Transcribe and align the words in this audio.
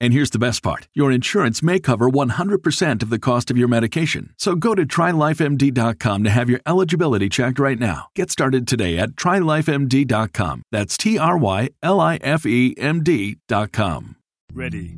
And 0.00 0.12
here's 0.12 0.30
the 0.30 0.38
best 0.38 0.62
part 0.62 0.88
your 0.94 1.10
insurance 1.10 1.62
may 1.62 1.78
cover 1.78 2.08
100% 2.08 3.02
of 3.02 3.10
the 3.10 3.18
cost 3.18 3.50
of 3.50 3.56
your 3.56 3.68
medication. 3.68 4.34
So 4.36 4.54
go 4.54 4.74
to 4.74 4.84
trylifemd.com 4.84 6.24
to 6.24 6.30
have 6.30 6.50
your 6.50 6.60
eligibility 6.66 7.28
checked 7.28 7.58
right 7.58 7.78
now. 7.78 8.08
Get 8.14 8.30
started 8.30 8.68
today 8.68 8.98
at 8.98 9.10
trylifemd.com. 9.10 10.62
That's 10.70 10.96
T 10.96 11.18
R 11.18 11.38
Y 11.38 11.70
L 11.82 12.00
I 12.00 12.16
F 12.16 12.46
E 12.46 12.74
M 12.78 13.02
D.com. 13.02 14.16
Ready, 14.52 14.96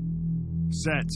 set. 0.71 1.11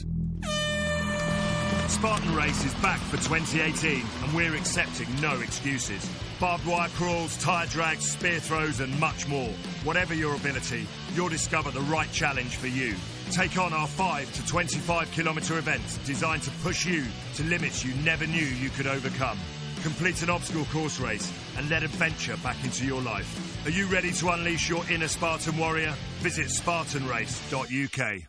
Spartan 1.89 2.35
Race 2.35 2.65
is 2.65 2.75
back 2.77 2.99
for 2.99 3.19
2018, 3.19 4.03
and 4.25 4.35
we're 4.35 4.57
accepting 4.57 5.07
no 5.21 5.39
excuses. 5.41 6.09
Barbed 6.41 6.67
wire 6.67 6.89
crawls, 6.97 7.37
tire 7.37 7.67
drags, 7.67 8.11
spear 8.11 8.41
throws, 8.41 8.81
and 8.81 8.99
much 8.99 9.29
more. 9.29 9.53
Whatever 9.85 10.15
your 10.15 10.35
ability, 10.35 10.87
you'll 11.15 11.29
discover 11.29 11.71
the 11.71 11.83
right 11.83 12.11
challenge 12.11 12.57
for 12.57 12.67
you. 12.67 12.95
Take 13.33 13.57
on 13.57 13.73
our 13.73 13.89
5 13.89 14.31
to 14.35 14.47
25 14.47 15.11
kilometre 15.11 15.57
events 15.57 15.97
designed 16.05 16.43
to 16.43 16.51
push 16.63 16.85
you 16.85 17.07
to 17.37 17.43
limits 17.45 17.83
you 17.83 17.95
never 18.05 18.27
knew 18.27 18.45
you 18.45 18.69
could 18.69 18.87
overcome. 18.87 19.39
Complete 19.83 20.23
an 20.23 20.29
obstacle 20.29 20.67
course 20.67 21.01
race 21.01 21.33
and 21.57 21.71
let 21.71 21.83
adventure 21.83 22.37
back 22.43 22.63
into 22.63 22.85
your 22.85 23.01
life. 23.01 23.67
Are 23.67 23.71
you 23.71 23.87
ready 23.87 24.13
to 24.13 24.29
unleash 24.29 24.69
your 24.69 24.85
inner 24.91 25.09
Spartan 25.09 25.57
warrior? 25.57 25.95
Visit 26.19 26.49
spartanrace.uk. 26.49 28.23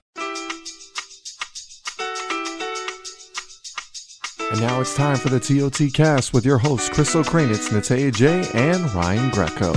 And 4.52 4.62
now 4.62 4.80
it's 4.80 4.96
time 4.96 5.18
for 5.18 5.28
the 5.28 5.40
TOT 5.40 5.92
cast 5.94 6.32
with 6.34 6.46
your 6.46 6.60
hosts 6.60 6.88
Chris 6.88 7.14
O'Kranitz, 7.14 7.72
Natea 7.72 8.14
J, 8.14 8.48
and 8.54 8.90
Ryan 8.94 9.30
Greco. 9.32 9.74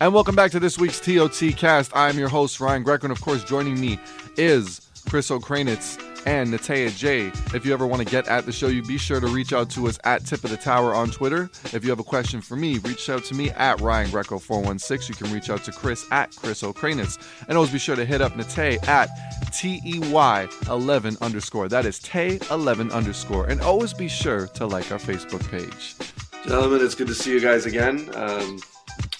And 0.00 0.14
welcome 0.14 0.36
back 0.36 0.52
to 0.52 0.60
this 0.60 0.78
week's 0.78 1.00
TOT 1.00 1.56
cast. 1.56 1.90
I'm 1.92 2.18
your 2.18 2.28
host, 2.28 2.60
Ryan 2.60 2.84
Greco, 2.84 3.06
and 3.06 3.12
of 3.12 3.20
course, 3.20 3.42
joining 3.42 3.80
me 3.80 3.98
is 4.38 4.88
Chris 5.08 5.30
O'Kranitz 5.30 6.02
and 6.26 6.52
Natea 6.52 6.96
J. 6.96 7.32
If 7.54 7.64
you 7.64 7.72
ever 7.72 7.86
want 7.86 8.02
to 8.02 8.08
get 8.08 8.28
at 8.28 8.44
the 8.44 8.52
show, 8.52 8.68
you 8.68 8.82
be 8.82 8.98
sure 8.98 9.20
to 9.20 9.26
reach 9.26 9.52
out 9.52 9.70
to 9.70 9.88
us 9.88 9.98
at 10.04 10.24
Tip 10.26 10.44
of 10.44 10.50
the 10.50 10.56
Tower 10.56 10.94
on 10.94 11.10
Twitter. 11.10 11.50
If 11.72 11.84
you 11.84 11.90
have 11.90 12.00
a 12.00 12.04
question 12.04 12.40
for 12.40 12.56
me, 12.56 12.78
reach 12.78 13.08
out 13.08 13.24
to 13.24 13.34
me 13.34 13.50
at 13.50 13.80
Ryan 13.80 14.10
Greco 14.10 14.38
416. 14.38 15.14
You 15.14 15.26
can 15.26 15.34
reach 15.34 15.48
out 15.48 15.64
to 15.64 15.72
Chris 15.72 16.06
at 16.10 16.34
Chris 16.36 16.62
O'Kranitz. 16.62 17.18
And 17.48 17.56
always 17.56 17.72
be 17.72 17.78
sure 17.78 17.96
to 17.96 18.04
hit 18.04 18.20
up 18.20 18.36
Nate 18.36 18.86
at 18.88 19.08
T 19.52 19.80
E 19.84 19.98
Y 20.10 20.48
11 20.68 21.16
underscore. 21.20 21.68
That 21.68 21.86
is 21.86 21.98
Tay 21.98 22.38
11 22.50 22.90
underscore. 22.90 23.46
And 23.46 23.60
always 23.60 23.94
be 23.94 24.08
sure 24.08 24.48
to 24.48 24.66
like 24.66 24.92
our 24.92 24.98
Facebook 24.98 25.48
page. 25.50 25.94
Gentlemen, 26.46 26.84
it's 26.84 26.94
good 26.94 27.08
to 27.08 27.14
see 27.14 27.32
you 27.32 27.40
guys 27.40 27.66
again. 27.66 28.10
Um, 28.14 28.60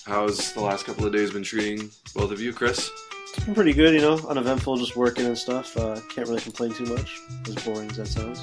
how's 0.05 0.53
the 0.53 0.61
last 0.61 0.85
couple 0.87 1.07
of 1.07 1.13
days 1.13 1.31
been 1.33 1.43
treating 1.43 1.91
both 2.15 2.31
of 2.31 2.41
you, 2.41 2.53
Chris? 2.53 2.91
It's 3.39 3.45
been 3.45 3.55
pretty 3.55 3.73
good, 3.73 3.95
you 3.95 4.01
know, 4.01 4.19
uneventful, 4.29 4.79
just 4.79 4.97
working 4.97 5.25
and 5.25 5.39
stuff. 5.39 5.77
Uh, 5.77 6.01
can't 6.13 6.27
really 6.27 6.41
complain 6.41 6.73
too 6.73 6.87
much, 6.87 7.21
as 7.47 7.55
boring 7.65 7.89
as 7.89 7.97
that 7.99 8.09
sounds. 8.09 8.41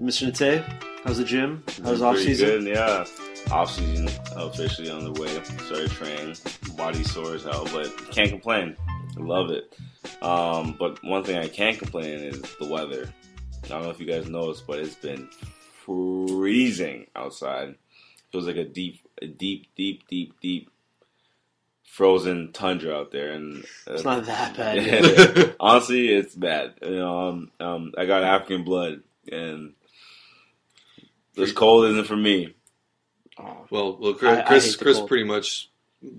Mr. 0.00 0.26
Nate, 0.40 0.62
how's 1.02 1.18
the 1.18 1.24
gym? 1.24 1.64
How's 1.82 2.00
off 2.00 2.16
season? 2.16 2.46
Good, 2.46 2.66
yeah. 2.68 3.04
Off 3.50 3.72
season 3.72 4.08
officially 4.36 4.90
on 4.90 5.12
the 5.12 5.20
way. 5.20 5.26
Started 5.66 5.90
training. 5.90 6.36
Body 6.76 7.02
sore 7.02 7.34
as 7.34 7.42
hell, 7.42 7.66
but 7.72 7.92
can't 8.12 8.30
complain. 8.30 8.76
Love 9.16 9.50
it. 9.50 9.76
Um, 10.22 10.76
but 10.78 11.02
one 11.02 11.24
thing 11.24 11.38
I 11.38 11.48
can't 11.48 11.76
complain 11.76 12.20
is 12.20 12.40
the 12.60 12.66
weather. 12.66 13.12
I 13.64 13.68
don't 13.68 13.82
know 13.82 13.90
if 13.90 13.98
you 13.98 14.06
guys 14.06 14.28
noticed, 14.28 14.68
but 14.68 14.78
it's 14.78 14.94
been 14.94 15.28
freezing 15.84 17.08
outside. 17.16 17.74
Feels 18.30 18.46
like 18.46 18.54
a 18.54 18.64
deep, 18.64 19.00
a 19.20 19.26
deep, 19.26 19.66
deep, 19.74 20.06
deep, 20.06 20.38
deep 20.40 20.70
frozen 21.90 22.52
tundra 22.52 22.96
out 22.96 23.10
there, 23.10 23.32
and 23.32 23.64
uh, 23.86 23.94
It's 23.94 24.04
not 24.04 24.24
that 24.26 24.56
bad 24.56 24.76
yet. 24.84 25.56
honestly, 25.60 26.08
it's 26.08 26.34
bad. 26.34 26.74
You 26.82 26.90
know, 26.96 27.28
um, 27.28 27.50
um, 27.58 27.92
I 27.98 28.06
got 28.06 28.22
African 28.22 28.64
blood, 28.64 29.02
and 29.30 29.74
this 31.34 31.52
cold 31.52 31.86
isn't 31.86 32.06
for 32.06 32.16
me. 32.16 32.54
Well, 33.70 33.96
well, 34.00 34.14
Chris, 34.14 34.38
I 34.38 34.42
Chris, 34.42 34.76
Chris 34.76 35.00
pretty 35.00 35.24
much 35.24 35.70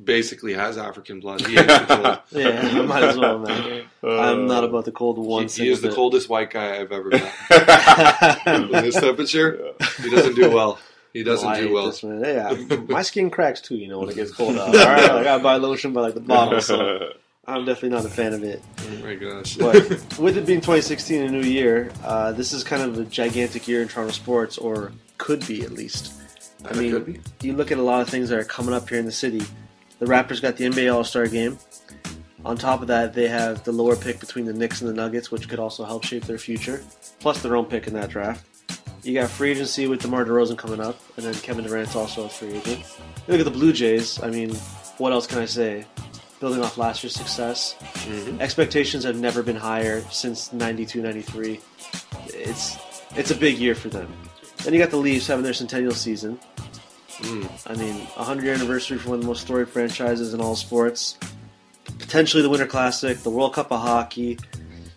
basically 0.03 0.53
has 0.53 0.77
African 0.77 1.19
blood. 1.19 1.41
He 1.41 1.53
hates 1.55 1.67
the 1.67 1.85
cold. 1.85 2.19
Yeah, 2.31 2.59
I 2.61 2.81
might 2.81 3.03
as 3.03 3.17
well, 3.17 3.39
man. 3.39 3.83
I'm 4.03 4.47
not 4.47 4.63
about 4.63 4.85
the 4.85 4.91
cold 4.91 5.17
one 5.17 5.47
He, 5.47 5.63
he 5.63 5.69
is 5.69 5.81
the 5.81 5.87
bit. 5.89 5.95
coldest 5.95 6.29
white 6.29 6.49
guy 6.51 6.79
I've 6.79 6.91
ever 6.91 7.09
met. 7.09 8.47
In 8.47 8.71
this 8.71 8.95
temperature, 8.95 9.73
he 10.01 10.09
doesn't 10.09 10.35
do 10.35 10.49
well. 10.51 10.79
He 11.13 11.23
doesn't 11.23 11.53
do 11.55 11.73
well. 11.73 11.87
this, 11.87 12.03
man. 12.03 12.23
Yeah, 12.23 12.77
my 12.87 13.01
skin 13.01 13.29
cracks 13.29 13.61
too, 13.61 13.75
you 13.75 13.87
know, 13.87 13.99
when 13.99 14.09
it 14.09 14.15
gets 14.15 14.31
cold 14.31 14.57
out. 14.57 14.67
All 14.67 14.73
right, 14.73 15.11
I 15.11 15.23
gotta 15.23 15.43
buy 15.43 15.55
lotion 15.57 15.93
by 15.93 16.01
like 16.01 16.13
the 16.13 16.21
bottle, 16.21 16.61
so 16.61 17.13
I'm 17.45 17.65
definitely 17.65 17.89
not 17.89 18.05
a 18.05 18.09
fan 18.09 18.33
of 18.33 18.43
it. 18.43 18.61
Oh 18.79 19.03
my 19.03 19.15
gosh. 19.15 19.55
But 19.57 19.75
with 20.19 20.37
it 20.37 20.45
being 20.45 20.61
2016, 20.61 21.21
a 21.21 21.29
new 21.29 21.41
year, 21.41 21.91
uh, 22.03 22.31
this 22.31 22.53
is 22.53 22.63
kind 22.63 22.83
of 22.83 22.97
a 22.99 23.05
gigantic 23.05 23.67
year 23.67 23.81
in 23.81 23.87
Toronto 23.87 24.13
sports, 24.13 24.57
or 24.57 24.91
could 25.17 25.45
be 25.47 25.63
at 25.63 25.71
least. 25.71 26.13
I 26.63 26.73
mean, 26.75 26.91
could 26.91 27.05
be. 27.05 27.19
you 27.41 27.53
look 27.53 27.71
at 27.71 27.77
a 27.77 27.83
lot 27.83 28.01
of 28.01 28.09
things 28.09 28.29
that 28.29 28.39
are 28.39 28.43
coming 28.43 28.73
up 28.73 28.87
here 28.87 28.99
in 28.99 29.05
the 29.05 29.11
city. 29.11 29.43
The 29.99 30.05
Raptors 30.05 30.41
got 30.41 30.55
the 30.55 30.65
NBA 30.65 30.93
All 30.93 31.03
Star 31.03 31.27
game. 31.27 31.57
On 32.43 32.57
top 32.57 32.81
of 32.81 32.87
that, 32.87 33.13
they 33.13 33.27
have 33.27 33.63
the 33.63 33.71
lower 33.71 33.95
pick 33.95 34.19
between 34.19 34.45
the 34.45 34.53
Knicks 34.53 34.81
and 34.81 34.89
the 34.89 34.93
Nuggets, 34.93 35.29
which 35.29 35.47
could 35.47 35.59
also 35.59 35.83
help 35.83 36.03
shape 36.03 36.23
their 36.23 36.39
future, 36.39 36.83
plus 37.19 37.41
their 37.41 37.55
own 37.55 37.65
pick 37.65 37.85
in 37.85 37.93
that 37.93 38.09
draft. 38.09 38.45
You 39.03 39.15
got 39.15 39.29
free 39.29 39.51
agency 39.51 39.87
with 39.87 40.01
DeMar 40.01 40.25
DeRozan 40.25 40.57
coming 40.57 40.79
up, 40.79 40.99
and 41.17 41.25
then 41.25 41.33
Kevin 41.35 41.65
Durant's 41.65 41.95
also 41.95 42.25
a 42.25 42.29
free 42.29 42.49
agent. 42.49 42.85
You 43.27 43.33
look 43.33 43.39
at 43.39 43.45
the 43.45 43.51
Blue 43.51 43.73
Jays. 43.73 44.21
I 44.21 44.29
mean, 44.29 44.53
what 44.97 45.11
else 45.11 45.25
can 45.25 45.39
I 45.39 45.45
say? 45.45 45.85
Building 46.39 46.61
off 46.63 46.77
last 46.77 47.03
year's 47.03 47.13
success, 47.13 47.75
mm-hmm. 47.79 48.41
expectations 48.41 49.03
have 49.03 49.15
never 49.15 49.43
been 49.43 49.55
higher 49.55 50.01
since 50.09 50.49
92-93. 50.49 51.59
It's 52.27 52.77
it's 53.15 53.31
a 53.31 53.35
big 53.35 53.57
year 53.57 53.75
for 53.75 53.89
them. 53.89 54.11
Then 54.57 54.73
you 54.73 54.79
got 54.79 54.91
the 54.91 54.97
Leafs 54.97 55.27
having 55.27 55.43
their 55.43 55.53
centennial 55.53 55.93
season. 55.93 56.39
Mm. 57.09 57.69
I 57.69 57.75
mean, 57.75 57.95
100 57.95 58.43
year 58.43 58.53
anniversary 58.53 58.97
for 58.97 59.09
one 59.09 59.15
of 59.15 59.21
the 59.21 59.27
most 59.27 59.41
storied 59.41 59.69
franchises 59.69 60.33
in 60.33 60.41
all 60.41 60.55
sports. 60.55 61.17
Potentially 61.99 62.41
the 62.41 62.49
Winter 62.49 62.67
Classic, 62.67 63.17
the 63.19 63.29
World 63.29 63.53
Cup 63.53 63.71
of 63.71 63.81
Hockey, 63.81 64.39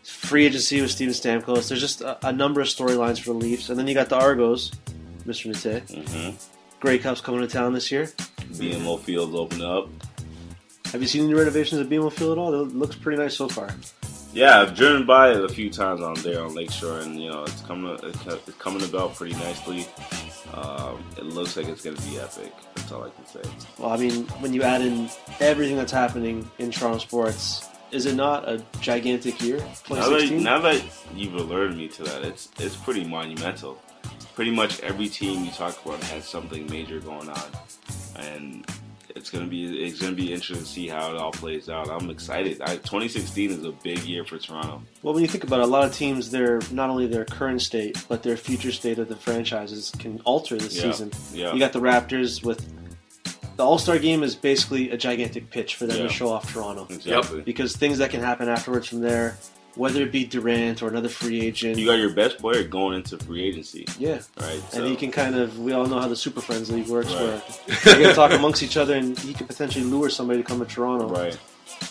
free 0.04 0.46
agency 0.46 0.80
with 0.80 0.90
Steven 0.90 1.14
Stamkos. 1.14 1.68
There's 1.68 1.80
just 1.80 2.00
a, 2.00 2.26
a 2.26 2.32
number 2.32 2.60
of 2.60 2.66
storylines 2.68 3.18
for 3.18 3.26
the 3.32 3.38
Leafs. 3.38 3.68
And 3.70 3.78
then 3.78 3.86
you 3.88 3.94
got 3.94 4.08
the 4.08 4.16
Argos, 4.16 4.70
Mr. 5.26 5.46
Nate. 5.46 5.86
Mhm. 5.86 6.34
Grey 6.80 6.98
Cup's 6.98 7.20
coming 7.20 7.40
to 7.40 7.46
town 7.46 7.72
this 7.72 7.90
year. 7.90 8.06
BMO 8.52 9.00
Fields 9.00 9.34
open 9.34 9.62
up. 9.62 9.88
Have 10.92 11.00
you 11.02 11.08
seen 11.08 11.28
the 11.28 11.34
renovations 11.34 11.80
at 11.80 11.88
BMO 11.88 12.12
Field 12.12 12.32
at 12.32 12.38
all? 12.38 12.54
It 12.62 12.74
looks 12.74 12.94
pretty 12.94 13.20
nice 13.20 13.34
so 13.36 13.48
far. 13.48 13.68
Yeah, 14.32 14.60
I've 14.60 14.74
driven 14.74 15.06
by 15.06 15.30
it 15.30 15.44
a 15.44 15.48
few 15.48 15.70
times 15.70 16.02
on 16.02 16.14
there 16.22 16.42
on 16.44 16.54
Lakeshore, 16.54 16.98
and 16.98 17.20
you 17.20 17.30
know 17.30 17.44
it's 17.44 17.60
coming 17.62 17.96
it's 18.02 18.52
coming 18.58 18.82
about 18.82 19.14
pretty 19.14 19.34
nicely. 19.34 19.86
Um, 20.52 21.02
it 21.16 21.24
looks 21.24 21.56
like 21.56 21.68
it's 21.68 21.82
going 21.84 21.96
to 21.96 22.02
be 22.02 22.18
epic. 22.18 22.52
That's 22.74 22.90
all 22.92 23.04
I 23.04 23.10
can 23.10 23.26
say. 23.26 23.48
Well, 23.78 23.90
I 23.90 23.96
mean, 23.96 24.24
when 24.40 24.52
you 24.52 24.62
add 24.62 24.82
in 24.82 25.08
everything 25.40 25.76
that's 25.76 25.92
happening 25.92 26.48
in 26.58 26.70
Toronto 26.72 26.98
sports, 26.98 27.68
is 27.94 28.06
it 28.06 28.14
not 28.16 28.48
a 28.48 28.62
gigantic 28.80 29.40
year? 29.40 29.58
Now 29.88 30.08
that, 30.10 30.30
now 30.32 30.58
that 30.60 30.82
you've 31.14 31.34
alerted 31.34 31.76
me 31.76 31.88
to 31.88 32.02
that, 32.04 32.24
it's 32.24 32.48
it's 32.58 32.76
pretty 32.76 33.04
monumental. 33.04 33.80
Pretty 34.34 34.50
much 34.50 34.80
every 34.80 35.08
team 35.08 35.44
you 35.44 35.50
talk 35.52 35.84
about 35.86 36.02
has 36.04 36.24
something 36.28 36.66
major 36.68 36.98
going 37.00 37.28
on, 37.28 37.42
and 38.16 38.66
it's 39.14 39.30
gonna 39.30 39.46
be 39.46 39.84
it's 39.84 40.00
gonna 40.00 40.12
be 40.12 40.32
interesting 40.32 40.58
to 40.58 40.64
see 40.64 40.88
how 40.88 41.10
it 41.14 41.16
all 41.16 41.30
plays 41.30 41.68
out. 41.68 41.88
I'm 41.88 42.10
excited. 42.10 42.60
I, 42.60 42.76
2016 42.78 43.50
is 43.52 43.64
a 43.64 43.70
big 43.70 44.00
year 44.00 44.24
for 44.24 44.38
Toronto. 44.38 44.82
Well, 45.02 45.14
when 45.14 45.22
you 45.22 45.28
think 45.28 45.44
about 45.44 45.60
it, 45.60 45.64
a 45.64 45.66
lot 45.66 45.84
of 45.84 45.94
teams, 45.94 46.32
their 46.32 46.60
not 46.72 46.90
only 46.90 47.06
their 47.06 47.24
current 47.24 47.62
state, 47.62 48.04
but 48.08 48.24
their 48.24 48.36
future 48.36 48.72
state 48.72 48.98
of 48.98 49.08
the 49.08 49.16
franchises 49.16 49.92
can 50.00 50.20
alter 50.24 50.56
this 50.58 50.74
Yeah, 50.76 50.90
season. 50.90 51.12
yeah. 51.32 51.52
You 51.52 51.60
got 51.60 51.72
the 51.72 51.80
Raptors 51.80 52.42
with 52.44 52.66
the 53.56 53.64
All 53.64 53.78
Star 53.78 53.98
game 53.98 54.22
is 54.22 54.34
basically 54.34 54.90
a 54.90 54.96
gigantic 54.96 55.50
pitch 55.50 55.76
for 55.76 55.86
them 55.86 55.96
Yeah. 55.98 56.02
to 56.04 56.08
show 56.08 56.28
off 56.28 56.52
Toronto. 56.52 56.86
Exactly. 56.90 57.40
Because 57.42 57.76
things 57.76 57.98
that 57.98 58.10
can 58.10 58.20
happen 58.20 58.48
afterwards 58.48 58.88
from 58.88 59.00
there, 59.00 59.36
whether 59.76 60.02
it 60.02 60.12
be 60.12 60.24
Durant 60.24 60.82
or 60.82 60.88
another 60.88 61.08
free 61.08 61.40
agent, 61.40 61.78
You 61.78 61.86
got 61.86 61.94
your 61.98 62.10
best 62.12 62.38
player 62.38 62.62
going 62.62 62.94
into 62.96 63.18
free 63.18 63.42
agency, 63.44 63.86
yeah. 63.98 64.20
right? 64.40 64.60
And 64.72 64.86
he 64.86 64.94
can 64.96 65.10
kind 65.10 65.34
of, 65.34 65.58
we 65.58 65.72
all 65.72 65.86
know 65.86 65.98
how 66.00 66.06
the 66.08 66.14
Super 66.16 66.40
Friends 66.40 66.70
League 66.70 66.86
works, 66.88 67.12
Right. 67.12 67.20
where 67.22 67.42
they're 67.84 67.94
going 67.96 68.08
to 68.08 68.14
talk 68.14 68.32
amongst 68.32 68.62
each 68.62 68.76
other 68.76 68.94
and 68.94 69.18
he 69.18 69.34
could 69.34 69.48
potentially 69.48 69.84
lure 69.84 70.08
somebody 70.10 70.40
to 70.42 70.46
come 70.46 70.60
to 70.60 70.66
Toronto. 70.66 71.08
right, 71.08 71.36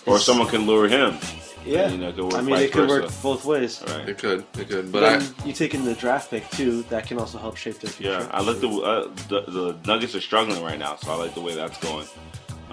or 0.05 0.19
someone 0.19 0.47
can 0.47 0.65
lure 0.65 0.87
him. 0.87 1.17
Yeah. 1.65 1.89
You 1.89 1.97
know, 1.97 2.11
work 2.25 2.33
I 2.35 2.41
mean, 2.41 2.55
it 2.57 2.71
could 2.73 2.89
work 2.89 3.09
both 3.21 3.45
ways. 3.45 3.81
Right. 3.87 4.09
It 4.09 4.17
could, 4.17 4.45
it 4.59 4.67
could, 4.67 4.91
but 4.91 4.99
But 4.99 5.03
I, 5.03 5.17
then 5.17 5.33
you 5.45 5.53
take 5.53 5.73
in 5.73 5.85
the 5.85 5.95
draft 5.95 6.29
pick, 6.29 6.49
too, 6.51 6.83
that 6.89 7.07
can 7.07 7.17
also 7.17 7.37
help 7.37 7.55
shape 7.55 7.79
their 7.79 7.89
future. 7.91 8.11
Yeah, 8.11 8.27
I 8.31 8.41
like 8.41 8.59
the, 8.59 8.67
uh, 8.69 9.07
the 9.29 9.41
the 9.49 9.77
Nuggets 9.85 10.13
are 10.13 10.21
struggling 10.21 10.61
right 10.61 10.77
now, 10.77 10.97
so 10.97 11.11
I 11.11 11.15
like 11.15 11.33
the 11.35 11.41
way 11.41 11.55
that's 11.55 11.77
going. 11.79 12.07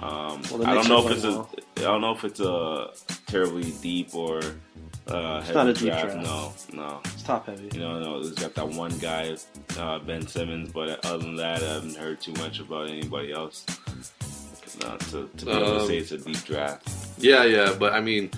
Um, 0.01 0.41
Well, 0.51 0.65
I 0.65 0.73
don't 0.73 0.89
know 0.89 1.07
if 1.07 1.11
it's 1.11 1.23
a 1.23 1.31
playing 1.31 1.45
I 1.77 1.81
don't 1.83 2.01
know 2.01 2.11
if 2.13 2.23
it's 2.25 2.39
a 2.39 2.89
terribly 3.27 3.71
deep 3.81 4.13
or 4.13 4.39
uh, 5.07 5.37
It's 5.39 5.47
heavy 5.47 5.53
not 5.53 5.67
a 5.67 5.73
deep 5.73 5.83
draft. 5.83 6.13
draft. 6.13 6.73
No, 6.73 6.83
no. 6.83 6.99
It's 7.05 7.23
top 7.23 7.45
heavy. 7.45 7.69
You 7.73 7.79
know, 7.79 7.99
no, 7.99 8.19
it's 8.19 8.31
got 8.31 8.53
that 8.55 8.67
one 8.67 8.95
guy, 8.99 9.35
uh, 9.77 9.99
Ben 9.99 10.27
Simmons, 10.27 10.71
but 10.73 11.03
other 11.05 11.19
than 11.19 11.35
that, 11.37 11.63
I 11.63 11.73
haven't 11.75 11.95
heard 11.95 12.19
too 12.19 12.33
much 12.33 12.59
about 12.59 12.89
anybody 12.89 13.31
else. 13.31 13.65
Uh, 14.83 14.97
to, 14.97 15.29
to 15.37 15.45
be 15.45 15.51
able 15.51 15.61
to 15.65 15.79
Um, 15.81 15.87
say 15.87 15.97
it's 15.97 16.11
a 16.11 16.17
deep 16.17 16.43
draft. 16.45 16.87
yeah, 17.17 17.43
yeah, 17.43 17.75
but 17.77 17.93
I 17.93 17.99
mean, 18.01 18.29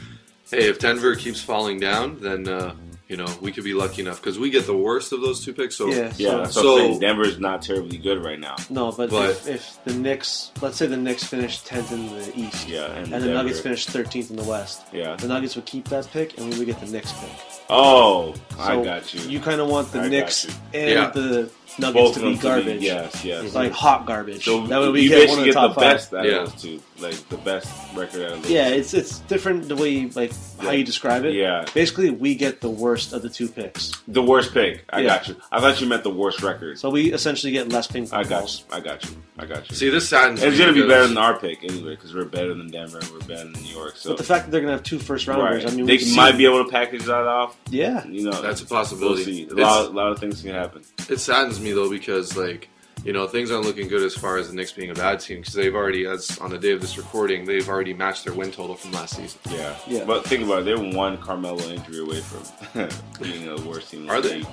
hey, 0.52 0.68
if 0.70 0.80
Denver 0.80 1.16
keeps 1.16 1.42
falling 1.42 1.80
down, 1.80 2.20
then 2.22 2.48
uh, 2.48 2.74
you 3.14 3.18
know 3.18 3.28
we 3.42 3.52
could 3.52 3.64
be 3.64 3.76
lucky 3.76 4.02
enough 4.02 4.20
because 4.20 4.40
we 4.40 4.50
get 4.50 4.66
the 4.66 4.76
worst 4.76 5.12
of 5.12 5.22
those 5.22 5.46
two 5.46 5.54
picks. 5.54 5.76
So 5.76 5.86
Yeah. 5.88 6.12
Yeah, 6.18 6.48
So- 6.48 6.62
so- 6.64 6.94
I'm. 6.94 7.00
Denver's 7.00 7.38
not 7.40 7.62
terribly 7.62 7.98
good 7.98 8.24
right 8.24 8.40
now. 8.40 8.56
No, 8.72 8.92
but, 8.92 9.12
But- 9.12 9.30
if, 9.30 9.48
if 9.48 9.78
the 9.86 9.94
Knicks, 9.94 10.50
let's 10.62 10.78
say 10.78 10.88
the 10.88 10.98
Knicks 10.98 11.24
finish 11.24 11.60
10th 11.62 11.92
in 11.92 12.08
the 12.18 12.32
East, 12.36 12.68
Yeah, 12.68 12.86
and, 12.86 12.98
and 12.98 13.06
the 13.06 13.20
Denver- 13.20 13.34
Nuggets 13.36 13.60
finish 13.60 13.86
13th 13.86 14.32
in 14.32 14.36
the 14.38 14.44
West, 14.44 14.82
Yeah. 14.92 15.16
the 15.16 15.28
Nuggets 15.28 15.56
would 15.56 15.66
keep 15.68 15.88
that 15.90 16.10
pick, 16.12 16.40
and 16.40 16.50
we 16.52 16.58
would 16.58 16.66
get 16.66 16.80
the 16.80 16.88
Knicks 16.88 17.12
pick. 17.12 17.30
Oh, 17.70 18.34
I 18.60 18.82
got 18.84 19.14
you. 19.14 19.22
You 19.30 19.40
kind 19.40 19.62
of 19.62 19.68
want 19.68 19.92
the 19.92 20.00
I 20.02 20.08
Knicks 20.10 20.46
and 20.74 20.90
Yeah. 20.90 21.10
the 21.12 21.50
Nuggets 21.80 21.94
Both 22.04 22.14
to 22.16 22.20
of 22.20 22.26
them 22.26 22.34
be 22.34 22.38
garbage. 22.40 22.82
yes, 22.84 23.26
yes. 23.26 23.44
It's 23.46 23.56
like 23.56 23.72
hot 23.72 24.06
garbage. 24.06 24.46
So 24.46 24.68
that 24.68 24.80
way 24.80 24.90
we 24.90 25.02
you 25.02 25.10
get 25.10 25.30
one 25.30 25.38
basically 25.38 25.50
of 25.50 25.56
the 25.56 25.60
get 25.62 25.68
top 25.68 25.70
the 25.76 25.82
five. 25.82 25.94
best 25.96 26.14
out 26.14 26.26
Yeah. 26.26 26.32
of 26.44 26.52
those 26.52 26.62
two, 26.62 26.82
like 27.00 27.30
the 27.30 27.38
best 27.38 27.68
record 27.96 28.22
out 28.22 28.32
of 28.34 28.44
those. 28.44 28.52
Yeah, 28.52 28.70
two. 28.70 28.76
it's 28.76 28.94
it's 28.94 29.20
different 29.22 29.68
the 29.70 29.76
way 29.76 29.90
you, 29.90 30.10
like 30.14 30.32
how 30.60 30.70
you 30.72 30.84
describe 30.84 31.26
it. 31.26 31.34
Yeah. 31.34 31.66
Basically, 31.74 32.12
we 32.12 32.36
get 32.36 32.62
the 32.62 32.70
worst 32.70 33.03
of 33.12 33.22
the 33.24 33.30
two 33.30 33.50
picks, 33.50 33.92
the 34.08 34.22
worst 34.22 34.54
pick. 34.54 34.86
I 34.90 35.02
Yeah. 35.02 35.08
got 35.18 35.28
you. 35.28 35.36
I 35.52 35.60
thought 35.60 35.82
you 35.82 35.88
meant 35.88 36.04
the 36.04 36.10
worst 36.12 36.42
record. 36.42 36.80
so 36.80 36.90
we 36.90 37.12
essentially 37.12 37.52
get 37.52 37.70
less 37.70 37.88
ping 37.88 38.08
pong 38.08 38.20
I 38.20 38.24
got 38.24 38.40
balls. 38.42 38.64
you. 38.70 38.78
I 38.78 38.80
got 38.80 39.04
you. 39.04 39.12
I 39.40 39.46
got 39.46 39.70
you. 39.70 39.76
see, 39.76 39.90
this 39.90 40.08
saddens. 40.08 40.42
it's 40.42 40.58
gonna 40.58 40.72
be 40.74 40.88
better 40.88 41.08
than 41.08 41.18
our 41.18 41.38
pick 41.40 41.64
anyway 41.64 41.96
because 41.96 42.14
we're 42.14 42.24
better 42.26 42.54
than 42.54 42.68
Denver 42.70 43.00
and 43.00 43.10
we're 43.10 43.20
better 43.20 43.50
than 43.50 43.54
New 43.64 43.74
York. 43.74 43.98
So 43.98 44.12
But 44.12 44.18
the 44.20 44.24
fact 44.24 44.46
that 44.46 44.52
they're 44.52 44.62
gonna 44.62 44.74
have 44.74 44.84
two 44.84 45.00
first 45.00 45.28
rounders, 45.28 45.64
right. 45.66 45.74
I 45.74 45.76
mean, 45.76 45.86
they 45.88 45.98
we've 45.98 46.16
might 46.16 46.30
seen- 46.30 46.38
be 46.38 46.46
able 46.46 46.64
to 46.64 46.70
package 46.70 47.04
that 47.06 47.28
off. 47.28 47.58
Yeah, 47.70 48.06
You 48.08 48.24
know, 48.30 48.42
That's 48.42 48.62
a 48.62 48.66
We'll 48.70 48.80
possibility. 48.80 49.24
see. 49.24 49.48
A 49.50 49.56
lot, 49.56 49.86
a 49.88 49.90
lot 49.90 50.12
of 50.12 50.20
things 50.20 50.42
can 50.42 50.52
happen. 50.52 50.84
it 51.10 51.20
saddens 51.20 51.60
me 51.60 51.72
though 51.74 51.90
because 51.90 52.38
like 52.38 52.70
you 53.04 53.12
know 53.14 53.28
things 53.28 53.52
aren't 53.52 53.66
looking 53.66 53.88
good 53.88 54.02
as 54.02 54.16
far 54.16 54.38
as 54.38 54.50
the 54.50 54.56
Knicks 54.56 54.72
being 54.72 54.90
a 54.90 54.94
bad 54.94 55.20
team 55.20 55.40
because 55.40 55.54
they've 55.54 55.76
already 55.76 56.06
as 56.06 56.38
on 56.40 56.50
the 56.50 56.58
day 56.58 56.72
of 56.72 56.82
this 56.82 56.98
recording 56.98 57.46
they've 57.46 57.68
already 57.68 57.94
matched 57.94 58.24
their 58.26 58.34
win 58.34 58.52
total 58.52 58.76
from 58.76 58.92
last 58.94 59.16
season. 59.18 59.40
Yeah. 59.50 59.76
Yeah. 59.88 60.04
But 60.06 60.26
think 60.26 60.44
about 60.44 60.60
it. 60.62 60.66
They're 60.66 60.78
one 60.80 61.18
Carmelo 61.18 61.62
injury 61.70 62.00
away 62.00 62.22
from 62.22 62.90
being 63.22 63.46
the 63.46 63.62
worst 63.68 63.92
team. 63.92 64.10
Are 64.10 64.22
they? 64.22 64.44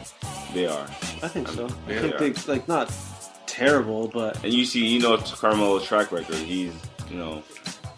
They 0.55 0.67
are. 0.67 0.85
I 1.23 1.29
think 1.29 1.49
so. 1.49 1.69
I 1.87 1.93
Yeah. 1.93 2.19
think 2.19 2.37
they 2.45 2.53
like 2.53 2.67
not 2.69 2.93
terrible, 3.47 4.09
but 4.09 4.43
And 4.45 4.53
you 4.53 4.65
see, 4.65 4.87
you 4.87 5.01
know, 5.01 5.17
Carmelo's 5.19 5.85
track 5.85 6.11
record. 6.13 6.37
He's, 6.37 6.73
you 7.11 7.17
know, 7.19 7.43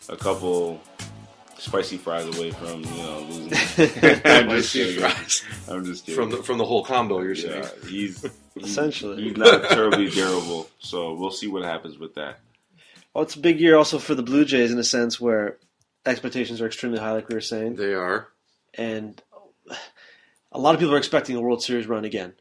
a 0.09 0.17
couple 0.17 0.81
spicy 1.63 1.97
fries 1.97 2.27
away 2.37 2.51
from, 2.51 2.81
you 2.83 2.91
know, 3.03 3.21
losing. 3.29 3.53
I'm 4.25 4.49
just 4.51 4.71
Spicy 4.71 4.85
kidding. 4.85 5.01
fries. 5.01 5.45
I'm 5.69 5.85
just 5.85 6.05
kidding. 6.07 6.21
From 6.21 6.31
the 6.31 6.43
from 6.43 6.59
the 6.59 6.65
whole 6.65 6.85
combo, 6.85 7.21
you're 7.21 7.35
saying. 7.35 7.63
yeah, 7.65 7.89
he's 7.89 8.25
Essentially. 8.57 9.23
he's 9.23 9.37
not 9.37 9.65
terribly 9.71 10.11
durable. 10.11 10.69
So 10.79 11.15
we'll 11.15 11.31
see 11.31 11.47
what 11.49 11.65
happens 11.65 11.99
with 11.99 12.15
that. 12.17 12.41
well, 13.15 13.25
it's 13.25 13.37
a 13.37 13.41
big 13.41 13.61
year 13.61 13.77
also 13.77 13.99
for 13.99 14.15
the 14.15 14.23
Blue 14.23 14.45
Jays 14.45 14.71
in 14.73 14.79
a 14.79 14.85
sense 14.85 15.21
where 15.21 15.59
expectations 16.05 16.61
are 16.61 16.67
extremely 16.67 16.99
high, 16.99 17.13
like 17.13 17.29
we 17.29 17.35
were 17.35 17.41
saying, 17.41 17.77
They 17.77 17.95
are. 17.95 18.29
and 18.75 19.23
a 20.51 20.59
lot 20.59 20.75
of 20.75 20.81
people 20.81 20.95
are 20.95 20.99
expecting 20.99 21.37
a 21.37 21.41
World 21.41 21.63
Series 21.63 21.87
run 21.87 22.05
again. 22.05 22.35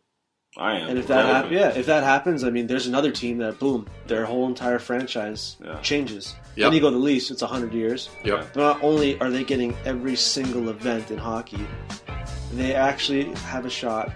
I 0.58 0.78
am. 0.80 0.90
And 0.90 1.00
if 1.00 1.08
that 1.08 1.22
Hoping. 1.26 1.34
happens, 1.36 1.54
yeah, 1.54 1.80
if 1.80 1.86
that 1.86 2.04
happens, 2.04 2.44
I 2.44 2.50
mean, 2.50 2.68
there's 2.68 2.86
another 2.88 3.12
team 3.12 3.38
that 3.38 3.58
boom, 3.60 3.88
their 4.08 4.26
whole 4.26 4.48
entire 4.48 4.80
franchise 4.80 5.56
Yeah. 5.64 5.80
changes. 5.80 6.36
Yep. 6.58 6.66
Then 6.66 6.74
you 6.74 6.82
go 6.82 6.92
the 6.92 6.98
Leafs, 6.98 7.32
it's 7.32 7.42
hundred 7.42 7.74
years. 7.74 8.10
Yep. 8.26 8.50
But 8.54 8.60
not 8.60 8.84
only 8.84 9.18
are 9.22 9.30
they 9.30 9.44
getting 9.46 9.76
every 9.86 10.16
single 10.18 10.68
event 10.70 11.10
in 11.10 11.18
hockey, 11.18 11.66
they 12.54 12.74
actually 12.76 13.34
have 13.46 13.66
a 13.66 13.70
shot 13.70 14.12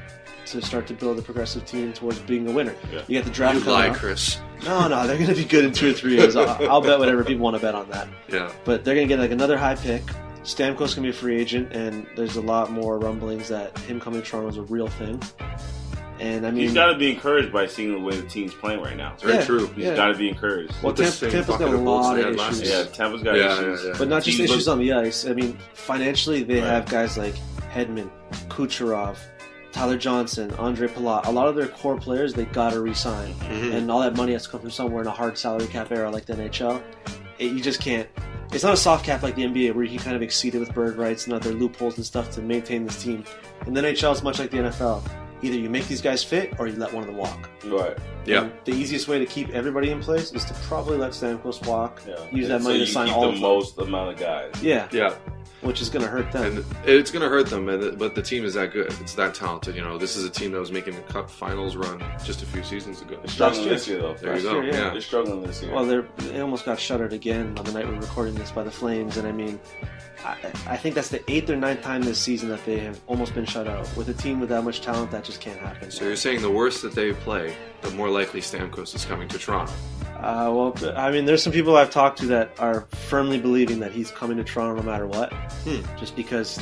to 0.47 0.61
start 0.61 0.85
to 0.87 0.93
build 0.93 1.17
a 1.17 1.21
progressive 1.21 1.65
team 1.65 1.93
towards 1.93 2.19
being 2.19 2.47
a 2.47 2.51
winner. 2.51 2.75
Yeah. 2.91 2.99
You 3.07 3.17
get 3.17 3.23
the 3.23 3.31
draft 3.31 3.55
You 3.55 3.61
coming 3.61 3.79
lie, 3.79 3.87
up. 3.89 3.95
Chris. 3.95 4.39
No, 4.63 4.87
no, 4.87 5.07
they're 5.07 5.17
going 5.17 5.29
to 5.29 5.35
be 5.35 5.45
good 5.45 5.63
in 5.65 5.71
two 5.71 5.89
or 5.91 5.93
three 5.93 6.15
years. 6.17 6.35
I'll, 6.35 6.69
I'll 6.69 6.81
bet 6.81 6.99
whatever 6.99 7.23
people 7.23 7.43
want 7.43 7.55
to 7.55 7.61
bet 7.61 7.75
on 7.75 7.89
that. 7.89 8.07
Yeah. 8.27 8.51
But 8.65 8.83
they're 8.83 8.93
going 8.95 9.07
to 9.07 9.11
get 9.13 9.19
like 9.19 9.31
another 9.31 9.57
high 9.57 9.75
pick. 9.75 10.03
Stamkos 10.43 10.77
going 10.77 10.87
to 10.89 11.01
be 11.01 11.09
a 11.09 11.13
free 11.13 11.39
agent, 11.39 11.71
and 11.73 12.05
there's 12.15 12.35
a 12.35 12.41
lot 12.41 12.71
more 12.71 12.99
rumblings 12.99 13.47
that 13.47 13.75
him 13.79 13.99
coming 13.99 14.21
to 14.21 14.27
Toronto 14.27 14.49
is 14.49 14.57
a 14.57 14.61
real 14.63 14.87
thing. 14.87 15.19
And 16.19 16.47
I 16.47 16.51
mean, 16.51 16.61
He's 16.63 16.73
got 16.73 16.87
to 16.93 16.97
be 16.97 17.11
encouraged 17.11 17.51
by 17.51 17.67
seeing 17.67 17.91
the 17.91 17.99
way 17.99 18.15
the 18.15 18.27
team's 18.27 18.53
playing 18.53 18.81
right 18.81 18.95
now. 18.95 19.13
It's 19.15 19.23
very 19.23 19.35
Yeah. 19.39 19.45
true. 19.45 19.67
He's 19.75 19.85
Yeah. 19.85 19.95
got 19.95 20.07
to 20.07 20.15
be 20.17 20.29
encouraged. 20.29 20.71
well, 20.81 20.93
With 20.93 20.95
the 20.97 21.03
Tampa, 21.03 21.17
same 21.17 21.31
Tampa's 21.31 21.57
got 21.57 21.61
a 21.73 21.77
lot 21.77 22.17
of 22.19 22.25
had 22.25 22.35
last 22.37 22.61
issues. 22.61 22.69
yeah, 22.73 22.83
Tampa's 22.85 23.21
got 23.23 23.35
Yeah, 23.37 23.53
issues. 23.53 23.81
yeah, 23.83 23.89
yeah. 23.89 23.95
But 23.97 24.07
not 24.07 24.23
just 24.23 24.37
Teams 24.37 24.49
issues 24.51 24.67
look- 24.67 24.73
on 24.73 24.79
the 24.79 24.93
ice. 24.93 25.27
I 25.27 25.33
mean, 25.33 25.57
financially, 25.73 26.43
they 26.43 26.61
Right. 26.61 26.63
have 26.69 26.85
guys 26.89 27.17
like 27.17 27.35
Hedman, 27.73 28.09
Kucherov, 28.49 29.17
Tyler 29.73 29.97
Johnson, 29.97 30.51
Ondrej 30.51 30.89
Palat. 30.89 31.25
A 31.27 31.31
lot 31.31 31.47
of 31.49 31.55
their 31.55 31.67
core 31.67 31.97
players 31.97 32.33
they 32.33 32.45
gotta 32.45 32.79
re-sign, 32.79 33.33
Mhm. 33.33 33.73
and 33.73 33.91
all 33.91 33.99
that 33.99 34.15
money 34.15 34.31
has 34.31 34.43
to 34.43 34.49
come 34.49 34.61
from 34.61 34.71
somewhere 34.71 35.01
in 35.01 35.07
a 35.07 35.11
hard 35.11 35.37
salary 35.37 35.67
cap 35.67 35.91
era 35.91 36.09
like 36.09 36.25
the 36.25 36.33
NHL. 36.33 36.81
It, 37.39 37.51
you 37.51 37.59
just 37.59 37.81
can't. 37.81 38.07
It's 38.53 38.63
not 38.63 38.73
a 38.73 38.77
soft 38.77 39.05
cap 39.05 39.21
like 39.21 39.35
the 39.35 39.43
NBA 39.43 39.71
where 39.73 39.83
you 39.83 39.97
can 39.97 39.99
kind 40.05 40.15
of 40.15 40.21
exceed 40.21 40.55
it 40.55 40.59
with 40.59 40.73
bird 40.73 40.95
rights 40.97 41.25
and 41.25 41.33
other 41.33 41.51
loopholes 41.51 41.97
and 41.97 42.05
stuff 42.05 42.31
to 42.35 42.41
maintain 42.41 42.85
this 42.85 43.03
team. 43.03 43.25
And 43.65 43.75
the 43.75 43.81
NHL 43.81 44.13
is 44.13 44.23
much 44.23 44.39
like 44.39 44.51
the 44.51 44.59
NFL. 44.59 45.03
Either 45.45 45.57
you 45.57 45.69
make 45.69 45.87
these 45.87 46.01
guys 46.01 46.23
fit 46.23 46.59
or 46.59 46.67
you 46.67 46.75
let 46.75 46.91
one 46.91 47.03
of 47.03 47.07
them 47.07 47.17
walk. 47.17 47.49
Right. 47.65 47.97
Yeah. 48.25 48.43
And 48.43 48.53
the 48.65 48.71
easiest 48.73 49.07
way 49.07 49.19
to 49.19 49.25
keep 49.25 49.49
everybody 49.51 49.91
in 49.91 50.01
place 50.01 50.31
is 50.33 50.43
to 50.45 50.53
probably 50.67 50.97
let 50.97 51.11
Stamkos 51.11 51.65
walk. 51.67 52.01
Yeah. 52.07 52.15
Use 52.31 52.47
that 52.47 52.55
And 52.55 52.63
money 52.63 52.75
so 52.75 52.79
to 52.79 52.79
you 52.79 52.85
sign 52.87 53.07
keep 53.07 53.15
all 53.15 53.21
the 53.23 53.27
of 53.29 53.33
them. 53.35 53.41
most 53.41 53.77
amount 53.79 54.09
of 54.13 54.17
guys. 54.19 54.51
Yeah, 54.63 54.87
Yeah. 54.91 55.13
which 55.61 55.81
is 55.81 55.89
going 55.89 56.03
to 56.03 56.09
hurt 56.09 56.31
them. 56.31 56.57
And 56.57 56.65
it's 56.85 57.11
going 57.11 57.21
to 57.23 57.29
hurt 57.29 57.47
them, 57.47 57.69
and 57.69 57.97
but 57.99 58.15
the 58.15 58.21
team 58.21 58.43
is 58.45 58.53
that 58.55 58.71
good. 58.73 58.87
It's 59.01 59.13
that 59.15 59.33
talented. 59.35 59.75
You 59.75 59.81
know, 59.83 59.97
this 59.97 60.15
is 60.15 60.23
a 60.25 60.29
team 60.29 60.51
that 60.53 60.59
was 60.59 60.71
making 60.71 60.95
the 60.95 61.01
Cup 61.01 61.29
Finals 61.29 61.75
run 61.75 62.03
just 62.23 62.41
a 62.43 62.45
few 62.47 62.63
seasons 62.63 63.01
ago. 63.01 63.17
They're 63.17 63.27
struggling 63.27 63.63
year. 63.65 63.73
this 63.73 63.87
year, 63.87 64.01
though. 64.01 64.13
There 64.15 64.35
you 64.37 64.43
go. 64.43 64.53
year, 64.61 64.63
yeah. 64.65 64.73
yeah. 64.85 64.89
They're 64.91 65.01
struggling 65.01 65.41
this 65.43 65.61
year. 65.61 65.73
Well, 65.73 65.85
they're, 65.85 66.07
they 66.17 66.39
almost 66.41 66.65
got 66.65 66.79
shuttered 66.79 67.13
again 67.13 67.55
on 67.57 67.65
the 67.65 67.71
night 67.71 67.87
we're 67.87 67.99
recording 67.99 68.35
this 68.35 68.51
by 68.51 68.63
the 68.63 68.71
Flames, 68.71 69.17
and 69.17 69.27
I 69.27 69.31
mean, 69.31 69.59
I, 70.25 70.37
I 70.67 70.77
think 70.77 70.95
that's 70.95 71.09
the 71.09 71.23
eighth 71.31 71.49
or 71.49 71.55
ninth 71.55 71.81
time 71.81 72.01
this 72.01 72.19
season 72.19 72.49
that 72.49 72.65
they 72.65 72.79
have 72.79 72.99
almost 73.07 73.33
been 73.35 73.45
shut 73.45 73.67
out. 73.67 73.87
With 73.95 74.09
a 74.09 74.13
team 74.13 74.39
with 74.39 74.49
that 74.49 74.63
much 74.63 74.81
talent, 74.81 75.11
that 75.11 75.23
just 75.23 75.39
can't 75.39 75.59
happen. 75.59 75.91
So 75.91 76.05
you're 76.05 76.15
saying 76.15 76.41
the 76.41 76.49
worse 76.49 76.81
that 76.81 76.93
they 76.93 77.13
play, 77.13 77.55
the 77.81 77.91
more 77.91 78.09
likely 78.09 78.41
Stamkos 78.41 78.95
is 78.95 79.05
coming 79.05 79.27
to 79.29 79.37
Toronto. 79.37 79.71
Uh, 80.17 80.49
well, 80.51 80.73
I 80.95 81.11
mean, 81.11 81.25
there's 81.25 81.43
some 81.43 81.53
people 81.53 81.77
I've 81.77 81.91
talked 81.91 82.17
to 82.19 82.25
that 82.27 82.51
are 82.59 82.81
firmly 83.09 83.39
believing 83.39 83.79
that 83.81 83.91
he's 83.91 84.09
coming 84.11 84.37
to 84.37 84.43
Toronto 84.43 84.81
no 84.81 84.89
matter 84.89 85.05
what, 85.05 85.31
Hmm. 85.63 85.81
just 85.99 86.15
because 86.15 86.59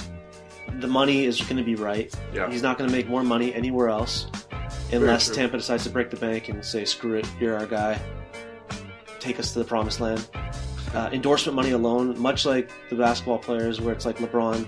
the 0.79 0.87
money 0.87 1.23
is 1.25 1.39
going 1.39 1.57
to 1.57 1.63
be 1.63 1.75
right. 1.75 2.13
Yeah. 2.33 2.49
He's 2.49 2.63
not 2.63 2.77
going 2.77 2.89
to 2.89 2.95
make 2.95 3.07
more 3.07 3.23
money 3.23 3.53
anywhere 3.53 3.89
else 3.89 4.27
unless. 4.91 5.29
Tampa 5.29 5.57
decides 5.57 5.83
to 5.83 5.89
break 5.89 6.09
the 6.09 6.17
bank 6.17 6.49
and 6.49 6.65
say, 6.65 6.83
"Screw 6.83 7.13
it, 7.15 7.27
you're 7.39 7.57
our 7.57 7.65
guy. 7.67 7.99
Take 9.19 9.39
us 9.39 9.53
to 9.53 9.59
the 9.59 9.65
promised 9.65 9.99
land." 10.01 10.27
Uh, 10.93 11.09
endorsement 11.11 11.55
money 11.55 11.71
alone, 11.71 12.19
much 12.19 12.45
like 12.45 12.71
the 12.89 12.95
basketball 12.95 13.39
players, 13.39 13.81
where 13.81 13.93
it's 13.93 14.05
like 14.05 14.17
LeBron, 14.19 14.67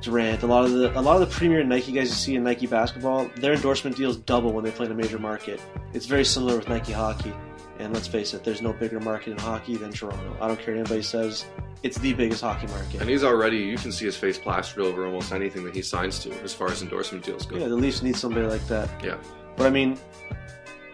Durant, 0.00 0.42
a 0.42 0.46
lot 0.46 0.64
of 0.64 0.72
the 0.72 0.98
a 0.98 1.02
lot 1.02 1.20
of 1.20 1.28
the 1.28 1.34
premier 1.34 1.62
Nike 1.62 1.92
guys 1.92 2.08
you 2.08 2.14
see 2.14 2.34
in 2.34 2.44
Nike 2.44 2.66
basketball, 2.66 3.30
their 3.36 3.52
endorsement 3.52 3.96
deals 3.96 4.16
double 4.16 4.52
when 4.52 4.64
they 4.64 4.70
play 4.70 4.86
in 4.86 4.92
a 4.92 4.94
major 4.94 5.18
market. 5.18 5.60
It's 5.92 6.06
very 6.06 6.24
similar 6.24 6.56
with 6.56 6.68
Nike 6.68 6.92
hockey. 6.92 7.34
And 7.78 7.94
let's 7.94 8.06
face 8.06 8.34
it, 8.34 8.44
there's 8.44 8.60
no 8.60 8.74
bigger 8.74 9.00
market 9.00 9.30
in 9.30 9.38
hockey 9.38 9.76
than 9.76 9.90
Toronto. 9.90 10.36
I 10.38 10.48
don't 10.48 10.60
care 10.60 10.74
what 10.74 10.80
anybody 10.80 11.02
says. 11.02 11.46
It's 11.82 11.96
the 11.96 12.12
biggest 12.12 12.42
hockey 12.42 12.66
market. 12.66 13.00
And 13.00 13.08
he's 13.08 13.24
already, 13.24 13.56
you 13.56 13.78
can 13.78 13.90
see 13.90 14.04
his 14.04 14.16
face 14.18 14.36
plastered 14.36 14.84
over 14.84 15.06
almost 15.06 15.32
anything 15.32 15.64
that 15.64 15.74
he 15.74 15.80
signs 15.80 16.18
to 16.20 16.30
as 16.42 16.52
far 16.52 16.68
as 16.68 16.82
endorsement 16.82 17.24
deals 17.24 17.46
go. 17.46 17.56
Yeah, 17.56 17.68
the 17.68 17.76
Leafs 17.76 18.02
need 18.02 18.16
somebody 18.16 18.46
like 18.46 18.66
that. 18.68 18.90
Yeah. 19.02 19.16
But 19.56 19.66
I 19.66 19.70
mean, 19.70 19.98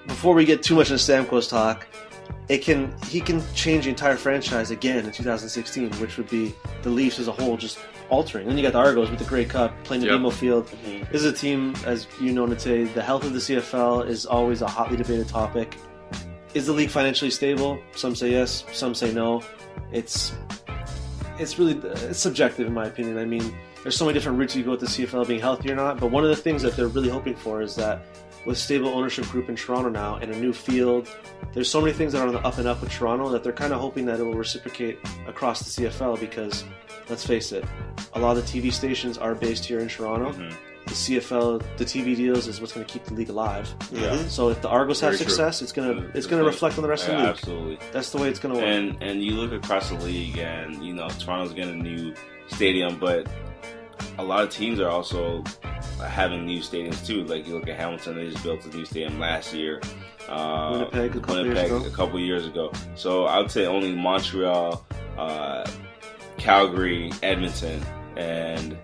before 0.07 0.33
we 0.33 0.45
get 0.45 0.63
too 0.63 0.77
much 0.77 0.93
into 0.93 1.03
Stamkos 1.03 1.51
talk, 1.51 1.89
it 2.49 2.59
can 2.59 2.95
he 3.09 3.21
can 3.21 3.43
change 3.55 3.85
the 3.85 3.91
entire 3.91 4.17
franchise 4.17 4.71
again 4.71 5.05
in 5.05 5.13
2016, 5.13 5.91
which 5.95 6.17
would 6.17 6.29
be 6.29 6.55
the 6.83 6.91
Leafs 6.91 7.19
as 7.19 7.29
a 7.29 7.33
whole 7.33 7.57
just 7.57 7.79
altering. 8.09 8.47
Then 8.47 8.57
you 8.57 8.63
got 8.63 8.73
the 8.73 8.79
Argos 8.79 9.11
with 9.11 9.19
the 9.19 9.25
Grey 9.25 9.45
Cup 9.45 9.73
playing 9.85 10.03
the 10.03 10.09
Yep. 10.09 10.21
BMO 10.21 10.33
Field. 10.33 10.67
Mm-hmm. 10.67 11.13
This 11.13 11.23
is 11.23 11.33
a 11.33 11.33
team, 11.33 11.75
as 11.85 12.07
you 12.21 12.33
know, 12.33 12.47
today. 12.47 12.85
The 12.85 13.03
health 13.03 13.25
of 13.25 13.33
the 13.33 13.41
CFL 13.41 14.07
is 14.09 14.27
always 14.27 14.63
a 14.63 14.69
hotly 14.69 14.97
debated 14.97 15.29
topic. 15.29 15.77
Is 16.55 16.67
the 16.67 16.73
league 16.73 16.91
financially 16.91 17.31
stable? 17.31 17.79
Some 17.95 18.15
say 18.15 18.31
yes, 18.31 18.65
some 18.73 18.95
say 18.95 19.13
no. 19.13 19.43
It's 19.93 20.33
it's 21.39 21.59
really 21.59 21.75
it's 22.09 22.19
subjective 22.19 22.67
in 22.67 22.73
my 22.73 22.87
opinion. 22.87 23.19
I 23.19 23.25
mean, 23.25 23.55
there's 23.83 23.97
so 23.97 24.05
many 24.05 24.15
different 24.15 24.39
routes 24.39 24.57
you 24.57 24.65
go 24.65 24.71
with 24.73 24.81
the 24.81 24.87
CFL 24.87 25.27
being 25.29 25.41
healthy 25.41 25.71
or 25.71 25.77
not. 25.77 26.01
But 26.01 26.11
one 26.11 26.25
of 26.25 26.31
the 26.31 26.37
things 26.37 26.63
that 26.63 26.77
they're 26.77 26.89
really 26.89 27.09
hoping 27.09 27.37
for 27.37 27.61
is 27.61 27.75
that 27.77 28.07
with 28.47 28.57
stable 28.57 28.89
ownership 28.89 29.27
group 29.27 29.49
in 29.49 29.57
Toronto 29.57 29.91
now 29.91 30.17
and 30.17 30.31
a 30.31 30.39
new 30.39 30.53
field, 30.53 31.09
there's 31.53 31.69
so 31.71 31.81
many 31.81 31.93
things 31.93 32.13
that 32.13 32.23
are 32.23 32.29
on 32.29 32.35
the 32.35 32.41
up 32.41 32.59
and 32.59 32.67
up 32.69 32.81
with 32.81 32.91
Toronto 32.91 33.29
that 33.31 33.43
they're 33.43 33.53
kind 33.53 33.73
of 33.73 33.81
hoping 33.81 34.07
that 34.07 34.21
it 34.21 34.23
will 34.23 34.35
reciprocate 34.35 34.99
across 35.27 35.61
the 35.61 35.85
CFL 35.89 36.19
because 36.21 36.65
let's 37.09 37.27
face 37.27 37.53
it, 37.53 37.65
a 38.15 38.21
lot 38.21 38.37
of 38.37 38.51
the 38.51 38.61
TV 38.61 38.73
stations 38.73 39.19
are 39.19 39.35
based 39.35 39.65
here 39.65 39.81
in 39.81 39.89
Toronto. 39.89 40.33
Mm-hmm. 40.33 40.57
The 40.87 40.93
CFL, 40.93 41.77
the 41.79 41.85
TV 41.85 42.15
deals 42.15 42.47
is 42.47 42.61
what's 42.61 42.73
going 42.73 42.87
to 42.87 42.93
keep 42.93 43.05
the 43.05 43.15
league 43.15 43.29
alive. 43.29 43.75
Yeah. 43.91 44.03
Mm-hmm. 44.11 44.29
So 44.29 44.51
if 44.51 44.63
the 44.63 44.69
Argos 44.69 45.01
have 45.01 45.11
Very 45.11 45.19
true. 45.19 45.27
success, 45.27 45.61
it's 45.61 45.73
gonna 45.73 45.95
Yeah, 45.95 46.07
it's 46.15 46.29
gonna 46.29 46.43
yeah. 46.43 46.49
reflect 46.49 46.77
on 46.79 46.83
the 46.83 46.89
rest 46.89 47.09
of 47.09 47.17
the 47.17 47.19
league. 47.23 47.31
Absolutely. 47.31 47.79
That's 47.91 48.11
the 48.11 48.19
way 48.19 48.29
it's 48.29 48.39
gonna 48.39 48.55
work. 48.55 48.63
And 48.63 48.97
and 49.03 49.21
you 49.25 49.33
look 49.33 49.51
across 49.51 49.89
the 49.89 49.97
league, 49.97 50.39
and 50.39 50.81
you 50.85 50.95
know 50.95 51.09
Toronto's 51.09 51.53
getting 51.55 51.81
a 51.81 51.83
new 51.83 52.15
stadium, 52.47 53.01
but 53.01 53.27
a 54.19 54.25
lot 54.25 54.43
of 54.45 54.51
teams 54.51 54.81
are 54.81 54.89
also 54.89 55.43
having 56.07 56.45
new 56.47 56.61
stadiums 56.61 57.05
too. 57.07 57.25
Like 57.25 57.47
you 57.47 57.55
look 57.55 57.69
at 57.69 57.77
Hamilton, 57.77 58.17
they 58.17 58.31
just 58.31 58.43
built 58.43 58.65
a 58.65 58.69
new 58.77 58.85
stadium 58.85 59.19
last 59.19 59.53
year. 59.55 59.81
Uh, 60.29 60.71
Winnipeg 60.93 61.17
a 61.17 61.21
couple 61.21 61.45
years 61.47 61.59
ago. 61.71 61.85
a 61.85 61.91
couple 61.91 62.19
years 62.21 62.47
ago. 62.47 62.73
So 62.97 63.25
I 63.27 63.39
would 63.39 63.51
say 63.51 63.67
only 63.67 63.95
Montreal, 63.95 64.85
uh, 65.17 65.67
Calgary, 66.39 67.13
Edmonton, 67.23 67.81
and 68.17 68.77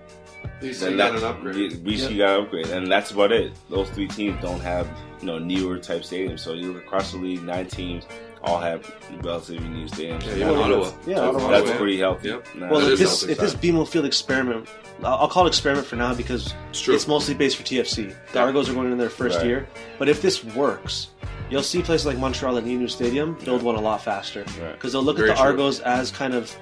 BC 0.61 0.81
then 0.81 0.97
got 0.97 1.13
that- 1.13 1.19
an 1.23 1.25
upgrade. 1.25 1.85
BC 1.85 2.15
Yep. 2.15 2.19
got 2.19 2.39
an 2.39 2.45
upgrade, 2.45 2.67
and 2.69 2.87
that's 2.91 3.11
about 3.11 3.33
it. 3.33 3.53
Those 3.71 3.89
three 3.91 4.09
teams 4.09 4.41
don't 4.41 4.61
have 4.61 4.89
you 5.21 5.27
know 5.27 5.39
newer 5.39 5.79
type 5.79 6.03
stadiums. 6.03 6.41
So 6.41 6.53
you 6.55 6.73
look 6.73 6.85
across 6.85 7.13
the 7.13 7.19
league, 7.19 7.43
nine 7.43 7.67
teams 7.67 8.05
all 8.45 8.59
have 8.61 8.91
relatively 9.23 9.69
new 9.69 9.87
stadiums. 9.87 10.25
Yeah, 10.27 10.35
even 10.37 10.49
Well, 10.49 10.63
Ottawa. 10.63 10.93
yeah, 11.07 11.15
That's 11.15 11.21
Ottawa. 11.37 11.51
That's 11.51 11.63
Ottawa. 11.63 11.77
pretty 11.79 11.99
healthy. 11.99 12.29
Yep. 12.29 12.47
Nah, 12.57 12.69
well, 12.71 12.81
if 12.89 12.99
this 12.99 13.21
healthy 13.21 13.33
if 13.33 13.39
this. 13.39 13.55
BMO 13.55 13.87
Field 13.87 14.05
experiment, 14.05 14.69
I'll 15.05 15.15
I'll 15.15 15.29
call 15.29 15.45
it 15.45 15.49
experiment 15.49 15.87
for 15.87 15.97
now 15.97 16.13
because 16.15 16.53
It's 16.71 16.89
it's 16.89 17.07
mostly 17.09 17.35
based 17.35 17.57
for 17.57 17.63
TFC. 17.63 18.15
The 18.33 18.41
Argos 18.41 18.69
are 18.69 18.75
going 18.75 18.91
in 18.93 18.99
their 18.99 19.11
first 19.11 19.39
Right. 19.39 19.47
year, 19.47 19.69
but 19.99 20.09
if 20.09 20.21
this 20.23 20.43
works, 20.45 21.09
you'll 21.51 21.63
see 21.63 21.83
places 21.83 22.07
like 22.07 22.19
Montreal 22.19 22.55
that 22.57 22.65
need 22.65 22.77
a 22.77 22.79
new 22.79 22.89
stadium 22.89 23.37
build 23.45 23.63
one 23.63 23.77
a 23.77 23.81
lot 23.81 24.03
faster 24.03 24.41
Right. 24.61 24.73
because 24.73 24.93
they'll 24.93 25.03
look 25.03 25.19
Very 25.19 25.31
at 25.31 25.37
the 25.37 25.43
true. 25.43 25.51
Argos 25.51 25.81
as 25.81 26.11
kind 26.11 26.35
of 26.35 26.55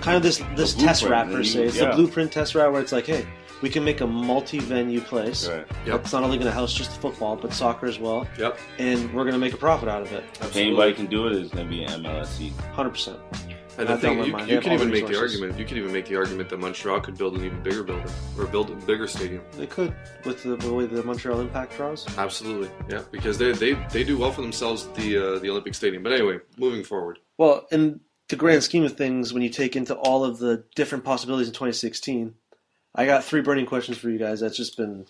kind 0.00 0.16
of 0.16 0.22
this 0.22 0.42
this 0.56 0.74
test 0.74 1.02
blueprint, 1.02 1.28
route 1.28 1.36
per 1.36 1.44
se. 1.44 1.62
It's 1.64 1.76
yeah. 1.76 1.90
the 1.90 1.94
blueprint 1.96 2.32
test 2.32 2.54
route 2.54 2.70
where 2.72 2.80
it's 2.80 2.92
like, 2.92 3.06
hey, 3.06 3.26
we 3.62 3.68
can 3.70 3.84
make 3.84 4.00
a 4.00 4.06
multi-venue 4.06 5.00
place. 5.00 5.48
Right. 5.48 5.66
Yep. 5.86 6.00
It's 6.02 6.12
not 6.12 6.22
only 6.22 6.36
going 6.36 6.46
to 6.48 6.52
house 6.52 6.72
just 6.74 6.92
the 6.94 7.00
football, 7.00 7.36
but 7.36 7.52
soccer 7.52 7.86
as 7.86 7.98
well, 7.98 8.26
Yep. 8.38 8.58
and 8.78 9.12
we're 9.14 9.22
going 9.24 9.34
to 9.34 9.38
make 9.38 9.54
a 9.54 9.58
profit 9.58 9.88
out 9.88 10.02
of 10.02 10.12
it. 10.12 10.24
If 10.40 10.56
anybody 10.56 10.92
can 10.92 11.06
do 11.06 11.26
it, 11.26 11.32
it's 11.34 11.52
going 11.52 11.66
to 11.66 11.70
be 11.70 11.84
an 11.84 12.02
MLSE. 12.02 12.50
Hundred 12.72 12.90
percent. 12.90 13.18
And 13.76 13.88
the 13.88 13.94
I've 13.94 14.00
thing, 14.00 14.22
you, 14.24 14.30
mind. 14.30 14.48
You 14.48 14.54
have 14.54 14.62
can 14.62 14.72
all 14.72 14.78
the 14.78 14.84
even 14.84 14.94
make 15.02 15.08
the 15.10 15.18
argument. 15.18 15.58
You 15.58 15.64
can 15.64 15.78
even 15.78 15.92
make 15.92 16.06
the 16.06 16.14
argument 16.14 16.48
that 16.50 16.60
Montreal 16.60 17.00
could 17.00 17.18
build 17.18 17.36
an 17.36 17.44
even 17.44 17.60
bigger 17.60 17.82
building 17.82 18.06
or 18.38 18.46
build 18.46 18.70
a 18.70 18.74
bigger 18.74 19.08
stadium. 19.08 19.42
They 19.56 19.66
could 19.66 19.92
with 20.24 20.44
the, 20.44 20.54
the 20.54 20.72
way 20.72 20.86
the 20.86 21.02
Montreal 21.02 21.40
Impact 21.40 21.76
draws. 21.76 22.06
Absolutely, 22.16 22.70
yeah, 22.88 23.02
because 23.10 23.36
they 23.36 23.50
they, 23.50 23.72
they 23.90 24.04
do 24.04 24.16
well 24.16 24.30
for 24.30 24.42
themselves 24.42 24.86
at 24.86 24.94
the 24.94 25.16
uh, 25.16 25.38
the 25.40 25.50
Olympic 25.50 25.74
Stadium. 25.74 26.04
But 26.04 26.12
anyway, 26.12 26.38
moving 26.56 26.84
forward, 26.84 27.18
Well, 27.36 27.66
in 27.72 27.98
the 28.28 28.36
grand 28.36 28.62
scheme 28.62 28.84
of 28.84 28.96
things, 28.96 29.32
when 29.34 29.42
you 29.42 29.48
take 29.50 29.74
into 29.74 29.94
all 29.94 30.24
of 30.24 30.38
the 30.38 30.64
different 30.76 31.02
possibilities 31.02 31.48
in 31.48 31.52
2016, 31.54 32.32
I 32.94 33.06
got 33.06 33.24
three 33.24 33.42
burning 33.42 33.66
questions 33.66 33.98
for 33.98 34.08
you 34.08 34.18
guys. 34.18 34.40
That's 34.40 34.56
just 34.56 34.76
been 34.76 35.06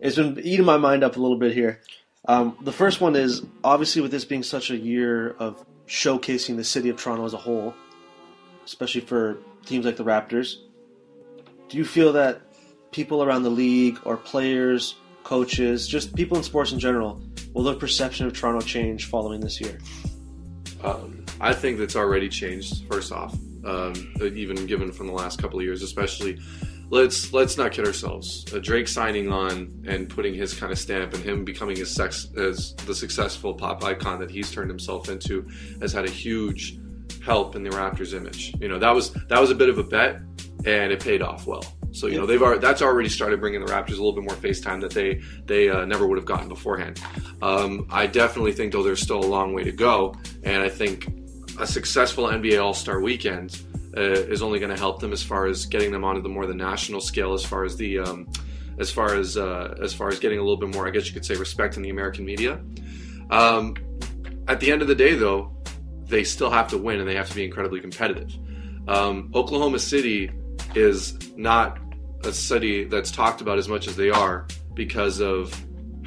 it's 0.00 0.16
been 0.16 0.38
eating 0.40 0.64
my 0.64 0.76
mind 0.76 1.04
up 1.04 1.16
a 1.16 1.20
little 1.20 1.38
bit 1.38 1.52
here. 1.52 1.80
Um, 2.26 2.56
the 2.62 2.72
first 2.72 3.00
one 3.00 3.16
is 3.16 3.42
obviously 3.64 4.02
with 4.02 4.10
this 4.10 4.24
being 4.24 4.42
such 4.42 4.70
a 4.70 4.76
year 4.76 5.30
of 5.38 5.64
showcasing 5.86 6.56
the 6.56 6.64
city 6.64 6.88
of 6.88 6.96
Toronto 6.96 7.24
as 7.24 7.34
a 7.34 7.38
whole, 7.38 7.74
especially 8.64 9.00
for 9.00 9.38
teams 9.66 9.86
like 9.86 9.96
the 9.96 10.04
Raptors. 10.04 10.56
Do 11.68 11.78
you 11.78 11.84
feel 11.84 12.12
that 12.14 12.40
people 12.90 13.22
around 13.22 13.42
the 13.42 13.50
league 13.50 13.98
or 14.04 14.16
players, 14.16 14.96
coaches, 15.24 15.86
just 15.86 16.14
people 16.14 16.36
in 16.36 16.42
sports 16.42 16.72
in 16.72 16.78
general, 16.78 17.20
will 17.54 17.62
their 17.62 17.74
perception 17.74 18.26
of 18.26 18.32
Toronto 18.32 18.64
change 18.64 19.06
following 19.06 19.40
this 19.40 19.60
year? 19.60 19.78
um, 20.84 21.24
I 21.40 21.52
think 21.52 21.78
that's 21.78 21.96
already 21.96 22.28
changed. 22.28 22.84
First 22.90 23.12
off, 23.12 23.34
um, 23.64 23.94
even 24.20 24.66
given 24.66 24.92
from 24.92 25.06
the 25.06 25.12
last 25.12 25.40
couple 25.40 25.58
of 25.58 25.64
years, 25.64 25.82
especially. 25.82 26.38
Let's 26.90 27.32
let's 27.32 27.58
not 27.58 27.72
kid 27.72 27.86
ourselves. 27.86 28.44
Uh, 28.52 28.58
Drake 28.58 28.88
signing 28.88 29.30
on 29.30 29.84
and 29.86 30.08
putting 30.08 30.34
his 30.34 30.54
kind 30.54 30.72
of 30.72 30.78
stamp 30.78 31.12
and 31.14 31.22
him 31.22 31.44
becoming 31.44 31.78
as 31.78 31.90
sex 31.90 32.28
as 32.36 32.74
the 32.86 32.94
successful 32.94 33.52
pop 33.54 33.84
icon 33.84 34.20
that 34.20 34.30
he's 34.30 34.50
turned 34.50 34.70
himself 34.70 35.08
into 35.08 35.46
has 35.80 35.92
had 35.92 36.06
a 36.06 36.10
huge 36.10 36.78
help 37.22 37.56
in 37.56 37.62
the 37.62 37.70
Raptors 37.70 38.14
image. 38.14 38.54
You 38.60 38.68
know 38.68 38.78
that 38.78 38.94
was 38.94 39.12
that 39.12 39.40
was 39.40 39.50
a 39.50 39.54
bit 39.54 39.68
of 39.68 39.78
a 39.78 39.84
bet 39.84 40.20
and 40.64 40.92
it 40.92 41.00
paid 41.00 41.22
off 41.22 41.46
well. 41.46 41.64
So 41.92 42.06
you 42.06 42.18
know 42.18 42.26
they've 42.26 42.42
already, 42.42 42.60
that's 42.60 42.82
already 42.82 43.08
started 43.08 43.40
bringing 43.40 43.64
the 43.64 43.70
Raptors 43.70 43.90
a 43.90 44.02
little 44.02 44.12
bit 44.12 44.24
more 44.24 44.36
face 44.36 44.60
time 44.60 44.80
that 44.80 44.92
they 44.92 45.20
they 45.44 45.68
uh, 45.68 45.84
never 45.84 46.06
would 46.06 46.18
have 46.18 46.26
gotten 46.26 46.48
beforehand. 46.48 47.00
Um, 47.42 47.86
I 47.90 48.06
definitely 48.06 48.52
think 48.52 48.72
though 48.72 48.82
there's 48.82 49.02
still 49.02 49.20
a 49.20 49.26
long 49.26 49.52
way 49.52 49.64
to 49.64 49.72
go, 49.72 50.14
and 50.42 50.62
I 50.62 50.68
think 50.68 51.06
a 51.58 51.66
successful 51.66 52.26
NBA 52.26 52.62
All 52.62 52.74
Star 52.74 53.00
weekend 53.00 53.62
uh, 53.98 54.32
is 54.32 54.42
only 54.42 54.58
going 54.60 54.70
to 54.70 54.78
help 54.78 55.00
them 55.00 55.12
as 55.12 55.22
far 55.22 55.46
as 55.46 55.66
getting 55.66 55.90
them 55.90 56.04
onto 56.04 56.22
the 56.22 56.28
more 56.28 56.46
the 56.46 56.54
national 56.54 57.00
scale, 57.00 57.34
as 57.34 57.44
far 57.44 57.64
as 57.64 57.76
the 57.76 57.98
um, 57.98 58.28
as 58.78 58.90
far 58.90 59.14
as 59.14 59.36
uh, 59.36 59.76
as 59.82 59.92
far 59.92 60.08
as 60.08 60.18
getting 60.20 60.38
a 60.38 60.42
little 60.42 60.56
bit 60.56 60.72
more, 60.72 60.86
I 60.86 60.90
guess 60.90 61.06
you 61.06 61.12
could 61.12 61.24
say, 61.24 61.34
respect 61.34 61.76
in 61.76 61.82
the 61.82 61.90
American 61.90 62.24
media. 62.24 62.60
Um, 63.30 63.74
at 64.46 64.60
the 64.60 64.70
end 64.70 64.82
of 64.82 64.88
the 64.88 64.94
day, 64.94 65.14
though, 65.14 65.52
they 66.04 66.24
still 66.24 66.50
have 66.50 66.68
to 66.68 66.78
win 66.78 67.00
and 67.00 67.08
they 67.08 67.16
have 67.16 67.28
to 67.28 67.34
be 67.34 67.44
incredibly 67.44 67.80
competitive. 67.80 68.32
Um, 68.86 69.30
Oklahoma 69.34 69.78
City 69.78 70.30
is 70.74 71.18
not 71.36 71.78
a 72.24 72.32
city 72.32 72.84
that's 72.84 73.10
talked 73.10 73.40
about 73.40 73.58
as 73.58 73.68
much 73.68 73.86
as 73.86 73.96
they 73.96 74.10
are 74.10 74.46
because 74.74 75.20
of 75.20 75.54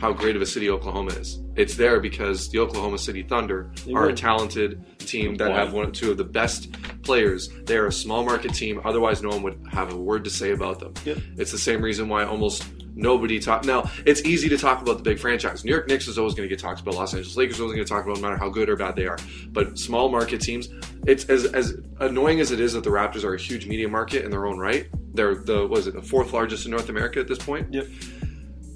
how 0.01 0.12
great 0.12 0.36
of 0.36 0.41
a 0.41 0.45
city 0.45 0.69
Oklahoma 0.69 1.12
is. 1.12 1.43
It's 1.55 1.75
there 1.75 2.00
because 2.00 2.50
the 2.50 2.57
Oklahoma 2.57 2.98
City 2.98 3.21
Thunder 3.21 3.71
are 3.93 4.10
a 4.10 4.13
talented 4.13 4.83
team 5.00 5.36
that 5.36 5.51
have 5.51 5.74
one 5.74 5.91
two 5.91 6.10
of 6.10 6.17
the 6.17 6.24
best 6.24 6.74
players. 7.12 7.50
They 7.65 7.75
are 7.75 7.88
a 7.88 7.91
small 7.91 8.24
market 8.24 8.53
team. 8.53 8.80
Otherwise, 8.86 9.22
no 9.22 9.27
one 9.27 9.44
would 9.44 9.60
have 9.70 9.91
a 9.91 9.98
word 9.98 10.24
to 10.24 10.30
say 10.30 10.51
about 10.51 10.80
them. 10.80 10.94
Yep. 11.03 11.18
It's 11.36 11.51
the 11.51 11.58
same 11.58 11.82
reason 11.82 12.08
why 12.08 12.24
almost 12.24 12.63
nobody 12.96 13.38
talk. 13.38 13.65
Now, 13.65 13.91
it's 14.06 14.22
easy 14.24 14.48
to 14.48 14.58
talk 14.58 14.82
about 14.82 14.96
the 14.96 15.03
big 15.03 15.20
franchise. 15.20 15.65
New 15.65 15.72
York 15.72 15.89
Knicks 15.89 16.08
is 16.08 16.18
always 16.18 16.36
going 16.36 16.48
to 16.48 16.56
get 16.56 16.62
talked 16.62 16.80
about. 16.80 16.94
Los 16.94 17.13
Angeles 17.13 17.36
Lakers 17.36 17.56
is 17.56 17.60
always 17.60 17.75
going 17.75 17.86
to 17.86 17.94
talk 17.94 18.06
about, 18.06 18.15
no 18.15 18.22
matter 18.22 18.38
how 18.38 18.48
good 18.48 18.70
or 18.70 18.77
bad 18.77 18.96
they 18.96 19.08
are. 19.08 19.18
But 19.50 19.77
small 19.77 20.08
market 20.08 20.39
teams, 20.39 20.70
it's 21.06 21.25
as 21.25 21.48
as 21.48 21.74
annoying 22.00 22.39
as 22.39 22.51
it 22.51 22.62
is 22.62 22.72
that 22.74 22.86
the 22.86 22.89
Raptors 22.89 23.25
are 23.25 23.34
a 23.34 23.38
huge 23.38 23.68
media 23.68 23.89
market 23.89 24.24
in 24.24 24.32
their 24.32 24.46
own 24.46 24.58
right. 24.58 24.88
They're 25.13 25.36
the 25.36 25.68
was 25.68 25.88
it 25.88 25.96
the 25.96 26.01
fourth 26.01 26.32
largest 26.32 26.63
in 26.63 26.72
North 26.72 26.88
America 26.88 27.20
at 27.20 27.27
this 27.27 27.39
point. 27.39 27.74
Yep. 27.74 27.88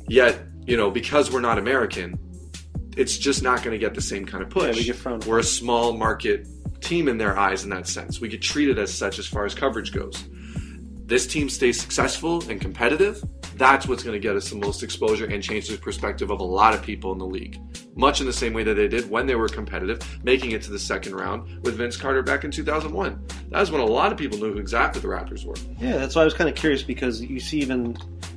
Yet, 0.10 0.42
you 0.65 0.75
know, 0.75 0.92
because 0.92 1.32
we're 1.32 1.39
not 1.39 1.58
American, 1.58 2.20
it's 2.98 3.18
just 3.18 3.44
not 3.44 3.63
going 3.63 3.72
to 3.72 3.80
get 3.80 3.94
the 3.94 4.01
same 4.01 4.25
kind 4.25 4.44
of 4.44 4.50
push. 4.50 4.75
Yeah, 4.75 4.82
we 4.82 4.84
get 4.84 4.98
frowned 4.98 5.24
We're 5.24 5.39
a 5.39 5.44
small 5.44 5.94
market 5.94 6.48
team 6.86 7.08
in 7.08 7.18
their 7.18 7.38
eyes 7.38 7.63
in 7.63 7.70
that 7.72 7.88
sense. 7.88 8.22
We 8.22 8.30
get 8.30 8.42
treated 8.42 8.80
as 8.80 8.94
such 8.94 9.20
as 9.20 9.27
far 9.27 9.46
as 9.46 9.54
coverage 9.54 9.92
goes. 9.92 10.24
This 11.08 11.27
team 11.27 11.50
stays 11.50 11.80
successful 11.80 12.44
and 12.50 12.60
competitive. 12.60 13.24
That's 13.58 13.88
what's 13.88 14.04
going 14.04 14.15
to 14.15 14.20
get 14.20 14.36
us 14.36 14.50
the 14.50 14.56
most 14.56 14.84
exposure 14.84 15.25
and 15.25 15.42
change 15.42 15.68
the 15.68 15.77
perspective 15.77 16.30
of 16.32 16.39
a 16.39 16.44
lot 16.44 16.74
of 16.74 16.82
people 16.82 17.12
in 17.12 17.20
the 17.20 17.25
league. 17.25 17.60
Much 17.96 18.20
in 18.22 18.25
the 18.25 18.34
same 18.34 18.54
way 18.54 18.63
that 18.63 18.74
they 18.74 18.88
did 18.88 19.10
when 19.10 19.27
they 19.27 19.36
were 19.36 19.48
competitive, 19.48 20.00
making 20.24 20.51
it 20.51 20.62
to 20.63 20.72
the 20.72 20.80
second 20.80 21.15
round 21.15 21.63
with 21.63 21.75
Vince 21.75 21.96
Carter 21.96 22.22
back 22.22 22.44
in 22.44 22.51
2001. 22.51 23.24
That 23.50 23.60
was 23.60 23.72
when 23.72 23.82
a 23.82 23.86
lot 23.86 24.12
of 24.12 24.18
people 24.18 24.38
knew 24.38 24.54
who 24.54 24.60
exactly 24.60 25.00
the 25.00 25.08
Raptors 25.08 25.46
were. 25.46 25.56
Yeah, 25.80 25.98
that's 25.98 26.15
why 26.15 26.24
I 26.24 26.25
was 26.25 26.34
kind 26.34 26.50
of 26.50 26.56
curious 26.56 26.84
because 26.84 27.22
you 27.22 27.39
see 27.39 27.60
even 27.60 27.96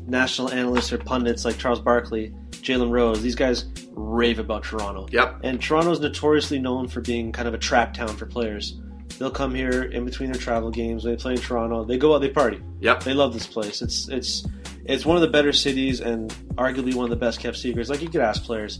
national 0.08 0.50
analysts 0.50 0.92
or 0.92 0.98
pundits 0.98 1.44
like 1.44 1.58
Charles 1.58 1.80
Barkley, 1.80 2.32
Jalen 2.50 2.90
Rose, 2.90 3.22
these 3.22 3.34
guys 3.34 3.66
rave 3.92 4.38
about 4.38 4.64
Toronto. 4.64 5.06
Yep. 5.10 5.40
And 5.44 5.60
Toronto's 5.60 6.00
notoriously 6.00 6.58
known 6.58 6.88
for 6.88 7.00
being 7.00 7.32
kind 7.32 7.46
of 7.48 7.54
a 7.54 7.58
trap 7.58 7.94
town 7.94 8.08
for 8.16 8.26
players. 8.26 8.80
They'll 9.18 9.30
come 9.30 9.54
here 9.54 9.82
in 9.84 10.04
between 10.04 10.30
their 10.32 10.40
travel 10.40 10.70
games. 10.70 11.02
They 11.04 11.16
play 11.16 11.32
in 11.32 11.38
Toronto. 11.40 11.84
They 11.84 11.98
go 11.98 12.14
out. 12.14 12.20
They 12.20 12.28
party. 12.30 12.60
Yep. 12.80 13.02
They 13.04 13.14
love 13.14 13.32
this 13.32 13.46
place. 13.46 13.82
It's 13.82 14.08
it's 14.08 14.46
it's 14.84 15.04
one 15.04 15.16
of 15.16 15.22
the 15.22 15.28
better 15.28 15.52
cities 15.52 16.00
and 16.00 16.30
arguably 16.54 16.94
one 16.94 17.04
of 17.04 17.10
the 17.10 17.16
best 17.16 17.40
kept 17.40 17.56
secrets. 17.56 17.90
Like 17.90 18.00
you 18.00 18.08
could 18.08 18.20
ask 18.20 18.44
players 18.44 18.78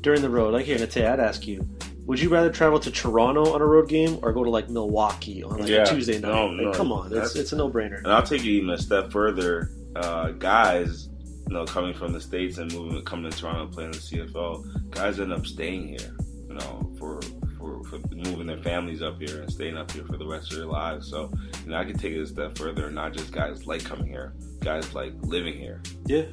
during 0.00 0.22
the 0.22 0.30
road. 0.30 0.54
Like 0.54 0.64
here, 0.64 0.78
Nate, 0.78 0.96
I'd 0.98 1.20
ask 1.20 1.46
you: 1.46 1.66
Would 2.06 2.18
you 2.20 2.30
rather 2.30 2.48
travel 2.50 2.78
to 2.80 2.90
Toronto 2.90 3.52
on 3.52 3.60
a 3.60 3.66
road 3.66 3.88
game 3.88 4.18
or 4.22 4.32
go 4.32 4.44
to 4.44 4.50
like 4.50 4.70
Milwaukee 4.70 5.42
on 5.42 5.58
like 5.58 5.68
Yeah. 5.68 5.82
a 5.82 5.86
Tuesday 5.86 6.18
night? 6.20 6.32
No, 6.32 6.46
Like, 6.46 6.60
no, 6.66 6.72
come 6.72 6.90
on, 6.92 7.12
it's, 7.14 7.36
it's 7.36 7.52
a 7.52 7.56
no 7.56 7.68
brainer. 7.68 7.98
And 7.98 8.08
I'll 8.08 8.22
take 8.22 8.44
you 8.44 8.52
even 8.54 8.70
a 8.70 8.78
step 8.78 9.12
further. 9.12 9.70
Uh, 9.96 10.32
guys, 10.32 11.08
you 11.48 11.54
know, 11.54 11.64
coming 11.64 11.94
from 11.94 12.12
the 12.12 12.20
states 12.20 12.58
and 12.58 12.72
moving, 12.72 13.02
coming 13.04 13.30
to 13.30 13.36
Toronto, 13.36 13.66
playing 13.72 13.92
the 13.92 13.98
CFL, 13.98 14.90
guys 14.90 15.20
end 15.20 15.32
up 15.32 15.46
staying 15.46 15.88
here. 15.88 16.14
You 16.48 16.54
know, 16.54 16.92
for 16.98 17.20
for, 17.58 17.82
for 17.84 17.98
moving 18.14 18.46
their 18.46 18.58
families 18.58 19.02
up 19.02 19.20
here 19.20 19.40
and 19.40 19.50
staying 19.50 19.76
up 19.76 19.90
here 19.90 20.04
for 20.04 20.18
the 20.18 20.26
rest 20.26 20.52
of 20.52 20.58
their 20.58 20.66
lives. 20.66 21.08
So, 21.08 21.32
you 21.64 21.70
know, 21.70 21.78
I 21.78 21.84
can 21.84 21.96
take 21.96 22.12
it 22.12 22.20
a 22.20 22.26
step 22.26 22.58
further. 22.58 22.90
Not 22.90 23.14
just 23.14 23.32
guys 23.32 23.66
like 23.66 23.84
coming 23.84 24.06
here, 24.06 24.34
guys 24.60 24.94
like 24.94 25.14
living 25.22 25.54
here. 25.54 25.82
Yeah. 26.04 26.26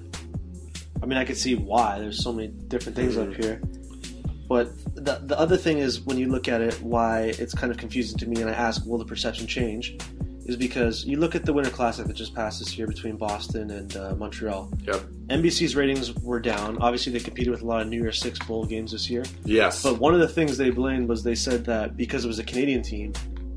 I 1.02 1.06
mean, 1.06 1.18
I 1.18 1.26
could 1.26 1.38
see 1.38 1.56
why. 1.56 2.00
There's 2.00 2.22
so 2.22 2.34
many 2.34 2.50
different 2.50 2.96
things 2.96 3.18
up 3.18 3.34
here. 3.34 3.62
But 4.48 4.76
the, 4.96 5.22
the 5.24 5.40
other 5.40 5.58
thing 5.58 5.80
is, 5.80 6.02
when 6.02 6.18
you 6.18 6.28
look 6.28 6.48
at 6.48 6.62
it, 6.62 6.82
why 6.82 7.34
it's 7.40 7.54
kind 7.54 7.72
of 7.72 7.78
confusing 7.78 8.18
to 8.20 8.28
me, 8.28 8.42
and 8.42 8.50
I 8.50 8.54
ask, 8.54 8.86
will 8.86 8.98
the 8.98 9.06
perception 9.06 9.48
change? 9.48 9.98
Is 10.46 10.58
because 10.58 11.06
you 11.06 11.18
look 11.18 11.36
at 11.36 11.46
the 11.46 11.54
Winter 11.54 11.70
Classic 11.72 12.06
that 12.06 12.14
just 12.14 12.36
passed 12.36 12.60
this 12.60 12.78
year 12.78 12.86
between 12.86 13.16
Boston 13.16 13.72
and 13.72 13.96
uh, 13.96 14.14
Montreal. 14.16 14.70
Yep. 14.86 15.02
NBC's 15.30 15.74
ratings 15.76 16.14
were 16.16 16.40
down. 16.42 16.78
Obviously, 16.80 17.14
they 17.14 17.20
competed 17.22 17.50
with 17.52 17.62
a 17.62 17.66
lot 17.66 17.82
of 17.82 17.88
New 17.88 18.02
Year's 18.02 18.20
Six 18.20 18.40
bowl 18.40 18.66
games 18.66 18.92
this 18.92 19.10
year. 19.10 19.24
Yes. 19.46 19.82
But 19.84 20.00
one 20.00 20.14
of 20.14 20.20
the 20.20 20.28
things 20.28 20.58
they 20.58 20.70
blamed 20.70 21.08
was 21.08 21.24
they 21.24 21.36
said 21.36 21.64
that 21.66 21.96
because 21.96 22.26
it 22.26 22.28
was 22.28 22.40
a 22.40 22.44
Canadian 22.44 22.82
team, 22.82 23.14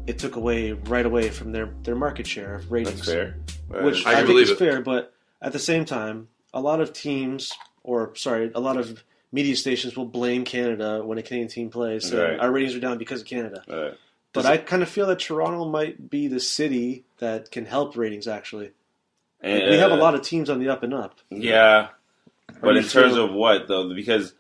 it 0.06 0.18
took 0.20 0.36
away 0.36 0.72
right 0.72 1.04
away 1.04 1.28
from 1.30 1.50
their, 1.50 1.70
their 1.82 1.96
market 1.96 2.24
share 2.26 2.54
of 2.54 2.70
ratings 2.70 2.98
That's 2.98 3.08
fair. 3.08 3.36
which 3.82 4.06
I 4.06 4.12
I, 4.12 4.14
think 4.16 4.28
believe 4.28 4.44
is 4.44 4.50
it. 4.50 4.58
fair. 4.58 4.80
But 4.80 5.12
at 5.42 5.52
the 5.52 5.58
same 5.58 5.84
time, 5.84 6.28
a 6.54 6.60
lot 6.60 6.80
of 6.80 6.92
teams, 6.92 7.52
or 7.82 8.14
sorry, 8.14 8.52
a 8.54 8.60
lot 8.60 8.76
of 8.76 9.02
media 9.32 9.56
stations 9.56 9.96
will 9.96 10.06
blame 10.06 10.44
Canada 10.44 11.02
when 11.04 11.18
a 11.18 11.22
Canadian 11.22 11.48
team 11.48 11.68
plays. 11.70 12.08
saying 12.08 12.22
Right. 12.22 12.38
Our 12.40 12.52
ratings 12.52 12.76
are 12.76 12.80
down 12.80 12.96
because 12.96 13.22
of 13.22 13.26
Canada. 13.26 13.64
Right. 13.68 13.94
But 14.36 14.46
I 14.46 14.56
kind 14.58 14.82
of 14.82 14.88
feel 14.88 15.06
that 15.06 15.18
Toronto 15.18 15.64
might 15.68 16.08
be 16.10 16.28
the 16.28 16.40
city 16.40 17.04
that 17.18 17.50
can 17.50 17.66
help 17.66 17.96
ratings. 17.96 18.28
Actually, 18.28 18.70
And, 19.40 19.70
we 19.70 19.76
have 19.78 19.90
a 19.90 19.94
uh, 19.94 19.98
lot 19.98 20.14
of 20.14 20.22
teams 20.22 20.48
on 20.50 20.58
the 20.60 20.68
up 20.68 20.82
and 20.82 20.94
up. 20.94 21.18
Yeah, 21.30 21.88
but 22.60 22.76
in 22.76 22.82
you 22.84 22.88
terms 22.88 23.14
feel- 23.14 23.24
of 23.26 23.32
what 23.32 23.66
though? 23.68 23.94
Because 23.94 24.34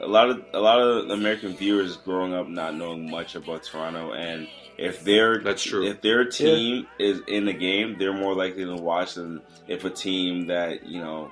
a 0.00 0.06
lot 0.06 0.30
of 0.30 0.44
a 0.52 0.60
lot 0.60 0.80
of 0.80 1.10
American 1.10 1.54
viewers 1.56 1.96
growing 1.98 2.32
up 2.34 2.48
not 2.48 2.74
knowing 2.74 3.10
much 3.10 3.34
about 3.34 3.62
Toronto, 3.64 4.12
and 4.12 4.48
if 4.78 5.04
their 5.04 5.40
That's 5.40 5.62
true. 5.62 5.86
if 5.86 6.00
their 6.00 6.24
team 6.24 6.86
is 6.98 7.20
in 7.28 7.44
the 7.44 7.52
game, 7.52 7.96
they're 7.98 8.12
more 8.12 8.34
likely 8.34 8.64
to 8.64 8.74
watch 8.74 9.14
than 9.14 9.40
if 9.68 9.84
a 9.84 9.90
team 9.90 10.46
that 10.46 10.86
you 10.86 11.00
know 11.00 11.30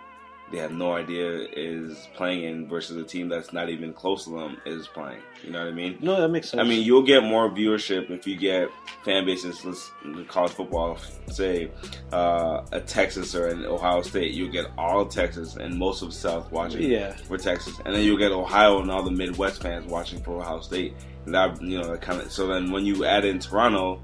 they 0.52 0.58
have 0.58 0.72
no 0.72 0.92
idea 0.94 1.46
is 1.56 2.06
playing 2.14 2.44
in 2.44 2.68
versus 2.68 2.96
a 2.96 3.02
team 3.04 3.28
that's 3.28 3.52
not 3.52 3.70
even 3.70 3.92
close 3.92 4.24
to 4.24 4.30
them 4.38 4.58
is 4.66 4.86
playing. 4.86 5.20
You 5.42 5.50
know 5.50 5.60
what 5.60 5.68
I 5.68 5.72
mean? 5.72 5.96
No, 6.00 6.20
that 6.20 6.28
makes 6.28 6.50
sense. 6.50 6.60
I 6.60 6.64
mean, 6.64 6.84
you'll 6.84 7.02
get 7.02 7.24
more 7.24 7.50
viewership 7.50 8.10
if 8.10 8.26
you 8.26 8.36
get 8.36 8.68
fan 9.04 9.24
bases. 9.24 9.64
Let's 9.64 9.90
college 10.28 10.52
football, 10.52 10.98
say 11.28 11.70
uh, 12.12 12.62
a 12.70 12.80
Texas 12.80 13.34
or 13.34 13.48
an 13.48 13.64
Ohio 13.64 14.02
State. 14.02 14.32
You'll 14.34 14.52
get 14.52 14.66
all 14.78 15.06
Texas 15.06 15.56
and 15.56 15.76
most 15.76 16.02
of 16.02 16.12
South 16.12 16.52
watching 16.52 16.82
Yeah. 16.82 17.12
for 17.14 17.38
Texas, 17.38 17.80
and 17.86 17.94
then 17.94 18.04
you'll 18.04 18.18
get 18.18 18.30
Ohio 18.30 18.80
and 18.82 18.90
all 18.90 19.02
the 19.02 19.10
Midwest 19.10 19.62
fans 19.62 19.86
watching 19.90 20.22
for 20.22 20.38
Ohio 20.40 20.60
State. 20.60 20.94
And 21.24 21.34
that 21.34 21.60
you 21.62 21.80
know, 21.80 21.96
kind 21.96 22.20
of. 22.20 22.30
So 22.30 22.46
then 22.46 22.70
when 22.70 22.84
you 22.84 23.04
add 23.04 23.24
in 23.24 23.38
Toronto, 23.38 24.02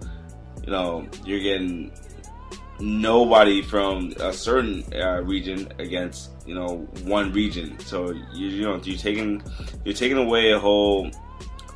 you 0.64 0.70
know, 0.72 1.06
you're 1.24 1.40
getting 1.40 1.92
nobody 2.80 3.62
from 3.62 4.12
a 4.20 4.32
certain 4.32 4.84
uh, 4.94 5.20
region 5.22 5.72
against 5.78 6.30
you 6.46 6.54
know 6.54 6.88
one 7.04 7.32
region. 7.32 7.78
So 7.80 8.12
you, 8.32 8.48
you 8.48 8.62
know 8.62 8.80
you're 8.82 8.98
taking 8.98 9.42
you're 9.84 9.94
taking 9.94 10.18
away 10.18 10.52
a 10.52 10.58
whole 10.58 11.10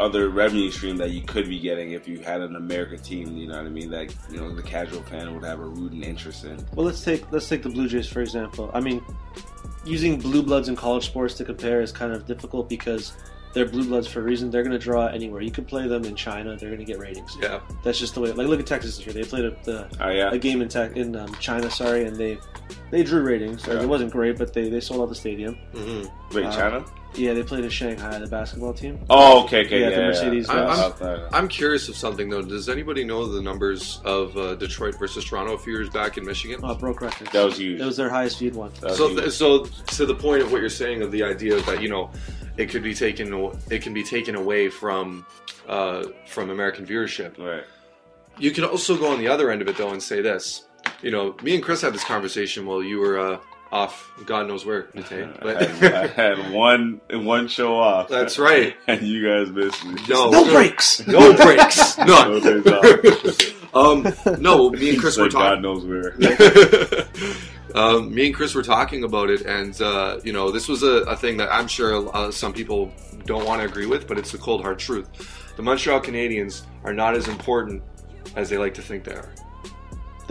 other 0.00 0.30
revenue 0.30 0.70
stream 0.70 0.96
that 0.96 1.10
you 1.10 1.22
could 1.22 1.48
be 1.48 1.60
getting 1.60 1.92
if 1.92 2.08
you 2.08 2.18
had 2.18 2.40
an 2.40 2.56
American 2.56 2.98
team. 2.98 3.36
You 3.36 3.46
know 3.48 3.56
what 3.56 3.66
I 3.66 3.70
mean? 3.70 3.90
That 3.90 4.14
you 4.30 4.38
know 4.38 4.54
the 4.54 4.62
casual 4.62 5.02
fan 5.02 5.32
would 5.34 5.44
have 5.44 5.60
a 5.60 5.66
rooting 5.66 6.02
interest 6.02 6.44
in. 6.44 6.64
Well, 6.74 6.86
let's 6.86 7.02
take 7.02 7.30
let's 7.32 7.48
take 7.48 7.62
the 7.62 7.70
Blue 7.70 7.88
Jays 7.88 8.08
for 8.08 8.20
example. 8.20 8.70
I 8.74 8.80
mean, 8.80 9.04
using 9.84 10.18
blue 10.18 10.42
bloods 10.42 10.68
in 10.68 10.76
college 10.76 11.06
sports 11.06 11.34
to 11.34 11.44
compare 11.44 11.80
is 11.80 11.92
kind 11.92 12.12
of 12.12 12.26
difficult 12.26 12.68
because 12.68 13.12
they're 13.52 13.66
blue 13.66 13.84
bloods 13.84 14.06
for 14.08 14.20
a 14.20 14.22
reason. 14.22 14.50
They're 14.50 14.62
going 14.62 14.72
to 14.72 14.78
draw 14.78 15.06
anywhere. 15.06 15.40
You 15.42 15.50
could 15.50 15.66
play 15.68 15.86
them 15.86 16.04
in 16.04 16.14
China; 16.16 16.56
they're 16.56 16.70
going 16.70 16.80
to 16.80 16.84
get 16.84 16.98
ratings. 16.98 17.36
yeah. 17.40 17.60
That's 17.84 17.98
just 17.98 18.14
the 18.14 18.20
way. 18.20 18.32
Like, 18.32 18.46
look 18.48 18.60
at 18.60 18.66
Texas 18.66 18.96
this 18.96 19.06
year. 19.06 19.12
They 19.14 19.24
played 19.28 19.44
a, 19.44 19.50
the, 19.64 19.88
Oh 20.00 20.08
yeah, 20.10 20.30
a 20.32 20.38
game 20.38 20.62
in 20.62 20.68
tech 20.68 20.96
in 20.96 21.14
um, 21.16 21.34
China, 21.36 21.70
sorry, 21.70 22.04
and 22.04 22.16
they 22.16 22.38
they 22.90 23.02
drew 23.02 23.22
ratings. 23.22 23.66
Like, 23.66 23.76
Yeah. 23.78 23.82
it 23.84 23.88
wasn't 23.88 24.10
great, 24.12 24.38
but 24.38 24.52
they, 24.52 24.68
they 24.68 24.80
sold 24.80 25.00
out 25.02 25.08
the 25.08 25.14
stadium. 25.14 25.56
Mm-hmm. 25.74 26.36
wait, 26.36 26.46
uh, 26.46 26.52
China? 26.56 26.84
Yeah, 27.14 27.34
they 27.34 27.42
played 27.42 27.62
in 27.62 27.68
Shanghai, 27.68 28.18
the 28.18 28.26
basketball 28.26 28.72
team. 28.72 28.98
Oh, 29.10 29.44
okay, 29.44 29.66
okay, 29.66 29.80
yeah, 29.80 29.88
yeah, 29.90 29.94
the 29.96 30.00
yeah, 30.00 30.06
Mercedes 30.08 30.48
yeah. 30.48 30.54
Benz. 30.64 30.78
Out 30.78 30.98
there. 30.98 31.28
I'm 31.34 31.46
curious 31.46 31.90
of 31.90 31.96
something 31.96 32.30
though. 32.30 32.40
Does 32.40 32.70
anybody 32.70 33.04
know 33.04 33.26
the 33.26 33.42
numbers 33.42 34.00
of 34.06 34.34
uh, 34.38 34.54
Detroit 34.54 34.98
versus 34.98 35.22
Toronto 35.26 35.52
a 35.52 35.58
few 35.58 35.74
years 35.74 35.90
back 35.90 36.16
in 36.16 36.24
Michigan? 36.24 36.60
Oh, 36.62 36.74
broke 36.74 37.02
records. 37.02 37.30
That 37.32 37.44
was 37.44 37.58
huge. 37.58 37.82
It 37.82 37.84
was 37.84 37.98
their 37.98 38.08
highest 38.08 38.38
viewed 38.38 38.54
one. 38.54 38.74
So, 38.76 39.14
th- 39.14 39.30
so 39.30 39.64
to 39.66 40.06
the 40.06 40.14
point 40.14 40.40
of 40.40 40.52
what 40.52 40.62
you're 40.62 40.70
saying 40.70 41.02
of 41.02 41.12
the 41.12 41.22
idea 41.22 41.60
that 41.60 41.82
you 41.82 41.90
know 41.90 42.10
it 42.56 42.66
could 42.70 42.82
be 42.82 42.94
taken, 42.94 43.32
it 43.70 43.82
can 43.82 43.94
be 43.94 44.02
taken 44.04 44.34
away 44.34 44.68
from 44.68 45.24
uh, 45.68 46.04
from 46.26 46.50
American 46.50 46.84
viewership. 46.86 47.38
right. 47.38 47.64
You 48.38 48.50
could 48.50 48.64
also 48.64 48.96
go 48.96 49.08
on 49.12 49.18
the 49.18 49.28
other 49.28 49.50
end 49.50 49.60
of 49.62 49.68
it 49.68 49.76
though 49.76 49.90
and 49.90 50.02
say 50.02 50.20
this. 50.22 50.64
You 51.02 51.10
know, 51.10 51.36
me 51.42 51.54
and 51.54 51.62
Chris 51.62 51.80
had 51.82 51.92
this 51.94 52.04
conversation 52.04 52.64
while 52.66 52.82
you 52.82 52.98
were 52.98 53.18
uh, 53.18 53.38
off, 53.70 54.10
God 54.26 54.48
knows 54.48 54.64
where, 54.66 54.88
Nate. 54.94 55.12
I 55.42 55.64
had, 55.64 55.94
I 55.94 56.06
had 56.08 56.52
one 56.52 57.00
one 57.10 57.46
show 57.48 57.78
off. 57.78 58.08
That's 58.08 58.38
right. 58.38 58.76
and 58.88 59.02
you 59.02 59.26
guys 59.26 59.50
missed 59.52 59.84
me. 59.84 59.94
no, 60.08 60.30
No 60.30 60.44
no- 60.44 60.52
breaks. 60.52 61.06
no 61.06 61.34
breaks, 61.36 61.96
No 61.98 62.04
none. 62.38 62.40
days 62.42 62.66
off. 62.66 63.74
um, 63.74 64.40
no, 64.42 64.70
me 64.70 64.90
and 64.90 64.98
Chris 65.00 65.16
Like 65.18 65.26
were 65.26 65.30
talking. 65.30 65.62
God 65.62 65.62
knows 65.62 65.84
where. 65.84 66.14
Um, 67.74 68.14
me 68.14 68.26
and 68.26 68.34
Chris 68.34 68.54
were 68.54 68.62
talking 68.62 69.04
about 69.04 69.30
it, 69.30 69.42
and 69.42 69.80
uh, 69.80 70.20
you 70.24 70.32
know, 70.32 70.50
this 70.50 70.68
was 70.68 70.82
a, 70.82 71.02
a 71.04 71.16
thing 71.16 71.36
that 71.38 71.52
I'm 71.52 71.68
sure 71.68 72.14
uh, 72.14 72.30
some 72.30 72.52
people 72.52 72.92
don't 73.24 73.44
want 73.44 73.60
to 73.62 73.66
agree 73.66 73.86
with, 73.86 74.06
but 74.06 74.18
it's 74.18 74.32
the 74.32 74.38
cold 74.38 74.62
hard 74.62 74.78
truth. 74.78 75.08
The 75.56 75.62
Montreal 75.62 76.00
Canadiens 76.00 76.62
are 76.84 76.92
not 76.92 77.14
as 77.14 77.28
important 77.28 77.82
as 78.36 78.48
they 78.48 78.58
like 78.58 78.74
to 78.74 78.82
think 78.82 79.04
they 79.04 79.14
are. 79.14 79.32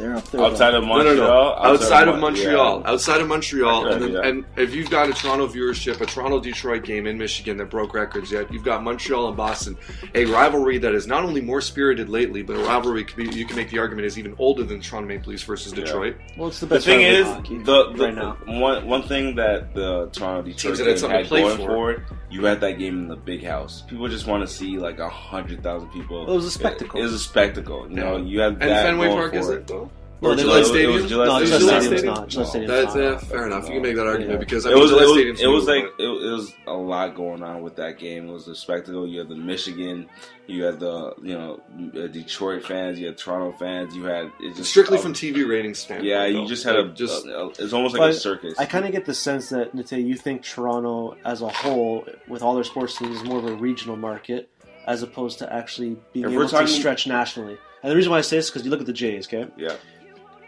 They're 0.01 0.15
up 0.15 0.23
there. 0.31 0.41
Outside 0.41 0.73
of 0.73 0.83
Montreal, 0.83 1.15
no, 1.15 1.23
no. 1.27 1.55
Outside, 1.57 2.07
of 2.07 2.15
Mon- 2.19 2.33
Montreal, 2.33 2.81
yeah. 2.81 2.89
outside 2.91 3.21
of 3.21 3.27
Montreal, 3.27 3.85
Okay, 3.85 3.93
and, 3.93 4.01
then, 4.03 4.11
yeah. 4.13 4.27
and 4.27 4.45
if 4.57 4.73
you've 4.73 4.89
got 4.89 5.09
a 5.09 5.13
Toronto 5.13 5.47
viewership, 5.47 6.01
a 6.01 6.05
Toronto 6.05 6.39
Detroit 6.39 6.83
game 6.83 7.05
in 7.05 7.17
Michigan 7.17 7.57
that 7.57 7.69
broke 7.69 7.93
records, 7.93 8.31
yet 8.31 8.51
you've 8.51 8.63
got 8.63 8.83
Montreal 8.83 9.27
and 9.27 9.37
Boston, 9.37 9.77
a 10.15 10.25
rivalry 10.25 10.79
that 10.79 10.93
is 10.95 11.05
not 11.05 11.23
only 11.23 11.41
more 11.41 11.61
spirited 11.61 12.09
lately, 12.09 12.41
but 12.41 12.55
a 12.55 12.59
rivalry 12.63 13.03
could 13.03 13.15
be, 13.17 13.29
you 13.37 13.45
can 13.45 13.55
make 13.55 13.69
the 13.69 13.77
argument 13.77 14.07
is 14.07 14.17
even 14.17 14.35
older 14.39 14.63
than 14.63 14.81
Toronto 14.81 15.07
Maple 15.07 15.29
Leafs 15.31 15.43
versus 15.43 15.71
Detroit. 15.71 16.15
Well, 16.35 16.47
it's 16.47 16.59
the 16.59 16.65
The 16.65 16.75
best. 16.75 16.85
thing 16.87 16.99
rivalry 17.05 17.21
is, 17.21 17.27
in 17.27 17.33
hockey 17.35 17.57
the, 17.59 17.91
the 17.93 18.03
right 18.05 18.15
now. 18.15 18.37
one 18.59 18.87
one 18.87 19.03
thing 19.03 19.35
that 19.35 19.75
the 19.75 20.07
Toronto 20.13 20.41
Detroit 20.41 20.77
Teams 20.77 20.79
game 20.79 20.87
had 20.87 21.11
had 21.17 21.23
to 21.23 21.27
play 21.29 21.41
going 21.41 21.57
for. 21.57 21.65
for 21.67 21.91
it, 21.91 21.99
you 22.31 22.45
had 22.45 22.61
that 22.61 22.79
game 22.79 22.97
in 22.97 23.07
the 23.07 23.15
big 23.15 23.43
house. 23.43 23.83
People 23.83 24.07
just 24.07 24.25
want 24.25 24.41
to 24.41 24.51
see 24.51 24.77
like 24.79 24.97
a 24.99 25.09
hundred 25.09 25.61
thousand 25.61 25.89
people. 25.89 26.21
Well, 26.25 26.31
it 26.33 26.35
was 26.37 26.45
a 26.45 26.51
spectacle. 26.51 26.99
It, 26.99 27.03
was 27.03 27.13
a 27.13 27.19
spectacle. 27.19 27.87
You 27.89 27.95
know, 27.97 28.17
you 28.17 28.39
have 28.39 28.53
And 28.53 28.61
that 28.71 28.85
Fenway 28.85 29.07
going 29.07 29.17
Park 29.17 29.33
for 29.33 29.37
is 29.39 29.49
it. 29.49 29.57
it 29.57 29.67
though? 29.67 29.90
No, 30.21 30.29
Or 30.29 30.35
they 30.35 30.43
Gillette 30.43 30.59
was- 30.59 30.67
it 30.67 30.71
Stadium? 30.71 30.93
was 30.93 31.05
Gillette 31.09 31.27
No, 31.27 31.33
Gillette 31.45 31.47
Gillette 31.59 31.81
Stadium's 31.81 31.85
Stadium? 31.99 32.13
not. 32.13 32.27
Gillette 32.29 32.47
Stadium's 32.49 32.71
That's 32.71 32.95
not. 32.95 33.03
uh, 33.03 33.17
fair 33.17 33.47
enough. 33.47 33.67
You 33.67 33.73
can 33.73 33.81
make 33.81 33.95
that 33.95 34.05
argument 34.07 34.31
Yeah. 34.33 34.37
because 34.37 34.65
I 34.67 34.69
It 34.69 34.73
mean, 34.73 34.81
was, 34.83 34.91
Gillette 34.91 35.03
it 35.03 35.31
was, 35.31 35.41
it 35.41 35.47
was 35.47 35.65
like 35.65 35.83
it, 35.97 36.03
it 36.03 36.31
was 36.31 36.53
a 36.67 36.73
lot 36.73 37.15
going 37.15 37.41
on 37.41 37.61
with 37.63 37.75
that 37.77 37.97
game. 37.97 38.29
It 38.29 38.31
was 38.31 38.47
a 38.47 38.53
spectacle. 38.55 39.07
You 39.07 39.17
had 39.19 39.29
the 39.29 39.35
Michigan, 39.35 40.07
you 40.45 40.63
had 40.63 40.79
the 40.79 41.15
you 41.23 41.33
know 41.33 41.59
uh, 41.95 42.05
Detroit 42.07 42.63
fans, 42.63 42.99
you 42.99 43.07
had 43.07 43.17
Toronto 43.17 43.57
fans, 43.57 43.95
you 43.95 44.03
had 44.03 44.31
it 44.39 44.55
just 44.55 44.69
strictly 44.69 44.99
uh, 44.99 45.01
from 45.01 45.13
TV 45.13 45.47
ratings 45.47 45.79
standpoint. 45.79 46.07
Yeah, 46.07 46.25
you 46.25 46.41
though. 46.41 46.47
just 46.47 46.63
had 46.65 46.75
a 46.75 46.89
just 46.89 47.25
a- 47.25 47.39
a- 47.39 47.47
it's 47.49 47.73
almost 47.73 47.97
like 47.97 48.11
a 48.11 48.13
circus. 48.13 48.53
I 48.59 48.65
kind 48.65 48.85
of 48.85 48.91
get 48.91 49.05
the 49.05 49.15
sense 49.15 49.49
that 49.49 49.73
Nate, 49.73 49.91
you 50.05 50.15
think 50.15 50.43
Toronto 50.43 51.17
as 51.25 51.41
a 51.41 51.49
whole, 51.49 52.05
with 52.27 52.43
all 52.43 52.53
their 52.53 52.63
sports 52.63 52.95
teams, 52.95 53.17
is 53.17 53.23
more 53.23 53.39
of 53.39 53.45
a 53.47 53.55
regional 53.55 53.95
market 53.95 54.49
as 54.85 55.01
opposed 55.01 55.39
to 55.39 55.51
actually 55.51 55.97
being 56.13 56.25
If 56.25 56.31
able 56.31 56.43
we're 56.43 56.47
talking- 56.47 56.67
to 56.67 56.71
stretch 56.73 57.07
nationally. 57.07 57.57
And 57.83 57.91
the 57.91 57.95
reason 57.95 58.11
why 58.11 58.19
I 58.19 58.21
say 58.21 58.35
this 58.35 58.45
is 58.45 58.51
because 58.51 58.63
you 58.63 58.69
look 58.69 58.79
at 58.79 58.85
the 58.85 58.93
Jays, 58.93 59.25
okay? 59.27 59.47
yeah. 59.57 59.73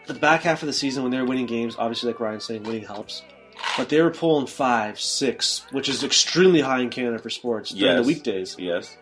The 0.08 0.14
back 0.14 0.42
half 0.42 0.62
of 0.64 0.68
the 0.68 0.74
season 0.74 1.04
when 1.04 1.12
they 1.12 1.18
were 1.20 1.26
winning 1.26 1.46
games, 1.46 1.76
obviously, 1.78 2.12
like 2.12 2.20
Ryan's 2.20 2.46
saying, 2.46 2.64
winning 2.64 2.84
helps. 2.86 3.22
But 3.78 3.90
they 3.90 4.02
were 4.02 4.12
pulling 4.12 4.48
five, 4.48 5.00
six, 5.00 5.66
which 5.72 5.88
is 5.88 6.04
extremely 6.04 6.60
high 6.62 6.80
in 6.80 6.90
Canada 6.90 7.20
for 7.20 7.30
sports 7.30 7.70
during 7.72 7.96
Yes. 7.98 8.04
the 8.06 8.08
weekdays. 8.08 8.56
Yes. 8.60 8.98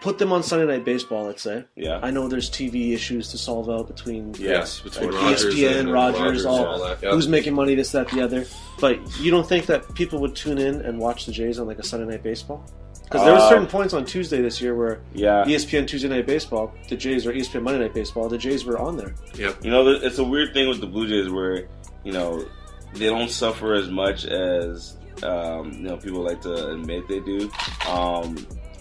Put 0.00 0.18
them 0.18 0.32
on 0.32 0.42
Sunday 0.42 0.66
Night 0.66 0.84
Baseball, 0.84 1.24
let's 1.26 1.42
say. 1.42 1.64
Yeah. 1.74 1.98
I 2.02 2.10
know 2.10 2.28
there's 2.28 2.50
TV 2.50 2.92
issues 2.92 3.28
to 3.30 3.38
solve 3.38 3.68
out 3.68 3.88
between 3.88 4.34
yes, 4.38 4.80
between 4.80 5.10
Like 5.10 5.22
Rogers 5.22 5.54
ESPN, 5.54 5.76
and 5.80 5.88
uh, 5.88 5.92
Rogers, 5.92 6.44
all, 6.44 6.74
and 6.74 6.82
that. 6.82 7.02
Yeah. 7.02 7.10
who's 7.12 7.28
making 7.28 7.54
money, 7.54 7.74
this, 7.74 7.92
that, 7.92 8.08
the 8.08 8.20
other. 8.22 8.44
But 8.80 8.98
you 9.20 9.30
don't 9.30 9.48
think 9.48 9.66
that 9.66 9.94
people 9.94 10.20
would 10.20 10.36
tune 10.36 10.58
in 10.58 10.82
and 10.82 10.98
watch 10.98 11.26
the 11.26 11.32
Jays 11.32 11.58
on 11.58 11.66
like 11.66 11.78
a 11.78 11.82
Sunday 11.82 12.06
Night 12.10 12.22
Baseball? 12.22 12.64
Because 13.06 13.24
there 13.24 13.32
were 13.34 13.38
Uh, 13.38 13.48
certain 13.48 13.66
points 13.66 13.94
on 13.94 14.04
Tuesday 14.04 14.42
this 14.42 14.60
year 14.60 14.74
where 14.74 14.98
Yeah. 15.14 15.44
ESPN 15.46 15.86
Tuesday 15.86 16.08
Night 16.08 16.26
Baseball, 16.26 16.72
the 16.88 16.96
Jays, 16.96 17.26
or 17.26 17.32
ESPN 17.32 17.62
Monday 17.62 17.80
Night 17.80 17.94
Baseball, 17.94 18.28
the 18.28 18.36
Jays 18.38 18.64
were 18.64 18.78
on 18.78 18.96
there. 18.96 19.14
Yep. 19.38 19.64
You 19.64 19.70
know, 19.70 19.88
it's 19.88 20.18
a 20.18 20.24
weird 20.24 20.52
thing 20.52 20.68
with 20.68 20.80
the 20.80 20.86
Blue 20.86 21.06
Jays 21.08 21.30
where 21.30 21.66
you 22.04 22.12
know 22.12 22.44
they 22.94 23.06
don't 23.06 23.30
suffer 23.30 23.74
as 23.74 23.88
much 23.88 24.24
as 24.26 24.96
um, 25.22 25.72
you 25.72 25.88
know 25.88 25.96
people 25.96 26.20
like 26.22 26.40
to 26.42 26.70
admit 26.72 27.06
they 27.08 27.20
do. 27.20 27.50
Um, 27.88 28.36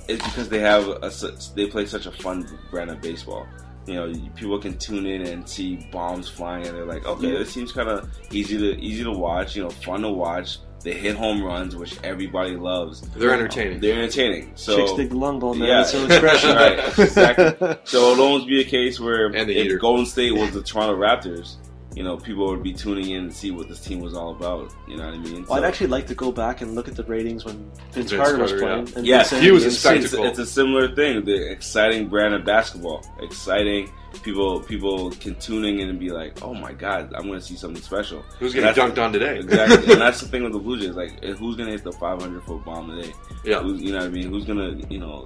is 0.07 0.19
because 0.21 0.49
they 0.49 0.59
have 0.59 0.87
a, 0.87 1.11
they 1.55 1.65
play 1.67 1.85
such 1.85 2.05
a 2.05 2.11
fun 2.11 2.47
brand 2.71 2.91
of 2.91 3.01
baseball. 3.01 3.47
You 3.87 3.93
know, 3.95 4.13
people 4.35 4.57
can 4.59 4.77
tune 4.77 5.05
in 5.05 5.21
and 5.27 5.47
see 5.47 5.87
bombs 5.91 6.27
flying, 6.27 6.65
and 6.67 6.75
they're 6.75 6.85
like, 6.85 7.05
okay, 7.05 7.31
this 7.31 7.51
seems 7.53 7.71
kind 7.71 7.89
of 7.89 8.09
easy 8.31 8.57
to 8.57 8.79
easy 8.81 9.03
to 9.03 9.11
watch. 9.11 9.55
You 9.55 9.63
know, 9.63 9.69
fun 9.69 10.01
to 10.01 10.09
watch. 10.09 10.57
They 10.85 10.93
hit 10.93 11.15
home 11.15 11.43
runs, 11.43 11.75
which 11.75 11.97
everybody 12.03 12.55
loves. 12.55 13.01
They're 13.01 13.33
entertaining. 13.33 13.79
They're 13.79 13.97
entertaining. 14.01 14.51
So 14.53 14.77
Chicks 14.77 14.91
dig 14.93 15.09
the 15.09 15.17
long 15.17 15.39
ball, 15.39 15.55
man. 15.55 15.67
yeah, 15.67 15.77
That's 15.79 15.93
an 15.95 16.05
expression. 16.11 16.55
right, 16.55 16.99
exactly. 16.99 17.75
So 17.85 18.11
it'll 18.11 18.23
almost 18.23 18.47
be 18.47 18.61
a 18.61 18.63
case 18.63 18.99
where 18.99 19.25
And 19.27 19.49
if 19.49 19.63
heater. 19.63 19.77
Golden 19.79 20.05
State 20.05 20.31
was 20.33 20.51
the 20.51 20.61
Toronto 20.61 20.95
Raptors, 20.95 21.55
you 21.95 22.03
know, 22.03 22.17
people 22.17 22.45
would 22.47 22.61
be 22.61 22.71
tuning 22.73 23.09
in 23.09 23.29
to 23.29 23.33
see 23.35 23.49
what 23.49 23.67
this 23.67 23.79
team 23.79 23.99
was 23.99 24.13
all 24.13 24.31
about. 24.35 24.71
You 24.87 24.97
know 24.97 25.05
what 25.05 25.13
I 25.15 25.17
mean? 25.17 25.45
Well, 25.49 25.57
I'd 25.57 25.63
actually 25.67 25.87
like 25.87 26.05
to 26.07 26.13
go 26.15 26.31
back 26.31 26.61
and 26.61 26.75
look 26.75 26.87
at 26.87 26.95
the 26.95 27.03
ratings 27.05 27.45
when 27.45 27.55
Vince, 27.91 28.11
Vince 28.11 28.21
Carter 28.21 28.37
was 28.37 28.51
Carter, 28.51 28.65
playing. 28.83 28.87
yeah. 28.87 28.93
And 28.97 29.07
Yeah, 29.07 29.23
Vince 29.23 29.41
he 29.43 29.51
was 29.51 29.63
a 29.85 29.89
Anthony. 29.89 30.03
it's, 30.05 30.13
it's 30.13 30.39
a 30.39 30.45
similar 30.45 30.93
thing. 30.93 31.25
The 31.25 31.49
exciting 31.51 32.09
brand 32.09 32.35
of 32.35 32.45
basketball, 32.45 33.03
exciting. 33.21 33.91
People 34.23 34.59
people 34.61 35.11
can 35.11 35.35
tuning 35.35 35.79
in 35.79 35.89
and 35.89 35.99
be 35.99 36.09
like, 36.09 36.41
"Oh 36.43 36.53
my 36.53 36.73
god, 36.73 37.13
I'm 37.15 37.27
going 37.27 37.39
to 37.39 37.45
see 37.45 37.55
something 37.55 37.81
special." 37.81 38.21
Who's 38.39 38.53
getting 38.53 38.71
dunked 38.73 39.01
on 39.01 39.13
today? 39.13 39.39
Exactly, 39.39 39.93
and 39.93 40.01
that's 40.01 40.21
the 40.21 40.27
thing 40.27 40.43
with 40.43 40.53
the 40.53 40.59
Blue 40.59 40.79
Jays. 40.79 40.95
Like, 40.95 41.23
who's 41.23 41.55
going 41.55 41.67
to 41.67 41.71
hit 41.71 41.83
the 41.83 41.91
500 41.93 42.43
foot 42.43 42.65
bomb 42.65 42.95
today? 42.95 43.13
Yeah. 43.43 43.61
Who's, 43.61 43.81
you 43.81 43.91
know 43.91 43.99
what 43.99 44.07
I 44.07 44.09
mean? 44.09 44.29
Who's 44.29 44.45
going 44.45 44.81
to 44.81 44.87
you 44.93 44.99
know 44.99 45.25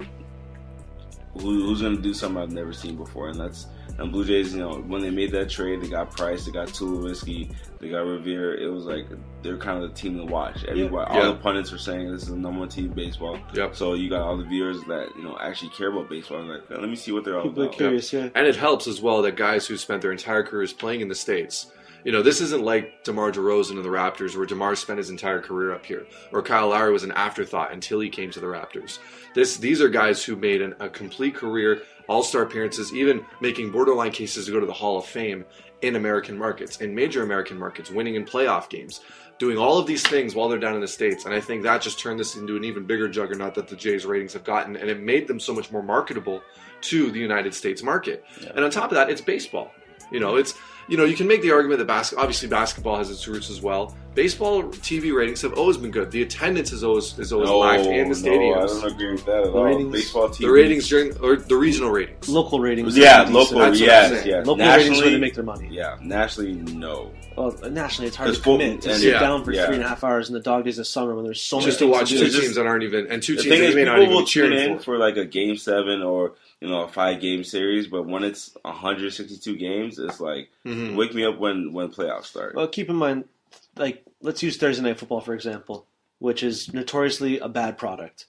who, 1.34 1.66
who's 1.66 1.80
going 1.80 1.96
to 1.96 2.02
do 2.02 2.12
something 2.14 2.42
I've 2.42 2.50
never 2.52 2.72
seen 2.72 2.96
before? 2.96 3.28
And 3.28 3.38
that's 3.40 3.66
and 3.98 4.10
Blue 4.12 4.24
Jays. 4.24 4.52
You 4.54 4.60
know, 4.60 4.74
when 4.86 5.00
they 5.02 5.10
made 5.10 5.30
that 5.32 5.48
trade, 5.50 5.80
they 5.82 5.88
got 5.88 6.10
Price, 6.16 6.44
they 6.46 6.52
got 6.52 6.68
Tulowitzki, 6.68 7.54
they 7.78 7.88
got 7.88 8.00
Revere. 8.06 8.54
It 8.54 8.68
was 8.68 8.84
like 8.84 9.06
they're 9.42 9.56
kind 9.56 9.82
of 9.82 9.90
the 9.90 9.96
team 9.96 10.16
to 10.18 10.24
watch. 10.24 10.64
Everybody, 10.64 11.14
Yeah. 11.14 11.20
all 11.26 11.32
the 11.32 11.38
pundits 11.38 11.70
were 11.72 11.78
saying 11.78 12.10
this 12.12 12.22
is 12.24 12.28
the 12.30 12.36
number 12.36 12.60
one 12.60 12.68
team 12.68 12.86
in 12.86 12.92
baseball. 12.92 13.38
Yep. 13.54 13.76
So 13.76 13.94
you 13.94 14.08
got 14.10 14.22
all 14.22 14.36
the 14.36 14.44
viewers 14.44 14.82
that 14.84 15.08
you 15.16 15.22
know 15.22 15.36
actually 15.40 15.70
care 15.70 15.88
about 15.88 16.08
baseball. 16.08 16.42
Like, 16.42 16.68
let 16.70 16.88
me 16.88 16.96
see 16.96 17.12
what 17.12 17.24
they're 17.24 17.36
all 17.36 17.42
People 17.42 17.62
are 17.62 17.66
about. 17.66 17.76
curious, 17.76 18.12
yeah. 18.12 18.28
And 18.34 18.46
it 18.46 18.56
helps 18.56 18.86
as 18.86 19.00
well 19.00 19.22
that 19.22 19.36
guys 19.36 19.66
who 19.66 19.76
spent 19.76 20.02
their 20.02 20.12
entire 20.12 20.42
careers 20.42 20.72
playing 20.72 21.00
in 21.00 21.08
the 21.08 21.14
States, 21.14 21.70
you 22.04 22.12
know, 22.12 22.22
this 22.22 22.40
isn't 22.40 22.62
like 22.62 23.04
DeMar 23.04 23.32
DeRozan 23.32 23.76
and 23.76 23.84
the 23.84 23.88
Raptors 23.88 24.36
where 24.36 24.46
DeMar 24.46 24.74
spent 24.76 24.98
his 24.98 25.10
entire 25.10 25.40
career 25.40 25.72
up 25.72 25.84
here, 25.84 26.06
or 26.32 26.42
Kyle 26.42 26.68
Lowry 26.68 26.92
was 26.92 27.04
an 27.04 27.12
afterthought 27.12 27.72
until 27.72 28.00
he 28.00 28.08
came 28.08 28.30
to 28.30 28.40
the 28.40 28.46
Raptors. 28.46 28.98
This 29.34 29.56
These 29.56 29.80
are 29.80 29.88
guys 29.88 30.24
who 30.24 30.36
made 30.36 30.62
an, 30.62 30.74
a 30.80 30.88
complete 30.88 31.34
career, 31.34 31.82
all-star 32.08 32.42
appearances, 32.42 32.94
even 32.94 33.24
making 33.40 33.70
borderline 33.70 34.12
cases 34.12 34.46
to 34.46 34.52
go 34.52 34.60
to 34.60 34.66
the 34.66 34.72
Hall 34.72 34.98
of 34.98 35.06
Fame 35.06 35.44
in 35.82 35.96
American 35.96 36.36
markets, 36.36 36.80
in 36.80 36.94
major 36.94 37.22
American 37.22 37.58
markets, 37.58 37.90
winning 37.90 38.14
in 38.14 38.24
playoff 38.24 38.68
games, 38.68 39.00
doing 39.38 39.56
all 39.56 39.78
of 39.78 39.86
these 39.86 40.06
things 40.06 40.34
while 40.34 40.48
they're 40.48 40.58
down 40.58 40.74
in 40.74 40.80
the 40.80 40.88
States. 40.88 41.24
And 41.24 41.32
I 41.32 41.40
think 41.40 41.62
that 41.62 41.80
just 41.80 41.98
turned 41.98 42.20
this 42.20 42.36
into 42.36 42.56
an 42.56 42.64
even 42.64 42.84
bigger 42.84 43.08
juggernaut 43.08 43.54
that 43.54 43.68
the 43.68 43.76
Jays 43.76 44.04
ratings 44.04 44.34
have 44.34 44.44
gotten, 44.44 44.76
and 44.76 44.90
it 44.90 45.00
made 45.00 45.26
them 45.26 45.40
so 45.40 45.54
much 45.54 45.70
more 45.70 45.82
marketable 45.82 46.42
to 46.82 47.10
the 47.10 47.18
United 47.18 47.54
States 47.54 47.82
market. 47.82 48.24
And 48.54 48.64
on 48.64 48.70
top 48.70 48.90
of 48.90 48.96
that, 48.96 49.08
it's 49.08 49.20
baseball. 49.20 49.72
You 50.12 50.20
know, 50.20 50.36
it's 50.36 50.54
you 50.90 50.96
know 50.96 51.04
you 51.04 51.14
can 51.16 51.26
make 51.26 51.40
the 51.40 51.52
argument 51.52 51.78
that 51.78 51.86
bas- 51.86 52.12
obviously 52.16 52.48
basketball 52.48 52.96
has 52.98 53.10
its 53.10 53.26
roots 53.28 53.48
as 53.48 53.62
well. 53.62 53.96
Baseball 54.14 54.64
TV 54.64 55.14
ratings 55.14 55.40
have 55.42 55.52
always 55.54 55.76
been 55.76 55.92
good. 55.92 56.10
The 56.10 56.22
attendance 56.22 56.72
is 56.72 56.82
always 56.82 57.16
is 57.18 57.32
always 57.32 57.48
lacked 57.48 57.86
in 57.86 58.10
the 58.10 58.20
no, 58.20 58.32
I 58.32 58.34
stadiums. 58.66 58.82
don't 58.82 58.92
agree 58.92 59.12
with 59.12 59.24
that 59.26 59.38
at 59.38 59.44
The 59.44 59.52
all. 59.52 59.64
ratings- 59.64 59.92
Baseball 59.92 60.28
TV. 60.28 60.38
the 60.38 60.50
ratings 60.50 60.88
during 60.88 61.16
or 61.18 61.36
the 61.36 61.56
regional 61.56 61.90
ratings. 61.90 62.28
Local 62.28 62.58
ratings. 62.58 62.98
Yeah, 62.98 63.22
are 63.22 63.30
local. 63.30 63.58
That's 63.60 63.78
what 63.78 63.86
Yes, 63.86 64.26
yes. 64.26 64.44
Local 64.46 64.66
ratings 64.66 64.88
nationally, 64.88 65.00
where 65.02 65.10
they 65.12 65.18
make 65.20 65.34
their 65.34 65.44
money. 65.44 65.68
Yeah, 65.70 65.96
nationally, 66.02 66.52
no. 66.54 67.12
Well, 67.36 67.56
nationally, 67.70 68.08
it's 68.08 68.16
hard 68.16 68.26
to 68.26 68.32
'Cause 68.32 68.36
football- 68.38 68.58
commit 68.58 68.82
to 68.82 68.94
sit 68.96 69.12
yeah, 69.12 69.20
down 69.20 69.44
for 69.44 69.52
yeah. 69.52 69.66
three 69.66 69.76
and 69.76 69.84
a 69.84 69.88
half 69.88 70.02
hours 70.02 70.28
in 70.28 70.34
the 70.34 70.40
dog 70.40 70.64
days 70.64 70.80
of 70.80 70.86
summer 70.88 71.14
when 71.14 71.24
there's 71.24 71.40
so 71.40 71.56
much 71.56 71.66
just 71.66 71.78
to 71.78 71.86
watch 71.86 72.10
two 72.10 72.16
It's 72.16 72.34
just- 72.34 72.40
teams 72.42 72.56
that 72.56 72.66
aren't 72.66 72.82
even 72.82 73.06
and 73.06 73.22
two 73.22 73.36
The 73.36 73.42
teams 73.44 73.52
thing 73.54 73.62
that 73.62 73.68
is, 73.70 73.74
may 73.76 73.84
not 73.84 73.92
people 73.92 74.02
even 74.02 74.14
will 74.16 74.22
be 74.22 74.26
cheering 74.26 74.52
in 74.58 74.78
for. 74.78 74.82
for 74.84 74.98
like 74.98 75.16
a 75.16 75.24
game 75.24 75.56
seven 75.56 76.02
or 76.02 76.32
you 76.60 76.68
know 76.68 76.82
a 76.84 76.88
five 76.88 77.20
game 77.20 77.42
series, 77.44 77.86
but 77.86 78.06
when 78.06 78.22
it's 78.24 78.54
162 78.64 79.56
games, 79.56 79.98
it's 79.98 80.20
like 80.20 80.50
Mhm. 80.66 80.96
wake 80.96 81.14
me 81.14 81.24
up 81.24 81.38
when 81.38 81.72
when 81.72 81.88
playoffs 81.90 82.24
start. 82.26 82.54
Well, 82.54 82.68
keep 82.68 82.88
in 82.90 82.96
mind, 82.96 83.24
like, 83.76 84.04
let's 84.20 84.42
use 84.42 84.56
Thursday 84.56 84.82
Night 84.82 84.98
Football, 84.98 85.20
for 85.20 85.34
example, 85.34 85.86
which 86.18 86.42
is 86.42 86.72
notoriously 86.72 87.38
a 87.38 87.48
bad 87.48 87.78
product. 87.78 88.26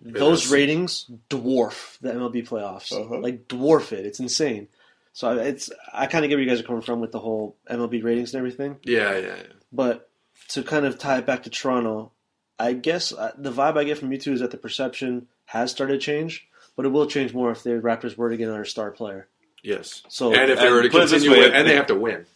Those 0.00 0.46
is. 0.46 0.50
ratings 0.52 1.10
dwarf 1.30 1.98
the 2.00 2.12
MLB 2.12 2.46
playoffs. 2.46 2.92
Uh-huh. 2.92 3.20
Like, 3.20 3.48
dwarf 3.48 3.92
it. 3.92 4.04
It's 4.04 4.20
insane. 4.20 4.68
So 5.12 5.38
it's 5.38 5.70
I 5.92 6.06
kind 6.06 6.24
of 6.24 6.28
get 6.28 6.34
where 6.36 6.42
you 6.44 6.48
guys 6.50 6.60
are 6.60 6.64
coming 6.64 6.82
from 6.82 7.00
with 7.00 7.12
the 7.12 7.20
whole 7.20 7.56
MLB 7.70 8.02
ratings 8.02 8.34
and 8.34 8.38
everything. 8.38 8.78
Yeah, 8.82 9.16
yeah, 9.16 9.26
yeah. 9.36 9.42
But 9.72 10.10
to 10.48 10.62
kind 10.62 10.84
of 10.84 10.98
tie 10.98 11.18
it 11.18 11.26
back 11.26 11.44
to 11.44 11.50
Toronto, 11.50 12.10
I 12.58 12.72
guess 12.72 13.12
uh, 13.12 13.32
the 13.38 13.52
vibe 13.52 13.76
I 13.78 13.84
get 13.84 13.98
from 13.98 14.12
you 14.12 14.18
two 14.18 14.32
is 14.32 14.40
that 14.40 14.50
the 14.50 14.56
perception 14.56 15.28
has 15.46 15.70
started 15.70 15.94
to 15.94 15.98
change, 15.98 16.46
but 16.76 16.84
it 16.86 16.88
will 16.88 17.06
change 17.06 17.32
more 17.34 17.50
if 17.50 17.62
the 17.62 17.70
Raptors 17.80 18.16
were 18.16 18.30
to 18.30 18.36
get 18.36 18.48
another 18.48 18.64
star 18.64 18.90
player. 18.90 19.28
Yes. 19.62 20.02
So 20.08 20.34
and 20.34 20.50
if 20.50 20.58
they 20.58 20.70
were 20.70 20.82
to 20.82 20.88
put 20.90 20.98
it 21.04 21.10
this 21.10 21.22
continue, 21.22 21.30
way, 21.32 21.46
win- 21.46 21.54
and 21.54 21.68
they 21.68 21.74
have 21.76 21.86
to 21.86 21.94
win. 21.94 22.26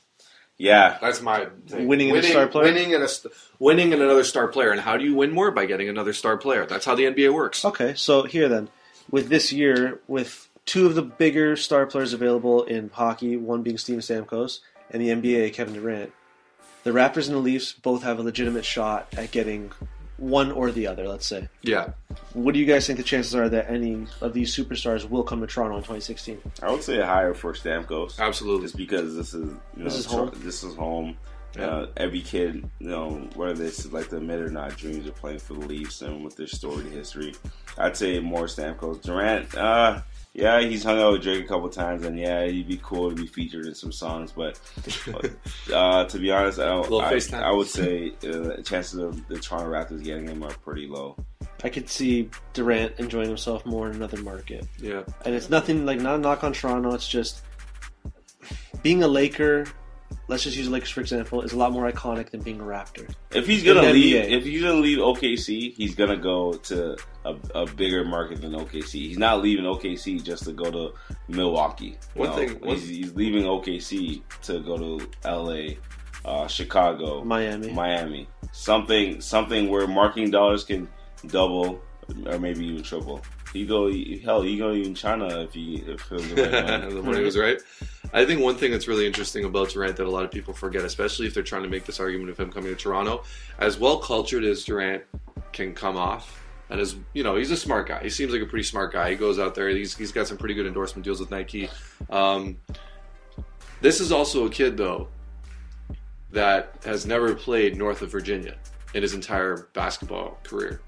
yeah, 0.56 0.98
That's 1.00 1.20
my 1.20 1.48
thing. 1.66 1.86
Winning 1.86 2.08
and 2.10 2.18
a 2.18 2.22
star 2.22 2.46
player? 2.46 2.64
Winning 2.64 2.94
and 2.94 3.04
a 3.04 3.08
st- 3.08 3.32
winning 3.58 3.92
and 3.92 4.02
another 4.02 4.24
star 4.24 4.48
player. 4.48 4.70
And 4.70 4.80
how 4.80 4.96
do 4.96 5.04
you 5.04 5.14
win 5.14 5.30
more 5.32 5.50
by 5.50 5.66
getting 5.66 5.88
another 5.88 6.12
star 6.12 6.36
player? 6.38 6.64
That's 6.66 6.84
how 6.86 6.94
the 6.94 7.04
NBA 7.04 7.32
works. 7.34 7.64
Okay, 7.64 7.94
so 7.94 8.22
here 8.22 8.48
then, 8.48 8.68
with 9.10 9.28
this 9.28 9.52
year, 9.52 10.00
with 10.08 10.48
two 10.64 10.86
of 10.86 10.94
the 10.94 11.02
bigger 11.02 11.54
star 11.56 11.86
players 11.86 12.12
available 12.12 12.64
in 12.64 12.90
hockey, 12.92 13.36
one 13.36 13.62
being 13.62 13.78
Steven 13.78 14.00
Stamkos, 14.00 14.60
and 14.90 15.02
the 15.02 15.08
NBA, 15.10 15.52
Kevin 15.52 15.74
Durant, 15.74 16.12
the 16.84 16.90
Raptors 16.90 17.26
and 17.26 17.34
the 17.36 17.40
Leafs 17.40 17.72
both 17.72 18.02
have 18.04 18.18
a 18.18 18.22
legitimate 18.22 18.64
shot 18.64 19.08
at 19.16 19.30
getting 19.30 19.70
one 20.18 20.50
or 20.50 20.70
the 20.70 20.86
other, 20.86 21.08
let's 21.08 21.26
say. 21.26 21.48
Yeah. 21.62 21.92
What 22.34 22.52
do 22.52 22.60
you 22.60 22.66
guys 22.66 22.86
think 22.86 22.98
the 22.98 23.04
chances 23.04 23.34
are 23.34 23.48
that 23.48 23.70
any 23.70 24.06
of 24.20 24.34
these 24.34 24.54
superstars 24.54 25.08
will 25.08 25.22
come 25.22 25.40
to 25.40 25.46
Toronto 25.46 25.76
in 25.76 25.82
2016? 25.82 26.40
I 26.62 26.70
would 26.70 26.82
say 26.82 27.00
higher 27.00 27.34
for 27.34 27.52
Stamkos. 27.54 28.18
Absolutely. 28.18 28.66
Just 28.66 28.76
because 28.76 29.14
this 29.16 29.34
is 29.34 29.46
you 29.46 29.60
know, 29.76 29.84
This 29.84 29.94
is 29.94 30.06
home. 30.06 30.30
This 30.36 30.64
is 30.64 30.74
home. 30.74 31.16
Yeah. 31.56 31.66
Uh, 31.66 31.86
every 31.96 32.20
kid, 32.20 32.68
you 32.78 32.88
know, 32.88 33.28
whether 33.34 33.54
they 33.54 33.70
like 33.90 34.10
to 34.10 34.18
admit 34.18 34.40
or 34.40 34.50
not, 34.50 34.76
dreams 34.76 35.06
of 35.06 35.14
playing 35.14 35.38
for 35.38 35.54
the 35.54 35.60
Leafs 35.60 36.02
and 36.02 36.22
with 36.22 36.36
their 36.36 36.46
storied 36.46 36.92
history. 36.92 37.34
I'd 37.78 37.96
say 37.96 38.20
more 38.20 38.44
Stamkos. 38.44 39.00
Durant, 39.02 39.54
uh, 39.56 40.02
yeah, 40.38 40.60
he's 40.60 40.84
hung 40.84 41.00
out 41.00 41.12
with 41.12 41.22
Drake 41.22 41.44
a 41.44 41.48
couple 41.48 41.68
times, 41.68 42.04
and 42.04 42.18
yeah, 42.18 42.46
he'd 42.46 42.68
be 42.68 42.80
cool 42.82 43.10
to 43.10 43.16
be 43.16 43.26
featured 43.26 43.66
in 43.66 43.74
some 43.74 43.90
songs. 43.90 44.32
But 44.32 44.60
uh, 45.74 46.04
to 46.04 46.18
be 46.18 46.30
honest, 46.30 46.60
I, 46.60 46.66
don't, 46.66 46.92
I, 46.92 47.38
I 47.40 47.50
would 47.50 47.66
say 47.66 48.12
uh, 48.24 48.62
chances 48.62 49.00
of 49.00 49.26
the 49.26 49.38
Toronto 49.38 49.70
Raptors 49.70 50.04
getting 50.04 50.28
him 50.28 50.42
are 50.44 50.50
pretty 50.50 50.86
low. 50.86 51.16
I 51.64 51.68
could 51.68 51.88
see 51.88 52.30
Durant 52.52 52.94
enjoying 52.98 53.28
himself 53.28 53.66
more 53.66 53.88
in 53.88 53.96
another 53.96 54.22
market. 54.22 54.64
Yeah. 54.78 55.02
And 55.24 55.34
it's 55.34 55.50
nothing 55.50 55.84
like 55.84 56.00
not 56.00 56.14
a 56.14 56.18
knock 56.18 56.44
on 56.44 56.52
Toronto. 56.52 56.94
It's 56.94 57.08
just 57.08 57.42
being 58.82 59.02
a 59.02 59.08
Laker. 59.08 59.66
Let's 60.28 60.42
just 60.44 60.56
use 60.56 60.68
Lakers 60.68 60.90
for 60.90 61.00
example. 61.00 61.40
Is 61.42 61.52
a 61.52 61.56
lot 61.56 61.72
more 61.72 61.90
iconic 61.90 62.30
than 62.30 62.42
being 62.42 62.60
a 62.60 62.64
Raptor. 62.64 63.10
If 63.32 63.46
he's 63.46 63.62
gonna 63.64 63.82
leave, 63.90 64.14
NBA. 64.16 64.30
if 64.30 64.44
he's 64.44 64.60
gonna 64.62 64.74
leave 64.80 64.98
OKC, 64.98 65.72
he's 65.74 65.94
gonna 65.94 66.16
go 66.18 66.52
to 66.54 66.96
a, 67.24 67.34
a 67.54 67.66
bigger 67.66 68.04
market 68.04 68.42
than 68.42 68.52
OKC. 68.52 68.90
He's 69.08 69.18
not 69.18 69.42
leaving 69.42 69.64
OKC 69.64 70.22
just 70.22 70.44
to 70.44 70.52
go 70.52 70.70
to 70.70 70.92
Milwaukee. 71.28 71.96
One 72.14 72.28
No, 72.30 72.36
thing- 72.36 72.60
one- 72.60 72.76
he's, 72.76 72.88
he's 72.88 73.14
leaving 73.14 73.44
OKC 73.44 74.22
to 74.42 74.60
go 74.60 74.76
to 74.76 75.08
LA, 75.24 75.76
uh, 76.24 76.46
Chicago, 76.46 77.24
Miami. 77.24 77.72
Miami. 77.72 78.28
Something, 78.52 79.20
something 79.20 79.68
where 79.70 79.86
marketing 79.86 80.30
dollars 80.30 80.62
can 80.64 80.88
double 81.28 81.80
or 82.26 82.38
maybe 82.38 82.66
even 82.66 82.82
triple. 82.82 83.22
He 83.52 83.64
go 83.64 83.90
hell, 84.22 84.42
he 84.42 84.58
go 84.58 84.72
even 84.72 84.94
China 84.94 85.40
if 85.40 85.54
he 85.54 85.76
if 85.86 86.08
the 86.08 87.02
money 87.04 87.22
was 87.24 87.36
right. 87.36 87.60
I 88.12 88.24
think 88.24 88.40
one 88.40 88.56
thing 88.56 88.70
that's 88.70 88.88
really 88.88 89.06
interesting 89.06 89.44
about 89.44 89.70
Durant 89.70 89.96
that 89.96 90.06
a 90.06 90.10
lot 90.10 90.24
of 90.24 90.30
people 90.30 90.54
forget, 90.54 90.84
especially 90.84 91.26
if 91.26 91.34
they're 91.34 91.42
trying 91.42 91.62
to 91.62 91.68
make 91.68 91.84
this 91.84 92.00
argument 92.00 92.30
of 92.30 92.38
him 92.38 92.50
coming 92.50 92.70
to 92.70 92.76
Toronto, 92.76 93.24
as 93.58 93.78
well 93.78 93.98
cultured 93.98 94.44
as 94.44 94.64
Durant 94.64 95.02
can 95.52 95.74
come 95.74 95.96
off, 95.96 96.42
and 96.70 96.80
as 96.80 96.96
you 97.14 97.22
know, 97.22 97.36
he's 97.36 97.50
a 97.50 97.56
smart 97.56 97.88
guy. 97.88 98.02
He 98.02 98.10
seems 98.10 98.32
like 98.32 98.42
a 98.42 98.46
pretty 98.46 98.64
smart 98.64 98.92
guy. 98.92 99.10
He 99.10 99.16
goes 99.16 99.38
out 99.38 99.54
there. 99.54 99.68
He's 99.68 99.96
he's 99.96 100.12
got 100.12 100.26
some 100.26 100.36
pretty 100.36 100.54
good 100.54 100.66
endorsement 100.66 101.04
deals 101.04 101.20
with 101.20 101.30
Nike. 101.30 101.70
Um, 102.10 102.58
this 103.80 104.00
is 104.00 104.12
also 104.12 104.46
a 104.46 104.50
kid 104.50 104.76
though 104.76 105.08
that 106.30 106.74
has 106.84 107.06
never 107.06 107.34
played 107.34 107.76
north 107.76 108.02
of 108.02 108.10
Virginia 108.10 108.56
in 108.94 109.02
his 109.02 109.14
entire 109.14 109.68
basketball 109.72 110.38
career. 110.42 110.80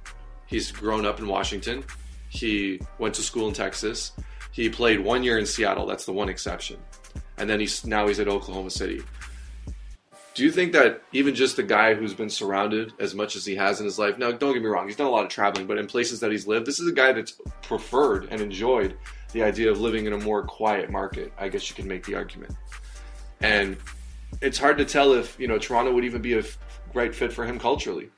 He's 0.46 0.70
grown 0.70 1.06
up 1.06 1.18
in 1.18 1.26
Washington. 1.26 1.84
He 2.30 2.80
went 2.98 3.14
to 3.16 3.22
school 3.22 3.48
in 3.48 3.54
Texas. 3.54 4.12
He 4.52 4.70
played 4.70 5.00
one 5.00 5.22
year 5.22 5.38
in 5.38 5.44
Seattle. 5.44 5.84
That's 5.84 6.06
the 6.06 6.12
one 6.12 6.28
exception. 6.28 6.78
And 7.36 7.50
then 7.50 7.60
he's 7.60 7.84
now 7.84 8.06
he's 8.06 8.20
at 8.20 8.28
Oklahoma 8.28 8.70
City. 8.70 9.02
Do 10.34 10.44
you 10.44 10.52
think 10.52 10.72
that 10.72 11.02
even 11.12 11.34
just 11.34 11.56
the 11.56 11.62
guy 11.64 11.92
who's 11.92 12.14
been 12.14 12.30
surrounded 12.30 12.92
as 13.00 13.16
much 13.16 13.34
as 13.34 13.44
he 13.44 13.56
has 13.56 13.80
in 13.80 13.84
his 13.84 13.98
life? 13.98 14.16
Now, 14.16 14.30
don't 14.30 14.54
get 14.54 14.62
me 14.62 14.68
wrong, 14.68 14.86
he's 14.86 14.96
done 14.96 15.08
a 15.08 15.10
lot 15.10 15.24
of 15.24 15.28
traveling, 15.28 15.66
but 15.66 15.76
in 15.76 15.88
places 15.88 16.20
that 16.20 16.30
he's 16.30 16.46
lived, 16.46 16.66
this 16.66 16.78
is 16.78 16.88
a 16.88 16.94
guy 16.94 17.12
that's 17.12 17.32
preferred 17.62 18.28
and 18.30 18.40
enjoyed 18.40 18.96
the 19.32 19.42
idea 19.42 19.70
of 19.70 19.80
living 19.80 20.06
in 20.06 20.12
a 20.12 20.18
more 20.18 20.44
quiet 20.44 20.88
market. 20.88 21.32
I 21.36 21.48
guess 21.48 21.68
you 21.68 21.74
can 21.74 21.88
make 21.88 22.06
the 22.06 22.14
argument. 22.14 22.54
And 23.40 23.76
it's 24.40 24.58
hard 24.58 24.78
to 24.78 24.84
tell 24.84 25.14
if 25.14 25.38
you 25.38 25.48
know 25.48 25.58
Toronto 25.58 25.92
would 25.92 26.04
even 26.04 26.22
be 26.22 26.38
a 26.38 26.44
right 26.94 27.14
fit 27.14 27.32
for 27.32 27.44
him 27.44 27.58
culturally. 27.58 28.10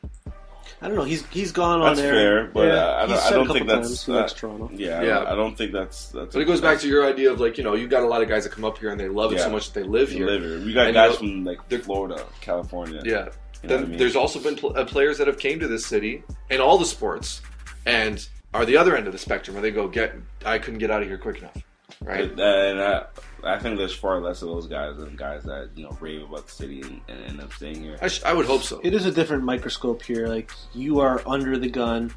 I 0.82 0.88
don't 0.88 0.96
know. 0.96 1.04
He's 1.04 1.24
he's 1.26 1.52
gone 1.52 1.80
That's 1.80 1.98
on 2.00 2.04
there. 2.04 2.12
fair, 2.12 2.50
but 2.52 2.66
Yeah, 2.66 2.74
uh, 2.74 2.94
I 2.96 3.00
he's 3.02 3.08
don't, 3.10 3.18
I 3.18 3.20
said 3.22 3.32
a 3.32 3.34
don't 3.36 3.46
couple 3.46 3.54
think 3.54 3.68
that's 3.68 3.88
times 3.88 4.04
he 4.06 4.12
uh, 4.12 4.28
Toronto. 4.28 4.70
Yeah, 4.74 4.98
I 4.98 5.02
Yeah. 5.04 5.14
don't- 5.14 5.26
I 5.28 5.34
don't 5.36 5.56
think 5.58 5.72
that's 5.72 6.08
that's. 6.08 6.34
But 6.34 6.42
it 6.42 6.44
goes 6.46 6.60
back 6.60 6.80
to 6.80 6.88
your 6.88 7.06
idea 7.06 7.30
of 7.32 7.40
like 7.40 7.56
you 7.56 7.64
know 7.64 7.74
you've 7.74 7.90
got 7.90 8.02
a 8.02 8.06
lot 8.06 8.20
of 8.22 8.28
guys 8.28 8.42
that 8.44 8.50
come 8.52 8.64
up 8.64 8.78
here 8.78 8.90
and 8.90 8.98
they 9.00 9.08
love 9.08 9.32
it 9.32 9.36
Yeah. 9.38 9.44
so 9.44 9.50
much 9.50 9.72
that 9.72 9.80
they 9.80 9.86
live 9.88 10.10
here. 10.10 10.26
Live 10.26 10.42
here. 10.42 10.58
We 10.60 10.72
got 10.72 10.86
And, 10.86 10.94
guys 10.94 11.20
you 11.20 11.28
know, 11.28 11.32
from 11.34 11.44
like 11.44 11.68
they're- 11.68 11.78
Florida, 11.78 12.24
California. 12.40 13.00
Yeah. 13.04 13.10
You 13.12 13.14
know 13.14 13.28
then 13.62 13.70
what 13.70 13.84
I 13.84 13.88
mean? 13.90 13.98
there's 13.98 14.16
also 14.16 14.40
been 14.40 14.56
pl- 14.56 14.76
uh, 14.76 14.84
players 14.84 15.18
that 15.18 15.28
have 15.28 15.38
came 15.38 15.60
to 15.60 15.68
this 15.68 15.86
city 15.86 16.24
in 16.50 16.60
all 16.60 16.78
the 16.78 16.84
sports 16.84 17.42
and 17.86 18.26
are 18.52 18.64
the 18.66 18.76
other 18.76 18.96
end 18.96 19.06
of 19.06 19.12
the 19.12 19.18
spectrum 19.18 19.54
where 19.54 19.62
they 19.62 19.70
go 19.70 19.86
get 19.88 20.14
I 20.44 20.58
couldn't 20.58 20.78
get 20.80 20.90
out 20.90 21.00
of 21.02 21.08
here 21.08 21.16
quick 21.16 21.38
enough, 21.38 21.56
right? 22.00 22.34
But, 22.34 22.42
uh, 22.42 22.70
and 22.70 22.80
I, 22.80 23.04
I 23.44 23.58
think 23.58 23.78
there's 23.78 23.94
far 23.94 24.20
less 24.20 24.42
of 24.42 24.48
those 24.48 24.66
guys 24.66 24.96
than 24.96 25.16
guys 25.16 25.42
that 25.44 25.70
you 25.74 25.84
know 25.84 25.96
rave 26.00 26.22
about 26.22 26.46
the 26.46 26.52
city 26.52 26.80
and, 26.82 27.00
and 27.08 27.24
end 27.24 27.40
up 27.40 27.52
staying 27.52 27.82
here. 27.82 27.98
I, 28.00 28.08
sh- 28.08 28.22
I 28.24 28.32
would 28.32 28.46
hope 28.46 28.62
so. 28.62 28.80
It 28.82 28.94
is 28.94 29.06
a 29.06 29.10
different 29.10 29.44
microscope 29.44 30.02
here. 30.02 30.28
Like 30.28 30.50
you 30.74 31.00
are 31.00 31.22
under 31.26 31.58
the 31.58 31.68
gun. 31.68 32.12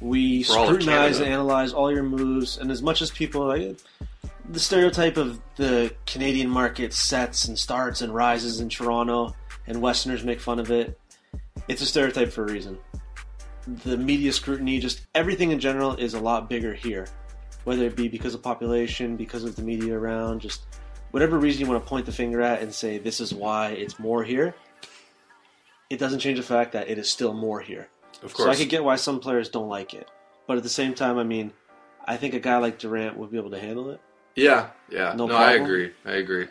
We 0.00 0.42
For 0.42 0.52
scrutinize 0.66 1.20
and 1.20 1.28
analyze 1.28 1.72
all 1.72 1.90
your 1.90 2.02
moves, 2.02 2.58
and 2.58 2.70
as 2.70 2.82
much 2.82 3.00
as 3.00 3.10
people 3.10 3.46
like 3.46 3.78
the 4.48 4.60
stereotype 4.60 5.16
of 5.16 5.40
the 5.56 5.94
Canadian 6.06 6.48
market 6.48 6.92
sets 6.92 7.46
and 7.46 7.58
starts 7.58 8.02
and 8.02 8.14
rises 8.14 8.60
in 8.60 8.68
Toronto, 8.68 9.34
and 9.66 9.80
Westerners 9.80 10.24
make 10.24 10.40
fun 10.40 10.58
of 10.58 10.70
it. 10.70 10.98
It's 11.68 11.82
a 11.82 11.86
stereotype 11.86 12.32
for 12.32 12.44
a 12.44 12.52
reason. 12.52 12.78
The 13.84 13.96
media 13.96 14.32
scrutiny, 14.32 14.78
just 14.78 15.00
everything 15.14 15.50
in 15.50 15.58
general, 15.58 15.96
is 15.96 16.14
a 16.14 16.20
lot 16.20 16.48
bigger 16.48 16.74
here. 16.74 17.08
Whether 17.66 17.84
it 17.84 17.96
be 17.96 18.06
because 18.06 18.32
of 18.32 18.42
population, 18.42 19.16
because 19.16 19.42
of 19.42 19.56
the 19.56 19.62
media 19.62 19.98
around, 19.98 20.40
just 20.40 20.62
whatever 21.10 21.36
reason 21.36 21.62
you 21.62 21.66
want 21.66 21.82
to 21.82 21.88
point 21.88 22.06
the 22.06 22.12
finger 22.12 22.40
at 22.40 22.62
and 22.62 22.72
say 22.72 22.98
this 22.98 23.20
is 23.20 23.34
why 23.34 23.70
it's 23.70 23.98
more 23.98 24.22
here, 24.22 24.54
it 25.90 25.98
doesn't 25.98 26.20
change 26.20 26.38
the 26.38 26.44
fact 26.44 26.72
that 26.74 26.88
it 26.88 26.96
is 26.96 27.10
still 27.10 27.34
more 27.34 27.60
here. 27.60 27.88
Of 28.22 28.32
course. 28.34 28.46
So 28.46 28.50
I 28.50 28.54
could 28.54 28.68
get 28.68 28.84
why 28.84 28.94
some 28.94 29.18
players 29.18 29.48
don't 29.48 29.68
like 29.68 29.94
it, 29.94 30.08
but 30.46 30.56
at 30.56 30.62
the 30.62 30.68
same 30.68 30.94
time, 30.94 31.18
I 31.18 31.24
mean, 31.24 31.52
I 32.04 32.16
think 32.16 32.34
a 32.34 32.38
guy 32.38 32.56
like 32.58 32.78
Durant 32.78 33.16
would 33.16 33.32
be 33.32 33.36
able 33.36 33.50
to 33.50 33.58
handle 33.58 33.90
it. 33.90 34.00
Yeah, 34.36 34.68
yeah. 34.88 35.14
No 35.16 35.26
No, 35.26 35.34
I 35.34 35.54
agree. 35.54 35.90
I 36.04 36.12
agree. 36.12 36.46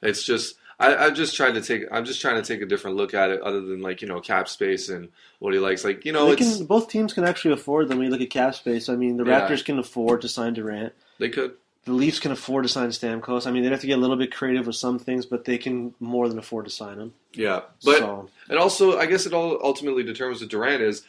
It's 0.00 0.24
just 0.24 0.54
I, 0.78 0.94
I'm 0.94 1.14
just 1.14 1.34
trying 1.34 1.54
to 1.54 1.62
take 1.62 1.84
I'm 1.90 2.04
just 2.04 2.20
trying 2.20 2.36
to 2.36 2.42
take 2.46 2.60
a 2.62 2.66
different 2.66 2.96
look 2.96 3.14
at 3.14 3.30
it 3.30 3.40
other 3.40 3.60
than 3.62 3.80
like, 3.80 4.02
you 4.02 4.08
know, 4.08 4.20
cap 4.20 4.46
space 4.48 4.88
and 4.90 5.08
what 5.38 5.54
he 5.54 5.58
likes. 5.60 5.84
Like, 5.84 6.04
you 6.04 6.12
know, 6.12 6.30
it's 6.32 6.58
can, 6.58 6.66
both 6.66 6.88
teams 6.90 7.12
can 7.14 7.24
actually 7.24 7.54
afford 7.54 7.88
them. 7.88 7.98
When 7.98 8.06
you 8.06 8.10
look 8.10 8.20
at 8.20 8.30
cap 8.30 8.54
space, 8.54 8.88
I 8.88 8.96
mean, 8.96 9.16
the 9.16 9.24
Yeah. 9.24 9.48
Raptors 9.48 9.64
can 9.64 9.78
afford 9.78 10.20
to 10.22 10.28
sign 10.28 10.52
Durant. 10.54 10.92
they 11.18 11.30
could. 11.30 11.54
The 11.84 11.92
Leafs 11.92 12.18
can 12.18 12.32
afford 12.32 12.64
to 12.64 12.68
sign 12.68 12.88
Stamkos. 12.88 13.46
I 13.46 13.52
mean, 13.52 13.62
they'd 13.62 13.70
have 13.70 13.80
to 13.82 13.86
get 13.86 13.96
a 13.96 14.00
little 14.00 14.16
bit 14.16 14.34
creative 14.34 14.66
with 14.66 14.74
some 14.74 14.98
things, 14.98 15.24
but 15.24 15.44
they 15.44 15.56
can 15.56 15.94
more 16.00 16.28
than 16.28 16.36
afford 16.36 16.64
to 16.64 16.70
sign 16.70 16.98
him. 16.98 17.14
Yeah. 17.32 17.60
But 17.84 17.98
So- 17.98 18.28
it 18.50 18.58
also 18.58 18.98
I 18.98 19.06
guess 19.06 19.24
it 19.24 19.32
all 19.32 19.58
ultimately 19.62 20.02
determines 20.02 20.40
what 20.40 20.50
Durant 20.50 20.82
is. 20.82 21.02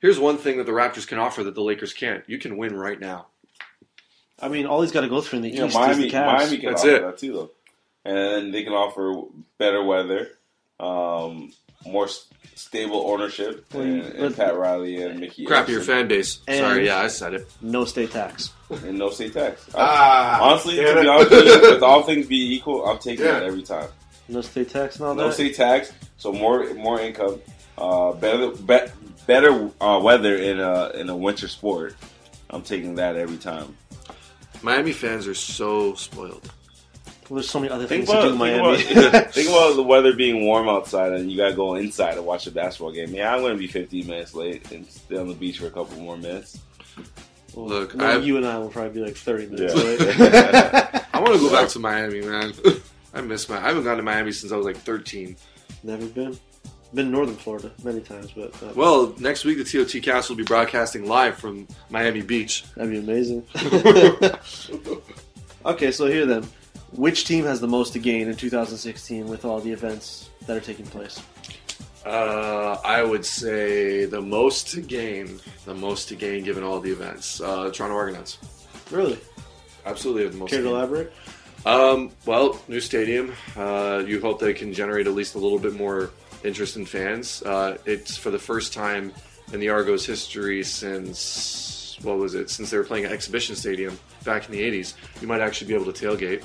Here's 0.00 0.18
one 0.18 0.36
thing 0.36 0.58
that 0.58 0.66
the 0.66 0.72
Raptors 0.72 1.06
can 1.06 1.18
offer 1.18 1.42
that 1.44 1.54
the 1.54 1.62
Lakers 1.62 1.94
can't. 1.94 2.24
You 2.26 2.36
can 2.38 2.58
win 2.58 2.76
right 2.76 3.00
now. 3.00 3.28
I 4.40 4.48
mean, 4.48 4.66
all 4.66 4.82
he's 4.82 4.92
got 4.92 5.00
to 5.02 5.08
go 5.08 5.20
through 5.22 5.38
in 5.38 5.42
the 5.44 5.48
You 5.50 5.58
know, 5.60 5.66
East 5.66 5.76
is 5.76 5.80
Miami, 5.80 6.02
the 6.02 6.10
Cavs. 6.10 6.26
Miami 6.26 6.58
can 6.58 6.68
That's 6.70 6.82
offer 6.82 6.94
it. 6.96 7.02
that 7.02 7.18
too, 7.18 7.32
though, 7.32 7.50
and 8.04 8.52
they 8.52 8.62
can 8.64 8.72
offer 8.72 9.14
better 9.58 9.82
weather, 9.82 10.30
um, 10.80 11.52
more 11.86 12.04
s- 12.06 12.26
stable 12.54 13.10
ownership, 13.10 13.64
Well, 13.72 13.82
and, 13.82 14.02
and 14.02 14.36
Pat 14.36 14.56
Riley 14.56 15.02
and 15.02 15.20
Mickey. 15.20 15.44
Crappier 15.46 15.60
Anderson, 15.80 15.82
fan 15.82 16.08
base. 16.08 16.38
And- 16.48 16.58
Sorry, 16.58 16.86
yeah, 16.86 16.98
I 17.00 17.08
said 17.08 17.34
it. 17.34 17.50
No 17.60 17.84
state 17.84 18.10
tax. 18.12 18.52
and 18.70 18.98
no 18.98 19.10
state 19.10 19.32
tax. 19.34 19.66
Ah, 19.74 20.40
Honestly, 20.42 20.76
damn 20.76 20.94
to 20.96 21.00
be 21.02 21.06
it. 21.06 21.08
honest 21.10 21.30
with 21.30 21.44
you, 21.46 21.70
with 21.72 21.82
all 21.82 22.02
things 22.08 22.26
being 22.26 22.52
equal, 22.52 22.86
I'm 22.86 22.98
taking 22.98 23.24
Yeah. 23.24 23.32
that 23.32 23.42
every 23.44 23.62
time. 23.62 23.88
No 24.28 24.40
state 24.40 24.70
tax 24.70 24.96
and 24.96 25.06
all 25.06 25.14
No 25.14 25.26
that. 25.28 25.34
state 25.34 25.54
tax, 25.54 25.92
so 26.16 26.32
more 26.32 26.72
more 26.74 26.98
income, 27.00 27.40
uh, 27.76 28.12
better 28.12 28.50
be, 28.52 28.78
better 29.26 29.70
uh, 29.82 30.00
weather 30.02 30.36
in 30.36 30.60
a 30.60 30.90
in 30.94 31.10
a 31.10 31.16
winter 31.16 31.46
sport. 31.48 31.94
I'm 32.48 32.62
taking 32.62 32.94
that 32.94 33.16
every 33.16 33.36
time. 33.36 33.76
Miami 34.62 34.92
fans 34.92 35.26
are 35.26 35.34
so 35.34 35.92
spoiled. 35.94 36.50
Well, 37.28 37.36
there's 37.36 37.48
so 37.48 37.58
many 37.60 37.72
other 37.72 37.86
Think 37.86 38.06
things 38.06 38.10
to 38.10 38.28
do 38.28 38.34
about, 38.34 38.48
in 38.48 38.56
think, 38.82 38.92
Miami. 38.92 39.08
about, 39.08 39.32
think 39.34 39.48
about 39.48 39.76
the 39.76 39.82
weather 39.82 40.12
being 40.14 40.44
warm 40.44 40.68
outside 40.68 41.12
and 41.12 41.30
you 41.30 41.36
gotta 41.38 41.54
go 41.54 41.74
inside 41.76 42.14
to 42.16 42.22
watch 42.22 42.46
a 42.46 42.50
basketball 42.50 42.92
game. 42.92 43.14
Yeah, 43.14 43.34
I'm 43.34 43.40
gonna 43.42 43.54
be 43.54 43.66
15 43.66 44.06
minutes 44.06 44.34
late 44.34 44.70
and 44.72 44.86
stay 44.86 45.16
on 45.16 45.28
the 45.28 45.34
beach 45.34 45.58
for 45.58 45.66
a 45.66 45.70
couple 45.70 45.96
more 46.00 46.16
minutes. 46.18 46.58
Well, 47.54 47.66
Look, 47.66 48.00
I've- 48.00 48.26
you 48.26 48.36
and 48.36 48.46
I 48.46 48.58
will 48.58 48.68
probably 48.68 48.90
be 48.90 49.00
like 49.06 49.16
30 49.16 49.46
minutes 49.46 49.74
Yeah. 49.74 49.82
late. 49.82 51.04
I 51.14 51.20
want 51.20 51.34
to 51.34 51.38
go 51.40 51.50
back 51.50 51.68
to 51.70 51.78
Miami, 51.78 52.20
man. 52.20 52.52
I 53.14 53.20
miss 53.20 53.48
my. 53.48 53.56
I 53.56 53.68
haven't 53.68 53.84
gone 53.84 53.96
to 53.96 54.02
Miami 54.02 54.32
since 54.32 54.52
I 54.52 54.56
was 54.56 54.66
like 54.66 54.76
13. 54.78 55.36
Never 55.84 56.04
been. 56.06 56.36
Been 56.92 57.10
northern 57.10 57.36
Florida 57.36 57.70
many 57.82 58.00
times, 58.00 58.32
but 58.36 58.52
uh, 58.62 58.72
Well, 58.74 59.14
next 59.18 59.44
week 59.44 59.58
the 59.58 59.64
TOT 59.64 60.02
cast 60.02 60.28
will 60.28 60.36
be 60.36 60.42
broadcasting 60.44 61.06
live 61.06 61.36
from 61.36 61.66
Miami 61.90 62.22
Beach. 62.22 62.64
that'd 62.74 62.90
be 62.90 62.98
amazing. 62.98 63.44
okay, 65.64 65.90
so 65.90 66.06
here 66.06 66.26
then. 66.26 66.44
Which 66.96 67.24
team 67.24 67.44
has 67.44 67.60
the 67.60 67.66
most 67.66 67.92
to 67.94 67.98
gain 67.98 68.28
in 68.28 68.36
2016 68.36 69.26
with 69.26 69.44
all 69.44 69.60
the 69.60 69.72
events 69.72 70.30
that 70.46 70.56
are 70.56 70.60
taking 70.60 70.86
place? 70.86 71.20
Uh, 72.06 72.76
I 72.84 73.02
would 73.02 73.24
say 73.24 74.04
the 74.04 74.20
most 74.20 74.68
to 74.72 74.80
gain, 74.80 75.40
the 75.64 75.74
most 75.74 76.08
to 76.10 76.14
gain 76.16 76.44
given 76.44 76.62
all 76.62 76.78
the 76.78 76.92
events. 76.92 77.40
Uh, 77.40 77.70
Toronto 77.70 77.96
Argonauts, 77.96 78.38
Really? 78.90 79.18
absolutely 79.86 80.22
have 80.24 80.32
the 80.32 80.38
most. 80.38 80.50
Care 80.50 80.60
to 80.60 80.64
to 80.68 80.70
elaborate? 80.70 81.12
Um, 81.66 82.10
well, 82.26 82.60
new 82.68 82.80
stadium. 82.80 83.32
Uh, 83.56 84.04
you 84.06 84.20
hope 84.20 84.38
they 84.38 84.52
can 84.54 84.72
generate 84.72 85.06
at 85.06 85.14
least 85.14 85.34
a 85.34 85.38
little 85.38 85.58
bit 85.58 85.74
more 85.74 86.10
interest 86.44 86.76
in 86.76 86.84
fans. 86.84 87.42
Uh, 87.42 87.78
it's 87.86 88.16
for 88.16 88.30
the 88.30 88.38
first 88.38 88.72
time 88.74 89.12
in 89.52 89.60
the 89.60 89.70
Argos 89.70 90.04
history 90.06 90.62
since 90.62 91.98
what 92.02 92.18
was 92.18 92.34
it? 92.34 92.50
Since 92.50 92.70
they 92.70 92.76
were 92.76 92.84
playing 92.84 93.06
at 93.06 93.12
Exhibition 93.12 93.56
Stadium 93.56 93.98
back 94.24 94.44
in 94.46 94.52
the 94.52 94.60
'80s, 94.60 94.94
you 95.22 95.26
might 95.26 95.40
actually 95.40 95.68
be 95.68 95.74
able 95.74 95.90
to 95.90 96.06
tailgate. 96.06 96.44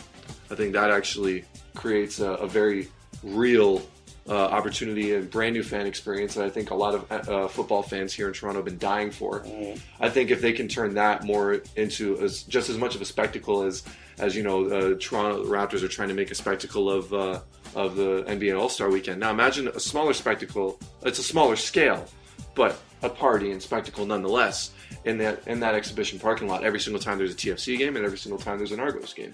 I 0.52 0.56
think 0.56 0.74
that 0.74 0.92
actually 0.92 1.46
creates 1.76 2.20
a, 2.20 2.32
a 2.32 2.48
very 2.48 2.88
real 3.24 3.82
uh, 4.28 4.34
opportunity 4.36 5.16
and 5.16 5.30
brand 5.30 5.56
new 5.56 5.64
fan 5.64 5.88
experience 5.88 6.36
that 6.36 6.46
I 6.46 6.50
think 6.50 6.70
a 6.70 6.76
lot 6.76 6.94
of 6.94 7.12
uh, 7.12 7.48
football 7.48 7.82
fans 7.82 8.14
here 8.14 8.28
in 8.28 8.34
Toronto 8.34 8.60
have 8.60 8.66
been 8.66 8.78
dying 8.78 9.10
for. 9.10 9.44
I 10.00 10.10
think 10.10 10.30
if 10.30 10.42
they 10.42 10.54
can 10.54 10.68
turn 10.68 10.94
that 10.96 11.24
more 11.24 11.62
into 11.76 12.20
as, 12.20 12.44
just 12.44 12.70
as 12.70 12.78
much 12.78 12.96
of 12.96 13.02
a 13.02 13.06
spectacle 13.06 13.64
as 13.64 13.84
as 14.20 14.36
you 14.36 14.44
know, 14.44 14.66
uh, 14.66 14.96
Toronto 15.00 15.46
Raptors 15.46 15.82
are 15.82 15.88
trying 15.88 16.10
to 16.10 16.14
make 16.14 16.30
a 16.30 16.36
spectacle 16.36 16.90
of 16.90 17.14
uh, 17.14 17.40
of 17.76 17.96
the 17.96 18.24
NBA 18.28 18.60
All 18.60 18.70
Star 18.70 18.90
Weekend. 18.90 19.20
Now 19.20 19.32
imagine 19.32 19.68
a 19.70 19.80
smaller 19.80 20.14
spectacle. 20.14 20.80
It's 21.04 21.20
a 21.20 21.24
smaller 21.24 21.56
scale, 21.56 22.06
but 22.54 22.80
a 23.02 23.10
party 23.10 23.52
and 23.52 23.62
spectacle 23.62 24.06
nonetheless 24.06 24.72
in 25.06 25.18
that 25.20 25.48
in 25.48 25.60
that 25.62 25.74
exhibition 25.74 26.20
parking 26.20 26.48
lot 26.48 26.64
every 26.64 26.80
single 26.80 27.02
time 27.02 27.18
there's 27.18 27.32
a 27.32 27.38
TFC 27.38 27.78
game 27.78 27.96
and 27.96 28.06
every 28.06 28.18
single 28.18 28.40
time 28.40 28.58
there's 28.58 28.74
an 28.74 28.80
Argos 28.80 29.14
game. 29.14 29.34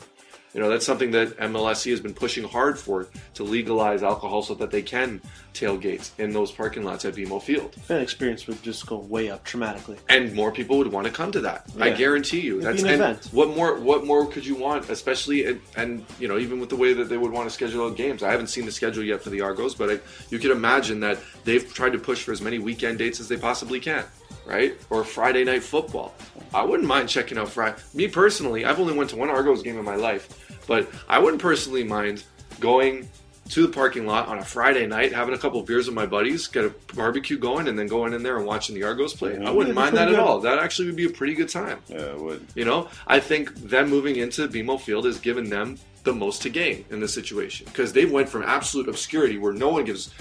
You 0.56 0.62
know, 0.62 0.70
that's 0.70 0.86
something 0.86 1.12
that 1.12 1.38
MLSE 1.38 1.92
has 1.92 2.00
been 2.00 2.14
pushing 2.14 2.46
hard 2.46 2.80
for 2.80 3.10
to 3.34 3.44
legalize 3.44 4.04
alcohol 4.04 4.42
so 4.42 4.54
that 4.56 4.72
they 4.72 4.82
can 4.82 5.20
tailgate 5.54 6.10
in 6.18 6.32
those 6.32 6.50
parking 6.50 6.84
lots 6.84 7.04
at 7.04 7.14
BMO 7.14 7.42
Field. 7.42 7.76
Fan 7.76 8.00
experience 8.00 8.48
would 8.48 8.64
just 8.64 8.88
go 8.88 9.00
way 9.00 9.30
up 9.30 9.44
dramatically. 9.44 9.98
And 10.08 10.34
more 10.34 10.54
people 10.54 10.78
would 10.78 10.88
want 10.94 11.08
to 11.08 11.12
come 11.12 11.34
to 11.34 11.42
that. 11.42 11.70
I 11.78 11.90
guarantee 11.90 12.40
you. 12.40 12.62
It'd 12.62 12.68
That's 12.68 12.84
an 12.84 12.90
event. 12.90 13.26
what 13.34 13.50
more 13.50 13.78
what 13.82 14.06
more 14.06 14.26
could 14.28 14.46
you 14.46 14.56
want, 14.56 14.90
especially 14.90 15.46
and, 15.46 15.60
and 15.76 16.06
you 16.22 16.30
know, 16.30 16.38
even 16.38 16.62
with 16.62 16.70
the 16.70 16.78
way 16.78 16.94
that 16.94 17.10
they 17.10 17.18
would 17.18 17.34
want 17.34 17.50
to 17.50 17.54
schedule 17.54 17.86
out 17.86 17.98
games. 17.98 18.24
I 18.24 18.32
haven't 18.32 18.48
seen 18.48 18.66
the 18.66 18.72
schedule 18.72 19.04
yet 19.04 19.22
for 19.22 19.32
the 19.32 19.42
Argos, 19.42 19.76
but 19.76 19.90
I, 19.90 20.00
you 20.30 20.40
could 20.40 20.52
imagine 20.52 21.02
that 21.02 21.20
they've 21.44 21.74
tried 21.74 21.92
to 21.92 22.00
push 22.00 22.24
for 22.24 22.32
as 22.32 22.42
many 22.42 22.60
weekend 22.60 23.00
dates 23.00 23.20
as 23.20 23.28
they 23.28 23.38
possibly 23.38 23.82
can. 23.82 24.06
Right? 24.46 24.80
Or 24.92 25.04
Friday 25.04 25.44
night 25.44 25.64
football. 25.64 26.14
I 26.54 26.64
wouldn't 26.64 26.88
mind 26.88 27.10
checking 27.10 27.38
out 27.38 27.50
Friday. 27.50 27.78
Me 27.96 28.08
personally, 28.08 28.64
I've 28.64 28.80
only 28.80 28.94
went 28.94 29.10
to 29.10 29.16
one 29.16 29.30
Argos 29.30 29.64
game 29.64 29.80
in 29.80 29.84
my 29.84 29.96
life, 29.96 30.45
but 30.68 30.90
I 31.08 31.20
wouldn't 31.20 31.42
personally 31.42 31.84
mind 31.84 32.24
going 32.60 33.08
to 33.50 33.62
the 33.62 33.72
parking 33.72 34.08
lot 34.08 34.28
on 34.28 34.40
a 34.40 34.44
Friday 34.44 34.88
night, 34.88 35.14
having 35.14 35.36
a 35.36 35.38
couple 35.38 35.60
of 35.60 35.68
beers 35.68 35.86
with 35.86 35.94
my 35.96 36.08
buddies, 36.08 36.48
get 36.48 36.66
a 36.66 36.74
barbecue 36.96 37.38
going, 37.38 37.68
and 37.68 37.78
then 37.78 37.86
going 37.86 38.14
in 38.14 38.24
there 38.24 38.38
and 38.38 38.46
watching 38.48 38.74
the 38.74 38.82
Argos 38.84 39.14
play. 39.14 39.38
I 39.38 39.52
wouldn't 39.52 39.76
Yeah, 39.76 39.82
mind 39.84 39.96
that 39.98 40.06
pretty 40.08 40.20
at 40.20 40.28
all. 40.28 40.40
That 40.40 40.58
actually 40.58 40.88
would 40.88 40.96
be 40.96 41.06
a 41.06 41.10
pretty 41.12 41.36
good 41.36 41.50
time. 41.50 41.78
Yeah, 41.88 41.98
it 41.98 42.20
would. 42.20 42.48
You 42.56 42.66
know, 42.66 42.90
I 43.06 43.20
think 43.20 43.54
them 43.56 43.90
moving 43.90 44.16
into 44.16 44.48
BMO 44.48 44.82
Field 44.82 45.06
has 45.06 45.20
given 45.20 45.48
them 45.50 45.78
the 46.04 46.14
most 46.14 46.42
to 46.44 46.50
gain 46.50 46.86
in 46.90 47.00
this 47.00 47.14
situation 47.14 47.66
because 47.68 47.94
they 47.94 48.06
went 48.06 48.30
from 48.30 48.42
absolute 48.44 48.88
obscurity 48.90 49.38
where 49.38 49.54
no 49.54 49.70
one 49.70 49.86
gives 49.86 50.12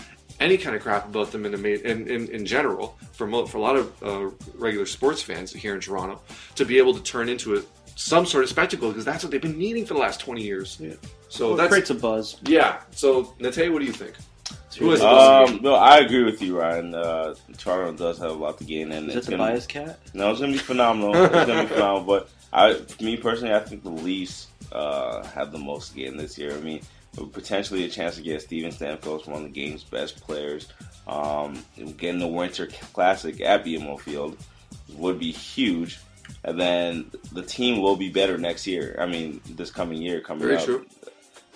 any 0.40 0.58
kind 0.58 0.74
of 0.76 0.82
crap 0.82 1.06
about 1.06 1.30
them 1.32 1.46
in 1.46 1.52
the 1.52 1.58
ma- 1.58 1.68
in, 1.90 2.06
in, 2.08 2.28
in 2.28 2.44
general 2.44 2.98
for 3.12 3.26
mo- 3.26 3.46
for 3.46 3.56
a 3.58 3.60
lot 3.60 3.76
of 3.76 4.02
uh, 4.02 4.30
regular 4.56 4.84
sports 4.86 5.22
fans 5.22 5.52
here 5.52 5.74
in 5.74 5.80
Toronto 5.80 6.20
to 6.56 6.64
be 6.66 6.76
able 6.76 6.92
to 6.92 7.02
turn 7.02 7.28
into 7.30 7.56
a 7.56 7.62
some 7.96 8.26
sort 8.26 8.44
of 8.44 8.50
spectacle 8.50 8.88
because 8.88 9.04
that's 9.04 9.22
what 9.24 9.30
they've 9.30 9.40
been 9.42 9.58
needing 9.58 9.84
for 9.86 9.94
the 9.94 10.00
last 10.00 10.20
20 10.20 10.42
years. 10.42 10.78
Yeah. 10.80 10.94
So 11.28 11.46
Well, 11.46 11.54
it 11.54 11.56
that's 11.58 11.68
creates 11.70 11.90
a 11.90 11.94
buzz. 11.94 12.36
yeah. 12.44 12.80
So 12.92 13.34
Nate, 13.38 13.72
what 13.72 13.78
do 13.80 13.84
you 13.86 13.92
think? 13.92 14.14
Who 14.78 14.90
is 14.92 15.00
Um, 15.00 15.60
no, 15.62 15.74
I 15.74 15.98
agree 15.98 16.24
with 16.24 16.42
you, 16.42 16.58
Ryan. 16.58 16.94
Uh, 16.94 17.34
Toronto 17.58 17.96
does 17.96 18.18
have 18.18 18.30
a 18.30 18.34
lot 18.34 18.58
to 18.58 18.64
gain, 18.64 18.90
and 18.90 19.08
Is 19.08 19.16
it's 19.16 19.26
that 19.26 19.32
the 19.32 19.36
gonna, 19.38 19.52
bias 19.52 19.66
cat? 19.66 20.00
No, 20.14 20.30
it's 20.32 20.40
gonna 20.40 20.52
be 20.52 20.58
phenomenal. 20.58 21.14
it's 21.14 21.32
gonna 21.32 21.62
be 21.62 21.68
phenomenal. 21.74 22.04
But 22.04 22.28
I, 22.52 22.74
for 22.74 23.04
me 23.04 23.16
personally, 23.16 23.54
I 23.54 23.60
think 23.60 23.84
the 23.84 23.90
Leafs 23.90 24.48
uh, 24.72 25.24
have 25.28 25.52
the 25.52 25.58
most 25.58 25.90
to 25.90 25.96
gain 25.96 26.16
this 26.16 26.36
year. 26.36 26.52
I 26.56 26.60
mean, 26.60 26.80
potentially 27.32 27.84
a 27.84 27.88
chance 27.88 28.16
to 28.16 28.22
get 28.22 28.42
Steven 28.42 28.72
Stamkos, 28.72 29.26
one 29.28 29.36
of 29.36 29.42
the 29.44 29.48
game's 29.48 29.84
best 29.84 30.20
players. 30.20 30.66
Um, 31.06 31.64
getting 31.96 32.18
the 32.18 32.26
Winter 32.26 32.66
Classic 32.92 33.40
at 33.42 33.64
BMO 33.64 34.00
Field 34.00 34.36
would 34.94 35.20
be 35.20 35.30
huge. 35.30 36.00
And 36.44 36.60
then 36.60 37.10
the 37.32 37.42
team 37.42 37.80
will 37.80 37.96
be 37.96 38.10
better 38.10 38.36
next 38.36 38.66
year. 38.66 38.96
I 38.98 39.06
mean, 39.06 39.40
this 39.50 39.70
coming 39.70 40.00
year 40.02 40.20
coming 40.20 40.44
Very 40.44 40.56
up. 40.56 40.64
true. 40.64 40.86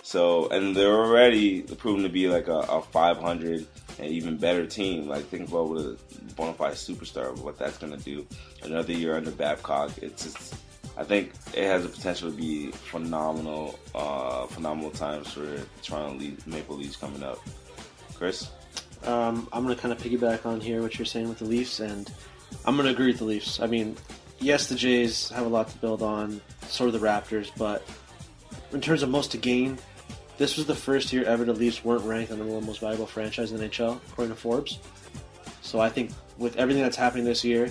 So, 0.03 0.49
and 0.49 0.75
they're 0.75 0.95
already 0.95 1.63
proven 1.63 2.03
to 2.05 2.09
be 2.09 2.29
like 2.29 2.49
a, 2.49 2.61
a 2.61 2.81
500 2.81 3.67
and 3.99 4.07
even 4.11 4.39
better 4.39 4.67
team. 4.67 5.07
Like, 5.07 5.27
think 5.27 5.49
about 5.49 5.69
what 5.69 5.81
a 5.81 5.97
bona 6.35 6.55
fide 6.55 6.73
superstar, 6.75 7.37
what 7.43 7.59
that's 7.59 7.77
going 7.77 7.93
to 7.93 8.03
do. 8.03 8.27
Another 8.63 8.95
year 8.95 9.17
under 9.17 9.31
Babcock. 9.31 9.91
It's 10.01 10.25
just, 10.25 10.55
I 10.97 11.05
think 11.05 11.33
it 11.55 11.65
has 11.65 11.83
the 11.83 11.91
potential 11.91 12.31
to 12.31 12.37
be 12.37 12.71
phenomenal, 12.71 13.79
uh, 13.95 14.47
phenomenal 14.47 14.93
times 14.93 15.31
for 15.33 15.61
Toronto 15.83 16.25
Le- 16.25 16.51
Maple 16.51 16.77
Leafs 16.77 16.97
coming 16.97 17.23
up. 17.23 17.39
Chris? 18.15 18.49
Um, 19.05 19.47
I'm 19.53 19.63
going 19.65 19.77
to 19.77 19.81
kind 19.81 19.93
of 19.93 20.01
piggyback 20.03 20.47
on 20.47 20.61
here 20.61 20.81
what 20.81 20.99
you're 20.99 21.07
saying 21.07 21.29
with 21.29 21.39
the 21.39 21.45
Leafs, 21.45 21.81
and 21.81 22.11
I'm 22.65 22.77
going 22.77 22.87
to 22.87 22.93
agree 22.93 23.09
with 23.09 23.19
the 23.19 23.25
Leafs. 23.25 23.61
I 23.61 23.67
mean, 23.67 23.97
yes, 24.41 24.69
the 24.69 24.75
Jays 24.75 25.31
have 25.31 25.47
a 25.47 25.49
lot 25.49 25.69
to 25.69 25.79
build 25.79 26.03
on, 26.03 26.41
sort 26.69 26.93
of 26.93 27.01
the 27.01 27.07
Raptors, 27.07 27.51
but 27.57 27.87
in 28.73 28.81
terms 28.81 29.03
of 29.03 29.11
most 29.11 29.33
to 29.33 29.39
gain, 29.39 29.79
this 30.37 30.57
was 30.57 30.67
the 30.67 30.75
first 30.75 31.13
year 31.13 31.25
ever 31.25 31.45
the 31.45 31.53
Leafs 31.53 31.85
weren't 31.85 32.05
ranked 32.05 32.31
on 32.33 32.39
the 32.39 32.45
most 32.45 32.81
valuable 32.81 33.07
franchise 33.07 33.53
in 33.53 33.59
the 33.59 33.69
NHL, 33.69 33.99
according 34.09 34.35
to 34.35 34.41
Forbes. 34.41 34.79
So 35.63 35.81
I 35.81 35.89
think 35.89 36.13
with 36.39 36.57
everything 36.57 36.83
that's 36.83 36.97
happening 36.97 37.25
this 37.25 37.45
year, 37.45 37.71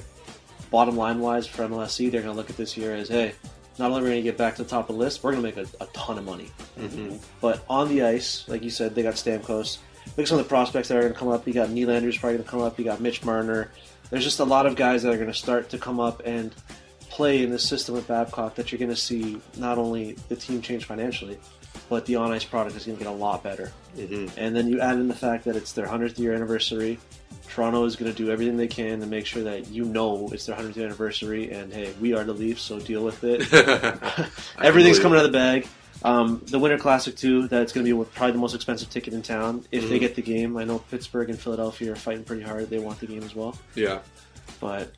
bottom 0.69 0.97
line 0.97 1.19
wise 1.19 1.47
for 1.47 1.63
MLSE, 1.63 2.11
they're 2.11 2.21
going 2.21 2.33
to 2.33 2.37
look 2.37 2.49
at 2.49 2.57
this 2.57 2.75
year 2.75 2.93
as, 2.93 3.07
hey, 3.07 3.33
not 3.79 3.91
only 3.91 4.01
are 4.01 4.03
we 4.03 4.09
going 4.09 4.23
to 4.23 4.29
get 4.29 4.37
back 4.37 4.55
to 4.55 4.63
the 4.63 4.69
top 4.69 4.89
of 4.89 4.95
the 4.95 5.01
list, 5.01 5.23
we're 5.23 5.31
going 5.31 5.43
to 5.43 5.55
make 5.55 5.57
a, 5.57 5.83
a 5.83 5.87
ton 5.87 6.17
of 6.17 6.25
money. 6.25 6.51
Mm-hmm. 6.77 7.17
But 7.41 7.63
on 7.69 7.89
the 7.89 8.03
ice, 8.03 8.43
like 8.47 8.63
you 8.63 8.69
said, 8.69 8.95
they 8.95 9.03
got 9.03 9.13
Stamkos. 9.15 9.77
Look 10.15 10.23
at 10.23 10.27
some 10.27 10.39
of 10.39 10.45
the 10.45 10.49
prospects 10.49 10.87
that 10.87 10.97
are 10.97 11.01
going 11.01 11.13
to 11.13 11.19
come 11.19 11.27
up. 11.27 11.47
You 11.47 11.53
got 11.53 11.69
Nylander's 11.69 12.17
probably 12.17 12.37
going 12.37 12.45
to 12.45 12.49
come 12.49 12.61
up. 12.61 12.77
You 12.79 12.85
got 12.85 13.01
Mitch 13.01 13.23
Marner. 13.23 13.71
There's 14.09 14.23
just 14.23 14.39
a 14.39 14.45
lot 14.45 14.65
of 14.65 14.75
guys 14.75 15.03
that 15.03 15.13
are 15.13 15.17
going 15.17 15.27
to 15.27 15.33
start 15.33 15.69
to 15.69 15.77
come 15.77 15.99
up 15.99 16.21
and 16.25 16.53
play 17.09 17.43
in 17.43 17.49
the 17.49 17.59
system 17.59 17.95
with 17.95 18.07
Babcock 18.07 18.55
that 18.55 18.71
you're 18.71 18.79
going 18.79 18.89
to 18.89 18.95
see 18.95 19.41
not 19.57 19.77
only 19.77 20.13
the 20.29 20.35
team 20.35 20.61
change 20.61 20.85
financially, 20.85 21.37
but 21.89 22.05
the 22.05 22.15
on 22.15 22.31
ice 22.31 22.43
product 22.43 22.75
is 22.75 22.85
going 22.85 22.97
to 22.97 23.03
get 23.03 23.11
a 23.11 23.15
lot 23.15 23.43
better. 23.43 23.71
Mm-hmm. 23.95 24.27
And 24.37 24.55
then 24.55 24.67
you 24.67 24.79
add 24.79 24.97
in 24.97 25.07
the 25.07 25.15
fact 25.15 25.45
that 25.45 25.55
it's 25.55 25.71
their 25.71 25.87
100th 25.87 26.19
year 26.19 26.33
anniversary. 26.33 26.99
Toronto 27.47 27.85
is 27.85 27.95
going 27.95 28.11
to 28.11 28.17
do 28.17 28.29
everything 28.29 28.57
they 28.57 28.67
can 28.67 28.99
to 28.99 29.07
make 29.07 29.25
sure 29.25 29.43
that 29.43 29.67
you 29.69 29.85
know 29.85 30.29
it's 30.31 30.45
their 30.45 30.55
100th 30.55 30.75
year 30.75 30.85
anniversary, 30.85 31.51
and 31.51 31.73
hey, 31.73 31.93
we 31.99 32.13
are 32.13 32.23
the 32.23 32.33
Leafs, 32.33 32.61
so 32.61 32.79
deal 32.79 33.03
with 33.03 33.23
it. 33.23 33.41
Everything's 34.61 34.99
coming 34.99 35.17
out 35.17 35.25
of 35.25 35.31
the 35.31 35.37
bag. 35.37 35.67
Um, 36.07 36.41
the 36.45 36.57
Winter 36.59 36.77
Classic 36.77 37.15
too. 37.15 37.47
That's 37.47 37.73
going 37.73 37.85
to 37.85 38.03
be 38.03 38.09
probably 38.15 38.31
the 38.33 38.37
most 38.39 38.55
expensive 38.55 38.89
ticket 38.89 39.13
in 39.13 39.21
town 39.21 39.65
if 39.71 39.89
they 39.89 39.99
get 39.99 40.15
the 40.15 40.21
game. 40.21 40.55
I 40.57 40.63
know 40.63 40.79
Pittsburgh 40.79 41.29
and 41.29 41.37
Philadelphia 41.39 41.91
are 41.91 41.95
fighting 41.95 42.23
pretty 42.23 42.43
hard. 42.43 42.69
They 42.69 42.79
want 42.79 42.99
the 42.99 43.07
game 43.07 43.23
as 43.23 43.35
well, 43.35 43.57
Yeah. 43.75 43.99
but 44.61 44.91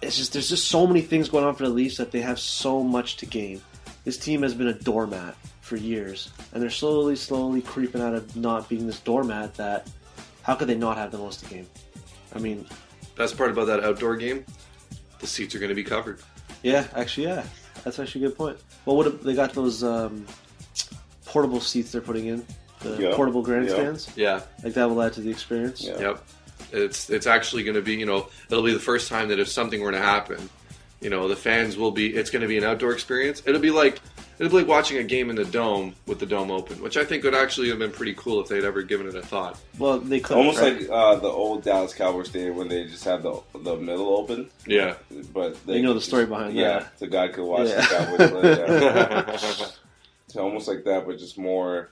it's 0.00 0.16
just 0.16 0.32
there's 0.32 0.48
just 0.48 0.68
so 0.68 0.86
many 0.86 1.02
things 1.02 1.28
going 1.28 1.44
on 1.44 1.54
for 1.54 1.64
the 1.64 1.68
Leafs 1.74 1.98
that 1.98 2.10
they 2.10 2.20
have 2.22 2.38
so 2.40 2.82
much 2.82 3.18
to 3.18 3.26
gain. 3.26 3.60
This 4.04 4.16
team 4.16 4.40
has 4.42 4.54
been 4.54 4.68
a 4.68 4.72
doormat 4.72 5.36
for 5.60 5.76
years, 5.76 6.30
and 6.54 6.62
they're 6.62 6.70
slowly, 6.70 7.16
slowly 7.16 7.60
creeping 7.60 8.00
out 8.00 8.14
of 8.14 8.34
not 8.34 8.66
being 8.68 8.86
this 8.86 9.00
doormat. 9.00 9.54
That 9.56 9.90
how 10.42 10.54
could 10.54 10.68
they 10.68 10.74
not 10.74 10.96
have 10.96 11.10
the 11.12 11.18
most 11.18 11.40
to 11.40 11.46
gain? 11.50 11.66
I 12.34 12.38
mean, 12.38 12.66
Best 13.16 13.36
part 13.36 13.50
about 13.50 13.66
that 13.66 13.84
outdoor 13.84 14.16
game, 14.16 14.46
the 15.18 15.26
seats 15.26 15.54
are 15.54 15.58
going 15.58 15.68
to 15.68 15.74
be 15.74 15.84
covered. 15.84 16.20
Yeah, 16.62 16.86
actually, 16.94 17.26
yeah, 17.26 17.44
that's 17.84 17.98
actually 17.98 18.24
a 18.24 18.28
good 18.28 18.36
point. 18.36 18.58
Well, 18.84 18.96
what 18.96 19.06
if- 19.06 19.22
they 19.22 19.34
got 19.34 19.52
those 19.54 19.82
um, 19.84 20.26
portable 21.26 21.60
seats 21.60 21.92
they're 21.92 22.00
putting 22.00 22.26
in, 22.26 22.44
the 22.80 22.96
Yeah. 23.02 23.14
portable 23.14 23.42
grandstands. 23.42 24.08
Yeah. 24.16 24.40
Like 24.64 24.74
that 24.74 24.88
will 24.88 25.00
add 25.02 25.12
to 25.14 25.20
the 25.20 25.30
experience. 25.30 25.82
Yeah. 25.84 25.98
Yep. 26.00 26.24
It's 26.72 27.10
it's 27.10 27.26
actually 27.26 27.62
going 27.64 27.74
to 27.74 27.82
be 27.82 27.94
you 27.94 28.06
know 28.06 28.28
it'll 28.48 28.62
be 28.62 28.72
the 28.72 28.78
first 28.78 29.08
time 29.08 29.28
that 29.28 29.38
if 29.40 29.48
something 29.48 29.80
were 29.80 29.90
to 29.92 29.98
happen, 29.98 30.48
you 31.00 31.10
know 31.10 31.26
the 31.28 31.36
fans 31.36 31.76
will 31.76 31.90
be 31.90 32.14
it's 32.14 32.30
going 32.30 32.42
to 32.42 32.48
be 32.48 32.58
an 32.58 32.64
outdoor 32.64 32.92
experience. 32.92 33.42
It'll 33.44 33.60
be 33.60 33.70
like 33.70 34.00
it'll 34.40 34.50
be 34.50 34.56
like 34.56 34.66
watching 34.66 34.96
a 34.98 35.04
game 35.04 35.30
in 35.30 35.36
the 35.36 35.44
dome 35.44 35.94
with 36.06 36.18
the 36.18 36.26
dome 36.26 36.50
open, 36.50 36.82
which 36.82 36.96
I 36.96 37.04
think 37.04 37.22
would 37.22 37.34
actually 37.34 37.68
have 37.68 37.78
been 37.78 37.92
pretty 37.92 38.14
cool 38.14 38.40
if 38.40 38.48
they'd 38.48 38.64
ever 38.64 38.82
given 38.82 39.06
it 39.06 39.14
a 39.14 39.22
thought. 39.22 39.60
Well, 39.78 40.00
they 40.00 40.18
could 40.18 40.36
Almost 40.36 40.58
right? 40.60 40.80
like 40.80 40.90
uh, 40.90 41.14
the 41.16 41.28
old 41.28 41.62
Dallas 41.62 41.94
Cowboys 41.94 42.28
Stadium 42.30 42.56
when 42.56 42.66
they 42.68 42.84
just 42.86 43.04
have 43.04 43.22
the 43.22 43.40
the 43.54 43.76
middle 43.76 44.08
open. 44.16 44.50
Yeah. 44.66 44.94
But 45.32 45.64
they 45.66 45.76
You 45.76 45.82
know 45.82 45.94
the 45.94 46.00
story 46.00 46.22
just- 46.24 46.30
behind 46.30 46.54
yeah, 46.54 46.80
that. 46.80 46.98
the 46.98 47.06
guy 47.06 47.28
could 47.28 47.44
watch 47.44 47.68
Yeah. 47.68 47.76
the 47.76 47.86
Cowboys 47.86 48.30
play. 48.30 48.50
Yeah. 48.50 49.70
it's 50.26 50.36
almost 50.36 50.66
like 50.66 50.84
that, 50.84 51.06
but 51.06 51.18
just 51.18 51.38
more, 51.38 51.90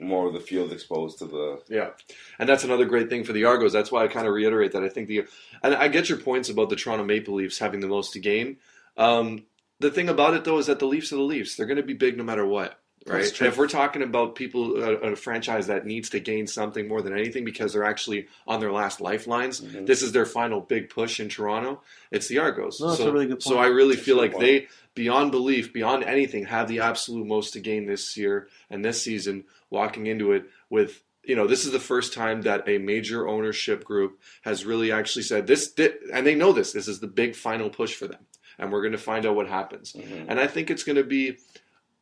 more 0.00 0.26
of 0.28 0.32
the 0.34 0.40
field 0.40 0.72
exposed 0.72 1.18
to 1.18 1.24
the. 1.26 1.62
Yeah, 1.68 1.90
and 2.38 2.48
that's 2.48 2.64
another 2.64 2.84
great 2.84 3.08
thing 3.08 3.24
for 3.24 3.32
the 3.32 3.44
Argos. 3.44 3.72
That's 3.72 3.90
why 3.92 4.04
I 4.04 4.08
kind 4.08 4.26
of 4.26 4.34
reiterate 4.34 4.72
that 4.72 4.82
I 4.82 4.88
think 4.88 5.08
the 5.08 5.24
and 5.62 5.74
I 5.74 5.88
get 5.88 6.08
your 6.08 6.18
points 6.18 6.48
about 6.50 6.68
the 6.70 6.76
Toronto 6.76 7.04
Maple 7.04 7.34
Leafs 7.34 7.58
having 7.58 7.80
the 7.80 7.86
most 7.88 8.12
to 8.14 8.18
gain. 8.20 8.56
Um, 8.96 9.44
the 9.80 9.90
thing 9.90 10.08
about 10.08 10.34
it 10.34 10.44
though 10.44 10.58
is 10.58 10.66
that 10.66 10.78
the 10.78 10.86
Leafs 10.86 11.12
are 11.12 11.16
the 11.16 11.22
Leafs. 11.22 11.56
They're 11.56 11.66
going 11.66 11.76
to 11.78 11.82
be 11.82 11.94
big 11.94 12.16
no 12.16 12.24
matter 12.24 12.46
what. 12.46 12.78
Right. 13.06 13.24
If 13.40 13.56
we're 13.56 13.66
talking 13.66 14.02
about 14.02 14.34
people, 14.34 14.76
a, 14.76 14.92
a 15.12 15.16
franchise 15.16 15.68
that 15.68 15.86
needs 15.86 16.10
to 16.10 16.20
gain 16.20 16.46
something 16.46 16.86
more 16.86 17.00
than 17.00 17.14
anything 17.14 17.46
because 17.46 17.72
they're 17.72 17.82
actually 17.84 18.26
on 18.46 18.60
their 18.60 18.72
last 18.72 19.00
lifelines, 19.00 19.62
Mm-hmm. 19.62 19.86
this 19.86 20.02
is 20.02 20.12
their 20.12 20.26
final 20.26 20.60
big 20.60 20.90
push 20.90 21.18
in 21.18 21.30
Toronto. 21.30 21.80
It's 22.10 22.28
the 22.28 22.38
Argos. 22.40 22.78
No, 22.78 22.88
that's 22.88 22.98
so, 23.00 23.08
a 23.08 23.12
really 23.12 23.24
good 23.26 23.40
point. 23.40 23.54
So. 23.54 23.58
I 23.58 23.68
really 23.68 23.94
That's 23.94 24.04
feel 24.04 24.18
like 24.18 24.32
point. 24.32 24.44
they, 24.44 24.68
beyond 24.94 25.30
belief, 25.30 25.72
beyond 25.72 26.04
anything, 26.04 26.44
have 26.44 26.68
the 26.68 26.80
absolute 26.80 27.26
most 27.26 27.54
to 27.54 27.60
gain 27.60 27.86
this 27.86 28.18
year 28.18 28.48
and 28.68 28.84
this 28.84 29.00
season. 29.02 29.44
Walking 29.70 30.06
into 30.06 30.32
it 30.32 30.44
with 30.68 31.02
you 31.24 31.36
know, 31.36 31.46
this 31.46 31.64
is 31.64 31.72
the 31.72 31.78
first 31.80 32.12
time 32.12 32.42
that 32.42 32.68
a 32.68 32.76
major 32.78 33.26
ownership 33.28 33.84
group 33.84 34.18
has 34.42 34.64
really 34.66 34.90
actually 34.92 35.22
said 35.22 35.46
this, 35.46 35.68
thi- 35.68 35.92
and 36.12 36.26
they 36.26 36.34
know 36.34 36.52
this. 36.52 36.72
This 36.72 36.88
is 36.88 36.98
the 37.00 37.06
big 37.06 37.34
final 37.36 37.68
push 37.70 37.94
for 37.94 38.06
them, 38.08 38.20
and 38.60 38.70
we're 38.70 38.82
going 38.82 38.92
to 38.92 38.98
find 38.98 39.26
out 39.26 39.34
what 39.34 39.48
happens. 39.48 39.94
And 40.28 40.38
I 40.38 40.46
think 40.46 40.70
it's 40.70 40.84
going 40.84 40.96
to 40.96 41.04
be. 41.04 41.38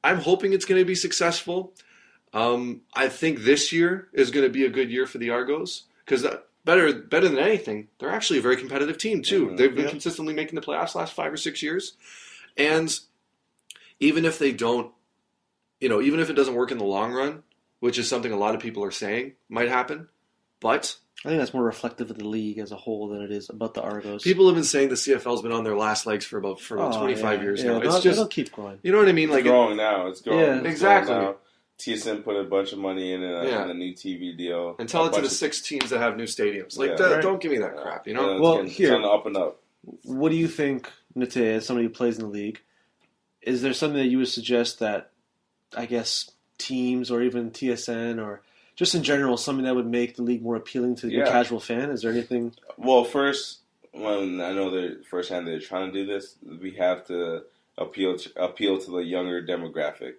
I'm 0.04 0.18
hoping 0.18 0.52
it's 0.52 0.64
going 0.64 0.80
to 0.80 0.84
be 0.84 0.94
successful. 0.94 1.72
Um, 2.34 2.82
I 2.92 3.08
think 3.08 3.40
this 3.40 3.72
year 3.72 4.08
is 4.12 4.30
going 4.30 4.44
to 4.44 4.52
be 4.52 4.64
a 4.64 4.68
good 4.68 4.90
year 4.90 5.06
for 5.06 5.18
the 5.18 5.30
Argos 5.30 5.84
because 6.04 6.26
better 6.64 6.92
better 6.92 7.28
than 7.28 7.38
anything, 7.38 7.88
they're 7.98 8.10
actually 8.10 8.40
a 8.40 8.42
very 8.42 8.56
competitive 8.56 8.98
team 8.98 9.22
too. 9.22 9.54
They've 9.56 9.74
been 9.74 9.88
consistently 9.88 10.34
making 10.34 10.56
the 10.56 10.66
playoffs 10.66 10.94
last 10.94 11.14
five 11.14 11.32
or 11.32 11.38
six 11.38 11.62
years, 11.62 11.94
and 12.56 12.98
even 14.00 14.24
if 14.24 14.38
they 14.38 14.52
don't, 14.52 14.92
you 15.80 15.88
know, 15.88 16.02
even 16.02 16.20
if 16.20 16.28
it 16.28 16.34
doesn't 16.34 16.54
work 16.54 16.70
in 16.70 16.78
the 16.78 16.84
long 16.84 17.12
run, 17.12 17.42
which 17.80 17.98
is 17.98 18.08
something 18.08 18.32
a 18.32 18.36
lot 18.36 18.54
of 18.54 18.60
people 18.60 18.84
are 18.84 18.90
saying 18.90 19.32
might 19.48 19.68
happen, 19.68 20.08
but 20.60 20.96
I 21.24 21.28
think 21.30 21.40
that's 21.40 21.52
more 21.52 21.64
reflective 21.64 22.10
of 22.10 22.18
the 22.18 22.28
league 22.28 22.58
as 22.58 22.70
a 22.70 22.76
whole 22.76 23.08
than 23.08 23.22
it 23.22 23.32
is 23.32 23.50
about 23.50 23.74
the 23.74 23.82
Argos. 23.82 24.22
people 24.22 24.46
have 24.46 24.54
been 24.54 24.62
saying 24.64 24.88
the 24.88 24.94
CFL's 24.94 25.42
been 25.42 25.50
on 25.52 25.64
their 25.64 25.76
last 25.76 26.06
legs 26.06 26.24
for 26.24 26.38
about 26.38 26.60
for 26.60 26.76
about 26.76 26.94
Oh, 26.94 26.98
25 27.00 27.38
yeah, 27.38 27.42
years 27.44 27.62
yeah, 27.64 27.70
now. 27.72 27.80
It's 27.80 28.00
just 28.02 28.16
they'll 28.18 28.28
keep 28.28 28.52
going. 28.54 28.78
you 28.82 28.92
know 28.92 28.98
what 28.98 29.08
I 29.08 29.12
mean, 29.12 29.28
It's 29.28 29.34
like 29.34 29.44
growing 29.44 29.76
now. 29.76 30.06
It's 30.06 30.20
growing. 30.20 30.38
Yeah. 30.40 30.44
It's 30.52 30.60
growing 30.60 30.72
Exactly. 30.72 31.14
now. 31.14 31.36
TSN 31.80 32.22
put 32.24 32.36
a 32.36 32.44
bunch 32.44 32.72
of 32.72 32.78
money 32.78 33.12
in 33.12 33.22
a, 33.24 33.38
uh, 33.38 33.42
Yeah. 33.44 33.64
in 33.64 33.70
a 33.70 33.74
new 33.74 33.94
TV 33.94 34.36
deal. 34.36 34.76
and 34.78 34.88
tell 34.88 35.06
it 35.06 35.12
to 35.14 35.20
the 35.20 35.26
of- 35.26 35.32
six 35.32 35.60
teams 35.60 35.90
that 35.90 35.98
have 36.00 36.16
new 36.16 36.24
stadiums. 36.24 36.76
Like, 36.78 36.90
Yeah. 36.90 36.96
that- 36.96 37.12
Right. 37.14 37.22
don't 37.22 37.40
give 37.40 37.50
me 37.52 37.58
that 37.58 37.76
crap. 37.76 38.06
You 38.08 38.14
know, 38.14 38.26
Yeah, 38.26 38.32
it's 38.34 38.40
Well, 38.42 38.56
getting- 38.56 38.70
here- 38.70 38.94
on 38.96 39.04
up 39.04 39.26
and 39.26 39.36
up. 39.36 39.60
What 40.04 40.30
do 40.30 40.36
you 40.36 40.48
think, 40.48 40.90
Nate, 41.14 41.36
as 41.36 41.66
somebody 41.66 41.86
who 41.86 41.92
plays 41.92 42.16
in 42.18 42.24
the 42.24 42.30
league? 42.30 42.60
Is 43.42 43.62
there 43.62 43.72
something 43.72 43.98
that 43.98 44.08
you 44.08 44.18
would 44.18 44.28
suggest 44.28 44.78
that, 44.80 45.10
I 45.76 45.86
guess, 45.86 46.30
teams 46.58 47.10
or 47.12 47.22
even 47.22 47.50
TSN 47.52 48.18
or 48.18 48.42
just 48.78 48.94
in 48.94 49.02
general, 49.02 49.36
something 49.36 49.64
that 49.64 49.74
would 49.74 49.88
make 49.88 50.14
the 50.14 50.22
league 50.22 50.40
more 50.40 50.54
appealing 50.54 50.94
to 50.94 51.08
the 51.08 51.24
casual 51.24 51.58
fan? 51.58 51.90
Is 51.90 52.02
there 52.02 52.12
anything? 52.12 52.54
Well, 52.76 53.02
first, 53.02 53.58
when 53.90 54.40
I 54.40 54.52
know 54.52 54.70
they're 54.70 55.02
firsthand 55.10 55.48
they're 55.48 55.58
trying 55.58 55.92
to 55.92 55.92
do 55.92 56.06
this, 56.06 56.36
we 56.60 56.70
have 56.76 57.04
to 57.08 57.42
appeal 57.76 58.16
to, 58.16 58.42
appeal 58.44 58.78
to 58.78 58.90
the 58.92 58.98
younger 58.98 59.42
demographic. 59.42 60.14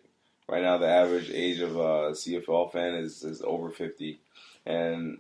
Right 0.50 0.62
now, 0.62 0.78
the 0.78 0.90
average 0.90 1.32
age 1.32 1.62
of 1.62 1.78
a 1.78 2.12
CFL 2.12 2.74
fan 2.74 2.96
is, 2.96 3.24
is 3.24 3.42
over 3.42 3.70
fifty, 3.70 4.20
and 4.66 5.20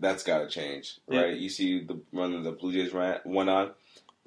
that's 0.00 0.24
got 0.24 0.38
to 0.38 0.48
change. 0.48 0.98
Yeah. 1.08 1.20
Right? 1.20 1.36
You 1.36 1.50
see 1.50 1.84
the 1.84 2.00
run 2.12 2.32
that 2.32 2.42
the 2.42 2.50
Blue 2.50 2.72
Jays 2.72 2.92
ran, 2.92 3.20
went 3.24 3.48
on. 3.48 3.70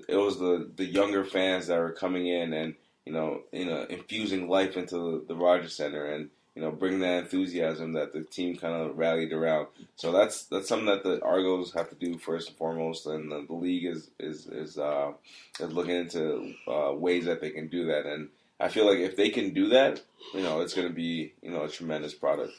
It 0.08 0.16
was 0.16 0.40
the 0.40 0.72
the 0.74 0.86
younger 0.86 1.26
fans 1.26 1.68
that 1.68 1.78
were 1.78 1.92
coming 1.92 2.28
in 2.28 2.54
and 2.54 2.76
you 3.06 3.12
know 3.12 3.42
you 3.52 3.66
know 3.66 3.86
infusing 3.90 4.48
life 4.48 4.78
into 4.78 4.96
the, 4.96 5.26
the 5.28 5.36
Rogers 5.36 5.76
Center 5.76 6.06
and 6.06 6.30
you 6.56 6.62
know 6.62 6.72
bring 6.72 7.00
that 7.00 7.24
enthusiasm 7.24 7.94
that 7.94 8.14
the 8.14 8.24
team 8.24 8.56
kind 8.58 8.74
of 8.74 8.98
rallied 8.98 9.34
around. 9.34 9.68
So 9.96 10.12
that's 10.12 10.44
that's 10.46 10.68
something 10.68 10.88
that 10.88 11.04
the 11.04 11.22
Argos 11.24 11.74
have 11.74 11.90
to 11.90 11.96
do 11.96 12.18
first 12.18 12.50
and 12.50 12.58
foremost, 12.58 13.06
and 13.06 13.32
the, 13.32 13.46
the 13.48 13.54
league 13.56 13.86
is 13.86 14.10
is 14.20 14.48
is 14.48 14.78
uh, 14.78 15.12
is 15.60 15.72
looking 15.74 15.96
into 15.96 16.54
uh, 16.68 16.94
ways 16.94 17.26
that 17.26 17.42
they 17.42 17.50
can 17.52 17.68
do 17.68 17.86
that. 17.88 18.06
And 18.06 18.30
I 18.60 18.70
feel 18.70 18.86
like 18.86 19.00
if 19.00 19.16
they 19.18 19.30
can 19.30 19.54
do 19.54 19.70
that, 19.70 20.02
you 20.34 20.42
know, 20.42 20.62
it's 20.62 20.74
going 20.74 20.88
to 20.88 20.94
be 20.94 21.34
you 21.42 21.52
know 21.52 21.64
a 21.64 21.70
tremendous 21.70 22.14
product. 22.14 22.54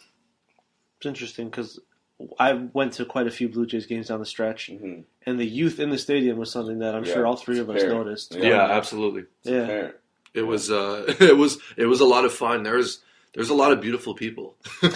It's 0.99 1.07
interesting 1.07 1.49
because 1.51 1.79
I 2.39 2.55
went 2.73 2.95
to 2.95 3.05
quite 3.05 3.27
a 3.27 3.31
few 3.31 3.49
Blue 3.49 3.67
Jays 3.67 3.87
games 3.87 4.09
down 4.09 4.21
the 4.21 4.27
stretch, 4.27 4.71
Mhm. 4.71 5.05
and 5.27 5.39
the 5.39 5.45
youth 5.47 5.79
in 5.81 5.91
the 5.91 5.99
stadium 5.99 6.39
was 6.39 6.51
something 6.51 6.79
that 6.79 6.95
I'm 6.95 7.05
Yeah, 7.05 7.13
sure 7.15 7.27
all 7.27 7.37
three 7.37 7.59
of 7.59 7.69
us 7.71 7.81
fair. 7.83 7.91
noticed. 7.91 8.35
Yeah. 8.35 8.49
yeah, 8.49 8.71
absolutely. 8.71 9.25
Yeah. 9.43 9.67
Fair. 9.67 9.97
It 10.35 10.43
was 10.43 10.71
uh, 10.71 11.05
it 11.21 11.37
was 11.37 11.59
it 11.77 11.87
was 11.87 12.01
a 12.01 12.05
lot 12.07 12.25
of 12.25 12.33
fun. 12.33 12.63
There's 12.63 13.01
There's 13.37 13.51
a 13.51 13.55
lot 13.55 13.71
of 13.71 13.81
beautiful 13.81 14.15
people. 14.15 14.57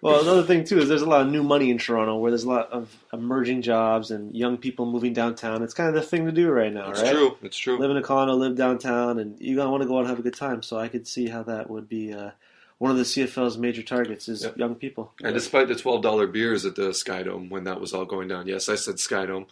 Well, 0.00 0.20
another 0.20 0.42
thing 0.44 0.64
too 0.64 0.78
is 0.78 0.88
there's 0.88 1.02
a 1.02 1.08
lot 1.08 1.22
of 1.22 1.28
new 1.32 1.42
money 1.42 1.70
in 1.70 1.78
Toronto, 1.78 2.16
where 2.16 2.30
there's 2.30 2.44
a 2.44 2.48
lot 2.48 2.70
of 2.70 2.94
emerging 3.12 3.62
jobs 3.62 4.10
and 4.10 4.34
young 4.34 4.56
people 4.56 4.86
moving 4.86 5.12
downtown. 5.12 5.62
It's 5.62 5.74
kind 5.74 5.88
of 5.88 5.94
the 5.96 6.02
thing 6.02 6.24
to 6.26 6.32
do 6.32 6.50
right 6.50 6.72
now, 6.72 6.82
right? 6.82 6.90
It's 6.90 7.02
right? 7.02 7.12
true. 7.12 7.36
It's 7.42 7.56
true. 7.56 7.78
Live 7.78 7.90
in 7.90 7.96
a 7.96 8.02
condo, 8.02 8.34
live 8.34 8.56
downtown, 8.56 9.18
and 9.18 9.36
you're 9.40 9.56
gonna 9.56 9.70
want 9.70 9.82
to 9.82 9.88
go 9.88 9.96
out 9.96 10.00
and 10.00 10.08
have 10.08 10.18
a 10.18 10.22
good 10.22 10.36
time. 10.36 10.62
So 10.62 10.78
I 10.78 10.88
could 10.88 11.06
see 11.08 11.28
how 11.28 11.42
that 11.44 11.68
would 11.68 11.88
be 11.88 12.12
uh, 12.12 12.30
one 12.78 12.90
of 12.92 12.96
the 12.96 13.02
CFL's 13.02 13.58
major 13.58 13.82
targets 13.82 14.28
is 14.28 14.44
Yep. 14.44 14.56
young 14.56 14.74
people. 14.76 15.12
And 15.22 15.34
despite 15.34 15.68
the 15.68 15.74
twelve 15.74 16.02
dollar 16.02 16.26
beers 16.26 16.64
at 16.64 16.76
the 16.76 16.92
Sky 16.94 17.22
Dome 17.24 17.48
when 17.48 17.64
that 17.64 17.80
was 17.80 17.92
all 17.92 18.04
going 18.04 18.28
down, 18.28 18.46
yes, 18.46 18.68
I 18.68 18.76
said 18.76 18.98
Sky 19.00 19.26
Dome. 19.26 19.46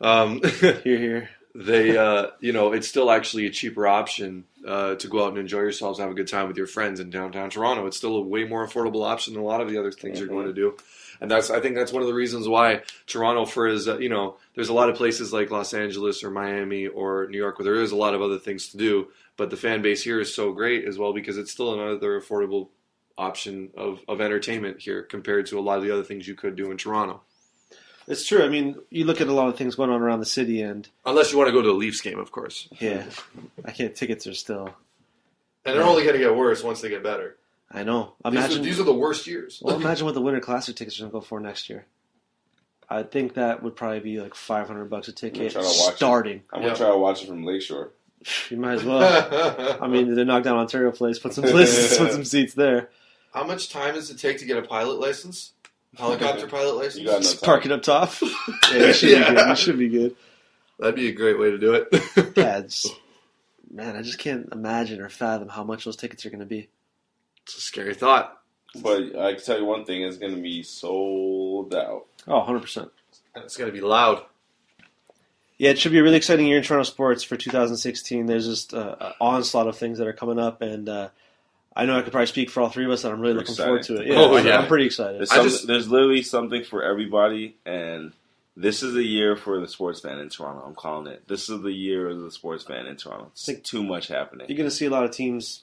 Um, 0.00 0.40
Here, 0.60 0.80
here. 0.84 1.30
They, 1.54 1.96
uh, 1.96 2.28
you 2.40 2.52
know, 2.52 2.72
it's 2.72 2.88
still 2.88 3.10
actually 3.10 3.46
a 3.46 3.50
cheaper 3.50 3.86
option 3.86 4.44
uh, 4.66 4.94
to 4.94 5.08
go 5.08 5.24
out 5.24 5.30
and 5.30 5.38
enjoy 5.38 5.58
yourselves, 5.58 5.98
have 5.98 6.10
a 6.10 6.14
good 6.14 6.28
time 6.28 6.48
with 6.48 6.56
your 6.56 6.66
friends 6.66 6.98
in 6.98 7.10
downtown 7.10 7.50
Toronto. 7.50 7.86
It's 7.86 7.96
still 7.96 8.16
a 8.16 8.22
way 8.22 8.44
more 8.44 8.66
affordable 8.66 9.04
option 9.04 9.34
than 9.34 9.42
a 9.42 9.46
lot 9.46 9.60
of 9.60 9.68
the 9.68 9.78
other 9.78 9.92
things 9.92 10.18
you're 10.18 10.28
going 10.28 10.46
to 10.46 10.54
do. 10.54 10.76
And 11.20 11.30
that's, 11.30 11.50
I 11.50 11.60
think, 11.60 11.76
that's 11.76 11.92
one 11.92 12.02
of 12.02 12.08
the 12.08 12.14
reasons 12.14 12.48
why 12.48 12.82
Toronto, 13.06 13.44
for 13.44 13.66
as 13.66 13.86
uh, 13.86 13.98
you 13.98 14.08
know, 14.08 14.36
there's 14.54 14.70
a 14.70 14.74
lot 14.74 14.88
of 14.88 14.96
places 14.96 15.32
like 15.32 15.50
Los 15.50 15.74
Angeles 15.74 16.24
or 16.24 16.30
Miami 16.30 16.86
or 16.86 17.28
New 17.28 17.38
York 17.38 17.58
where 17.58 17.64
there 17.64 17.82
is 17.82 17.92
a 17.92 17.96
lot 17.96 18.14
of 18.14 18.22
other 18.22 18.38
things 18.38 18.68
to 18.68 18.76
do, 18.76 19.08
but 19.36 19.50
the 19.50 19.56
fan 19.56 19.82
base 19.82 20.02
here 20.02 20.20
is 20.20 20.34
so 20.34 20.52
great 20.52 20.84
as 20.86 20.98
well 20.98 21.12
because 21.12 21.36
it's 21.36 21.52
still 21.52 21.74
another 21.74 22.20
affordable 22.20 22.68
option 23.18 23.70
of, 23.76 24.00
of 24.08 24.20
entertainment 24.20 24.80
here 24.80 25.02
compared 25.02 25.46
to 25.46 25.58
a 25.58 25.62
lot 25.62 25.78
of 25.78 25.84
the 25.84 25.92
other 25.92 26.02
things 26.02 26.26
you 26.26 26.34
could 26.34 26.56
do 26.56 26.70
in 26.70 26.76
Toronto. 26.76 27.20
It's 28.12 28.26
true. 28.26 28.44
I 28.44 28.48
mean, 28.48 28.76
you 28.90 29.04
look 29.04 29.20
at 29.20 29.26
a 29.28 29.32
lot 29.32 29.48
of 29.48 29.56
things 29.56 29.74
going 29.74 29.90
on 29.90 30.00
around 30.02 30.20
the 30.20 30.26
city, 30.26 30.60
and 30.62 30.88
Unless 31.04 31.32
you 31.32 31.38
want 31.38 31.48
to 31.48 31.52
go 31.52 31.62
to 31.62 31.70
a 31.70 31.72
Leafs 31.72 32.00
game, 32.00 32.18
of 32.18 32.30
course. 32.30 32.68
yeah, 32.78 33.04
I 33.64 33.70
can't. 33.72 33.94
Tickets 33.96 34.26
are 34.26 34.34
still. 34.34 34.74
And 35.64 35.76
they're 35.76 35.82
only 35.84 36.02
going 36.02 36.14
to 36.14 36.18
get 36.20 36.34
worse 36.36 36.62
once 36.62 36.80
they 36.80 36.88
get 36.88 37.02
better. 37.02 37.36
I 37.70 37.84
know. 37.84 38.14
These 38.24 38.26
are, 38.26 38.28
Imagine. 38.36 38.62
these 38.62 38.80
are 38.80 38.84
the 38.84 38.92
worst 38.94 39.26
years. 39.26 39.60
well, 39.62 39.76
imagine 39.80 40.04
what 40.04 40.14
the 40.14 40.20
Winter 40.20 40.40
Classic 40.40 40.76
tickets 40.76 40.98
are 40.98 41.04
gonna 41.04 41.12
go 41.12 41.20
for 41.22 41.40
next 41.40 41.70
year. 41.70 41.86
I 42.90 43.02
think 43.04 43.34
that 43.34 43.62
would 43.62 43.74
probably 43.74 44.00
be 44.00 44.20
like 44.20 44.34
five 44.34 44.66
hundred 44.66 44.90
bucks 44.90 45.08
a 45.08 45.12
ticket 45.12 45.52
try 45.52 45.62
to 45.62 45.66
watch 45.66 45.92
it. 45.92 45.96
starting. 45.96 46.42
I'm 46.52 46.60
gonna 46.60 46.72
Yeah. 46.72 46.76
try 46.78 46.90
to 46.90 46.98
watch 46.98 47.22
it 47.22 47.28
from 47.28 47.44
Lakeshore. 47.44 47.92
You 48.50 48.56
might 48.58 48.74
as 48.74 48.84
well. 48.84 49.78
I 49.82 49.88
mean, 49.88 50.14
they 50.14 50.22
knocked 50.24 50.44
down 50.44 50.56
Ontario 50.58 50.92
Place, 50.92 51.18
put 51.18 51.32
some 51.32 51.42
places, 51.44 51.96
put 51.98 52.12
some 52.12 52.24
seats 52.32 52.52
there. 52.54 52.90
How 53.32 53.44
much 53.44 53.70
time 53.70 53.94
does 53.94 54.10
it 54.10 54.18
take 54.18 54.38
to 54.38 54.44
get 54.44 54.58
a 54.58 54.62
pilot 54.62 55.00
license? 55.00 55.54
Helicopter 55.96 56.46
pilot 56.46 56.76
license? 56.76 56.98
You 56.98 57.06
got 57.06 57.12
no 57.14 57.20
Just 57.20 57.40
time. 57.40 57.46
park 57.46 57.66
it 57.66 57.72
up 57.72 57.82
top. 57.82 58.12
yeah, 58.72 58.86
you 58.86 58.92
should 58.92 59.10
Yeah. 59.10 59.28
be 59.30 59.34
good. 59.36 59.48
You 59.48 59.56
should 59.56 59.78
be 59.78 59.88
good. 59.88 60.16
That'd 60.78 60.94
be 60.96 61.08
a 61.08 61.12
great 61.12 61.38
way 61.38 61.50
to 61.50 61.58
do 61.58 61.74
it. 61.74 61.88
Yeah, 62.36 62.58
it's, 62.64 62.86
man, 63.70 63.94
I 63.96 64.02
just 64.02 64.18
can't 64.18 64.48
imagine 64.52 65.00
or 65.00 65.08
fathom 65.08 65.48
how 65.48 65.64
much 65.64 65.84
those 65.84 65.96
tickets 65.96 66.24
are 66.26 66.30
going 66.30 66.40
to 66.40 66.46
be. 66.46 66.68
it's 67.44 67.56
a 67.56 67.60
scary 67.60 67.94
thought. 67.94 68.38
But 68.74 69.16
I 69.18 69.34
can 69.34 69.42
tell 69.44 69.58
you 69.58 69.66
one 69.66 69.84
thing: 69.84 70.02
it's 70.02 70.16
gonna 70.16 70.38
be 70.38 70.62
sold 70.62 71.74
out. 71.74 72.06
Oh, 72.26 72.40
100%. 72.40 72.76
And 73.34 73.44
it's 73.44 73.56
going 73.58 73.68
to 73.70 73.72
be 73.72 73.82
loud. 73.82 74.24
Yeah, 75.58 75.70
it 75.70 75.78
should 75.78 75.92
be 75.92 75.98
a 75.98 76.02
really 76.02 76.16
exciting 76.16 76.46
year 76.46 76.56
in 76.56 76.62
Toronto 76.64 76.84
sports 76.84 77.22
for 77.22 77.36
2016. 77.36 78.26
There's 78.26 78.46
just 78.46 78.72
uh, 78.74 78.96
an 78.98 79.12
onslaught 79.20 79.68
of 79.68 79.76
things 79.76 79.98
that 79.98 80.06
are 80.06 80.12
coming 80.14 80.38
up, 80.38 80.62
and 80.62 80.88
uh, 80.88 81.08
I 81.74 81.86
know 81.86 81.96
I 81.98 82.02
could 82.02 82.12
probably 82.12 82.26
speak 82.26 82.50
for 82.50 82.60
all 82.60 82.68
three 82.68 82.84
of 82.84 82.90
us, 82.90 83.04
and 83.04 83.12
I'm 83.14 83.20
really 83.20 83.34
We're 83.34 83.40
looking 83.40 83.54
forward 83.54 83.82
to 83.84 84.00
it. 84.00 84.06
Yeah, 84.08 84.14
Oh, 84.20 84.34
I'm- 84.36 84.46
yeah. 84.46 84.58
I'm 84.58 84.66
pretty 84.68 84.86
excited. 84.86 85.18
There's, 85.20 85.30
some, 85.30 85.48
just- 85.48 85.66
there's 85.66 85.88
literally 85.88 86.22
something 86.22 86.64
for 86.64 86.82
everybody, 86.82 87.56
and 87.64 88.12
this 88.56 88.82
is 88.82 88.92
the 88.94 89.02
year 89.02 89.36
for 89.36 89.58
the 89.60 89.66
sports 89.68 90.00
fan 90.00 90.18
in 90.18 90.28
Toronto. 90.28 90.62
I'm 90.66 90.74
calling 90.74 91.06
it. 91.10 91.26
This 91.28 91.48
is 91.48 91.62
the 91.62 91.72
year 91.72 92.08
of 92.10 92.20
the 92.20 92.30
sports 92.30 92.64
fan 92.64 92.86
in 92.86 92.96
Toronto. 92.96 93.28
It's 93.32 93.46
Think- 93.46 93.62
too 93.64 93.82
much 93.82 94.08
happening. 94.08 94.46
You're 94.48 94.58
going 94.58 94.68
to 94.68 94.74
see 94.74 94.84
a 94.86 94.90
lot 94.90 95.04
of 95.04 95.10
teams, 95.12 95.62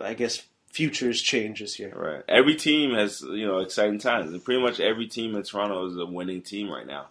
I 0.00 0.14
guess, 0.14 0.42
futures 0.70 1.20
change 1.22 1.58
this 1.60 1.78
year. 1.80 1.92
Right. 1.96 2.22
Every 2.28 2.54
team 2.54 2.92
has 2.94 3.22
you 3.22 3.46
know 3.46 3.58
exciting 3.58 3.98
times, 3.98 4.30
and 4.32 4.44
pretty 4.44 4.60
much 4.62 4.78
every 4.78 5.06
team 5.08 5.34
in 5.34 5.42
Toronto 5.42 5.86
is 5.86 5.96
a 5.96 6.04
winning 6.06 6.42
team 6.42 6.70
right 6.70 6.86
now, 6.86 7.06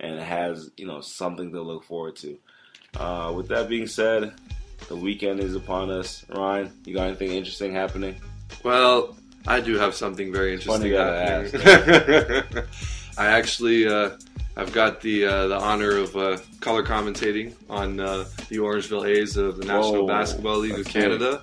and 0.00 0.18
has 0.20 0.70
you 0.76 0.86
know 0.86 1.00
something 1.00 1.52
to 1.52 1.62
look 1.62 1.84
forward 1.84 2.16
to. 2.16 2.36
Uh, 2.96 3.32
with 3.34 3.48
that 3.48 3.68
being 3.68 3.86
said, 3.86 4.34
the 4.88 4.96
weekend 4.96 5.40
is 5.40 5.54
upon 5.54 5.90
us. 5.90 6.24
Ryan, 6.28 6.72
you 6.84 6.94
got 6.94 7.08
anything 7.08 7.32
interesting 7.32 7.72
happening? 7.72 8.16
Well, 8.62 9.16
I 9.46 9.60
do 9.60 9.76
have 9.76 9.94
something 9.94 10.32
very 10.32 10.56
Funny 10.58 10.92
interesting 10.94 11.52
happening. 11.52 12.64
I 13.18 13.26
actually, 13.26 13.86
uh, 13.86 14.10
I've 14.56 14.72
got 14.72 15.00
the 15.00 15.26
uh, 15.26 15.46
the 15.48 15.58
honor 15.58 15.96
of 15.96 16.16
uh, 16.16 16.38
color 16.60 16.82
commentating 16.82 17.54
on 17.68 18.00
uh, 18.00 18.24
the 18.48 18.56
Orangeville 18.56 19.06
A's 19.08 19.36
of 19.36 19.56
the 19.56 19.64
National 19.64 20.02
Whoa, 20.02 20.06
Basketball 20.06 20.58
League 20.58 20.78
of 20.78 20.86
Canada. 20.86 21.42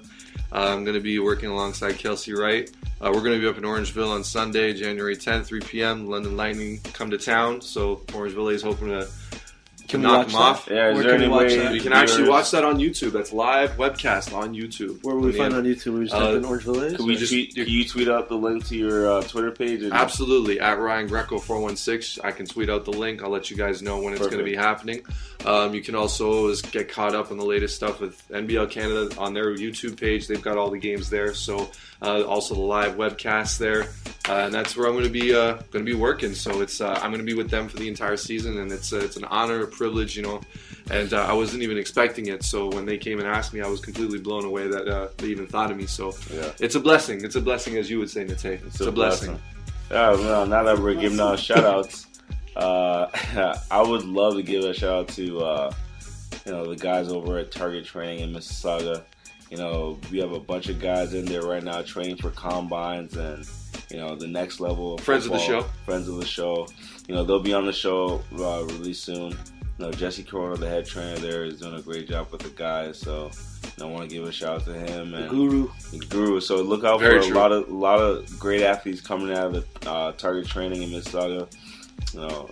Uh, 0.51 0.67
I'm 0.69 0.83
going 0.83 0.95
to 0.95 1.01
be 1.01 1.19
working 1.19 1.49
alongside 1.49 1.97
Kelsey 1.97 2.33
Wright. 2.33 2.69
Uh, 2.99 3.09
we're 3.13 3.21
going 3.21 3.33
to 3.33 3.39
be 3.39 3.47
up 3.47 3.57
in 3.57 3.63
Orangeville 3.63 4.09
on 4.09 4.23
Sunday, 4.23 4.73
January 4.73 5.15
10th, 5.15 5.45
3 5.45 5.59
p.m. 5.61 6.07
London 6.07 6.35
Lightning 6.35 6.79
come 6.93 7.09
to 7.09 7.17
town, 7.17 7.61
so 7.61 7.97
Orangeville 8.07 8.53
A's 8.53 8.61
hoping 8.61 8.89
to 8.89 9.07
Can 9.91 10.01
we 10.01 10.07
knock 10.07 10.33
watch 10.33 10.65
them 10.65 10.75
that? 10.75 10.75
Yeah, 10.75 10.89
is 10.89 10.95
Where 10.95 11.03
there 11.03 11.11
can 11.13 11.21
any 11.21 11.27
we 11.29 11.35
watch 11.37 11.47
way 11.51 11.57
that? 11.59 11.71
We 11.73 11.79
can 11.81 11.93
actually 11.93 12.29
watch 12.29 12.51
that 12.51 12.63
on 12.63 12.77
YouTube. 12.79 13.11
That's 13.11 13.31
live 13.33 13.71
webcast 13.77 14.33
on 14.35 14.53
YouTube. 14.55 15.03
Where 15.03 15.15
will 15.15 15.23
we 15.23 15.33
find 15.33 15.53
on 15.53 15.63
YouTube? 15.63 15.99
We 15.99 16.05
just 16.05 16.15
Uh, 16.15 16.19
type 16.19 16.35
in 16.37 16.43
Orangeville 16.43 16.85
A's? 16.91 16.95
Can 16.95 17.05
we 17.05 17.11
We 17.13 17.17
just- 17.17 17.31
tweet, 17.31 17.55
can 17.55 17.67
you 17.67 17.85
tweet 17.87 18.07
out 18.07 18.29
the 18.29 18.35
link 18.37 18.65
to 18.67 18.75
your 18.77 19.11
uh, 19.11 19.21
Twitter 19.23 19.51
page? 19.51 19.83
And 19.83 19.93
Absolutely. 19.93 20.59
At 20.59 20.79
Ryan 20.79 21.07
Greco 21.07 21.37
416. 21.39 22.23
I 22.23 22.31
can 22.31 22.45
tweet 22.45 22.69
out 22.69 22.85
the 22.85 22.91
link. 22.91 23.21
I'll 23.23 23.29
let 23.29 23.51
you 23.51 23.57
guys 23.57 23.81
know 23.81 23.99
when 23.99 24.13
it's 24.13 24.25
going 24.25 24.37
to 24.39 24.43
be 24.43 24.55
happening. 24.55 25.01
Um, 25.45 25.73
you 25.75 25.81
can 25.81 25.95
also 25.95 26.31
always 26.31 26.61
get 26.61 26.87
caught 26.89 27.13
up 27.15 27.31
on 27.31 27.37
the 27.37 27.45
latest 27.45 27.75
stuff 27.75 27.99
with 27.99 28.21
NBL 28.31 28.67
Canada 28.69 29.09
on 29.17 29.33
their 29.33 29.55
YouTube 29.55 29.99
page. 29.99 30.27
They've 30.27 30.41
got 30.41 30.57
all 30.57 30.69
the 30.69 30.77
games 30.79 31.09
there. 31.09 31.33
So 31.33 31.69
uh, 32.01 32.23
also 32.23 32.55
the 32.55 32.61
live 32.61 32.95
webcast 32.95 33.57
there. 33.57 33.87
Uh, 34.29 34.45
and 34.45 34.53
that's 34.53 34.77
where 34.77 34.85
I'm 34.87 34.93
going 34.93 35.05
to 35.05 35.09
be 35.09 35.33
uh, 35.33 35.53
going 35.71 35.83
to 35.83 35.91
be 35.91 35.95
working. 35.95 36.35
So 36.35 36.61
it's 36.61 36.79
uh, 36.79 36.93
I'm 37.01 37.09
going 37.11 37.25
to 37.25 37.25
be 37.25 37.33
with 37.33 37.49
them 37.49 37.67
for 37.67 37.77
the 37.77 37.87
entire 37.87 38.17
season, 38.17 38.59
and 38.59 38.71
it's 38.71 38.93
uh, 38.93 38.97
it's 38.97 39.17
an 39.17 39.23
honor, 39.25 39.63
a 39.63 39.67
privilege, 39.67 40.15
you 40.15 40.21
know. 40.21 40.41
And 40.91 41.11
uh, 41.13 41.25
I 41.25 41.33
wasn't 41.33 41.63
even 41.63 41.77
expecting 41.77 42.27
it. 42.27 42.43
So 42.43 42.67
when 42.67 42.85
they 42.85 42.97
came 42.97 43.17
and 43.19 43.27
asked 43.27 43.51
me, 43.53 43.61
I 43.61 43.67
was 43.67 43.79
completely 43.79 44.19
blown 44.19 44.45
away 44.45 44.67
that 44.67 44.87
uh, 44.87 45.07
they 45.17 45.27
even 45.27 45.47
thought 45.47 45.71
of 45.71 45.77
me. 45.77 45.87
So 45.87 46.13
Yeah. 46.33 46.51
it's 46.59 46.75
a 46.75 46.79
blessing. 46.79 47.23
It's 47.25 47.35
a 47.35 47.41
blessing, 47.41 47.77
as 47.77 47.89
you 47.89 47.97
would 47.99 48.09
say, 48.11 48.23
Nate. 48.23 48.45
It's, 48.45 48.79
a, 48.79 48.91
blessing. 48.91 49.39
Yeah, 49.89 50.11
well, 50.11 50.45
now 50.45 50.63
that 50.63 50.77
we're 50.79 50.93
giving 50.93 51.19
out 51.19 51.39
shout 51.39 51.63
outs, 51.63 52.05
uh, 52.55 53.07
I 53.71 53.81
would 53.81 54.05
love 54.05 54.35
to 54.35 54.43
give 54.43 54.63
a 54.63 54.73
shout 54.73 54.93
out 54.93 55.07
to 55.09 55.39
uh, 55.39 55.73
you 56.45 56.51
know 56.51 56.69
the 56.69 56.75
guys 56.75 57.09
over 57.09 57.39
at 57.39 57.51
Target 57.51 57.85
Training 57.85 58.19
in 58.19 58.33
Mississauga. 58.33 59.01
You 59.51 59.57
know, 59.57 59.99
we 60.09 60.19
have 60.19 60.31
a 60.31 60.39
bunch 60.39 60.69
of 60.69 60.79
guys 60.79 61.13
in 61.13 61.25
there 61.25 61.41
right 61.41 61.61
now 61.61 61.81
training 61.81 62.15
for 62.15 62.31
combines 62.31 63.17
and 63.17 63.45
you 63.89 63.97
know 63.97 64.15
the 64.15 64.27
next 64.27 64.61
level. 64.61 64.95
Of 64.95 65.01
Friends 65.01 65.25
of 65.25 65.33
the 65.33 65.39
show. 65.39 65.63
Friends 65.85 66.07
of 66.07 66.15
the 66.15 66.25
show. 66.25 66.67
You 67.09 67.15
know 67.15 67.25
they'll 67.25 67.41
be 67.41 67.53
on 67.53 67.65
the 67.65 67.73
show 67.73 68.23
uh, 68.39 68.63
really 68.63 68.93
soon. 68.93 69.31
You 69.31 69.85
know 69.85 69.91
Jesse 69.91 70.23
Corona, 70.23 70.55
the 70.55 70.69
head 70.69 70.85
trainer 70.85 71.17
there, 71.17 71.43
is 71.43 71.59
doing 71.59 71.75
a 71.75 71.81
great 71.81 72.07
job 72.07 72.31
with 72.31 72.41
the 72.41 72.49
guys. 72.51 72.97
So 72.97 73.29
you 73.63 73.83
know, 73.83 73.89
I 73.89 73.91
want 73.91 74.09
to 74.09 74.15
give 74.15 74.25
a 74.25 74.31
shout 74.31 74.61
out 74.61 74.65
to 74.67 74.73
him 74.73 75.13
and 75.13 75.29
Guru. 75.29 75.69
Guru. 76.07 76.39
So 76.39 76.61
look 76.61 76.85
out 76.85 77.01
Very 77.01 77.19
for 77.19 77.27
true. 77.27 77.35
a 77.35 77.37
lot 77.37 77.51
of 77.51 77.67
a 77.67 77.75
lot 77.75 77.99
of 77.99 78.39
great 78.39 78.61
athletes 78.61 79.01
coming 79.01 79.35
out 79.35 79.53
of 79.53 79.53
the 79.81 79.89
uh, 79.89 80.13
target 80.13 80.47
training 80.47 80.81
in 80.81 80.89
Mississauga. 80.91 81.53
You 82.13 82.21
know, 82.21 82.49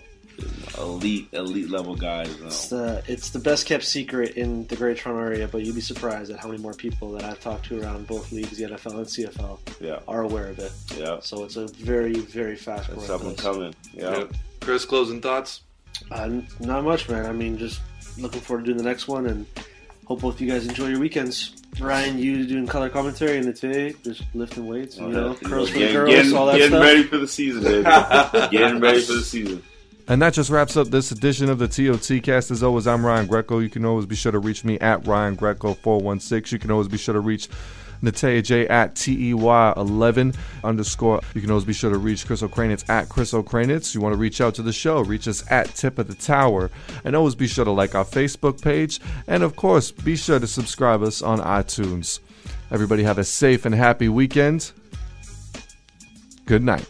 elite 0.78 1.28
elite 1.34 1.70
level 1.70 1.96
guys. 1.96 2.34
You 2.36 2.42
know. 2.42 2.48
It's 2.48 2.68
the 2.70 3.04
it's 3.08 3.30
the 3.32 3.40
best 3.40 3.66
kept 3.66 3.84
secret 3.84 4.36
in 4.36 4.66
the 4.68 4.76
Great 4.76 4.98
Toronto 4.98 5.22
area, 5.24 5.48
but 5.48 5.64
you'd 5.66 5.76
be 5.76 5.82
surprised 5.82 6.32
at 6.32 6.40
how 6.40 6.48
many 6.50 6.62
more 6.62 6.74
people 6.74 7.12
that 7.14 7.24
I've 7.24 7.40
talked 7.40 7.66
to 7.68 7.82
around 7.82 8.08
both 8.08 8.32
leagues, 8.32 8.58
the 8.58 8.66
NFL 8.66 8.94
and 8.98 9.06
CFL, 9.06 9.60
Yeah, 9.80 10.00
are 10.08 10.22
aware 10.22 10.48
of 10.48 10.60
it. 10.60 10.72
yeah. 10.98 11.20
So 11.22 11.44
it's 11.44 11.56
a 11.56 11.68
very 11.68 12.14
very 12.20 12.56
fast 12.56 12.90
It's 12.90 13.06
growing 13.08 13.22
up 13.22 13.28
and 13.28 13.38
coming. 13.38 13.76
Yeah. 13.94 14.18
Yep. 14.20 14.34
Chris, 14.62 14.86
closing 14.86 15.22
thoughts? 15.22 15.62
Uh, 16.12 16.42
not 16.60 16.84
much, 16.84 17.10
man. 17.10 17.26
I 17.26 17.32
mean, 17.32 17.58
just 17.58 17.82
looking 18.18 18.42
forward 18.42 18.66
to 18.66 18.72
doing 18.72 18.78
the 18.78 18.84
next 18.90 19.08
one, 19.08 19.26
and 19.26 19.46
hope 20.06 20.22
both 20.22 20.40
you 20.42 20.48
guys 20.50 20.66
enjoy 20.68 20.88
your 20.88 21.00
weekends. 21.00 21.56
Ryan, 21.80 22.18
you 22.18 22.46
doing 22.48 22.66
color 22.68 22.90
commentary, 22.90 23.38
and 23.38 23.56
today 23.56 23.94
just 24.04 24.24
lifting 24.34 24.66
weights, 24.68 24.98
and, 24.98 25.10
you 25.10 25.14
know, 25.14 25.36
curls 25.36 25.70
for 25.70 25.74
the 25.76 25.80
getting, 25.80 25.96
girls, 25.96 26.10
getting, 26.10 26.34
all 26.36 26.46
that 26.48 26.58
getting 26.58 26.70
stuff. 26.70 26.82
Getting 26.84 26.98
ready 26.98 27.04
for 27.08 27.18
the 27.18 27.28
season, 27.28 27.64
baby. 27.64 27.84
getting 28.52 28.80
ready 28.80 29.02
for 29.02 29.14
the 29.14 29.22
season. 29.22 29.64
And 30.10 30.20
that 30.24 30.34
just 30.34 30.50
wraps 30.50 30.76
up 30.76 30.88
this 30.88 31.12
edition 31.12 31.52
of 31.52 31.60
the 31.60 31.68
TOT 31.68 32.24
cast. 32.24 32.50
As 32.50 32.64
always, 32.64 32.88
I'm 32.88 33.06
Ryan 33.06 33.28
Greco. 33.28 33.60
You 33.60 33.70
can 33.70 33.86
always 33.86 34.08
be 34.08 34.16
sure 34.16 34.32
to 34.32 34.40
reach 34.40 34.66
me 34.66 34.80
at 34.80 35.06
Ryan 35.06 35.38
Greco416. 35.38 36.52
You 36.52 36.58
can 36.58 36.72
always 36.72 36.88
be 36.88 36.98
sure 36.98 37.14
to 37.14 37.20
reach 37.20 37.48
Natea 38.02 38.44
J 38.44 38.68
at 38.68 38.96
TEY11 38.96 40.36
underscore. 40.64 41.22
You 41.36 41.42
can 41.42 41.52
always 41.52 41.66
be 41.66 41.74
sure 41.74 41.92
to 41.92 42.00
reach 42.00 42.26
Chris 42.26 42.42
O'Kranitz 42.42 42.90
at 42.90 43.08
Chris 43.08 43.36
O'Kranitz. 43.36 43.94
You 43.94 44.02
want 44.02 44.14
to 44.14 44.18
reach 44.18 44.42
out 44.42 44.56
to 44.56 44.64
the 44.64 44.74
show, 44.74 45.02
reach 45.02 45.28
us 45.28 45.44
at 45.52 45.68
Tip 45.76 46.00
of 46.00 46.08
the 46.08 46.16
Tower. 46.16 46.72
And 47.04 47.16
always 47.16 47.36
be 47.36 47.46
sure 47.46 47.66
to 47.66 47.72
like 47.72 47.94
our 47.94 48.06
Facebook 48.06 48.60
page. 48.64 49.00
And 49.28 49.44
of 49.44 49.56
course, 49.56 49.92
be 49.92 50.16
sure 50.16 50.40
to 50.40 50.48
subscribe 50.48 51.04
us 51.04 51.22
on 51.22 51.38
iTunes. 51.40 52.20
Everybody 52.72 53.04
have 53.04 53.20
a 53.20 53.24
safe 53.24 53.64
and 53.64 53.76
happy 53.76 54.10
weekend. 54.10 54.72
Good 56.48 56.64
night. 56.64 56.90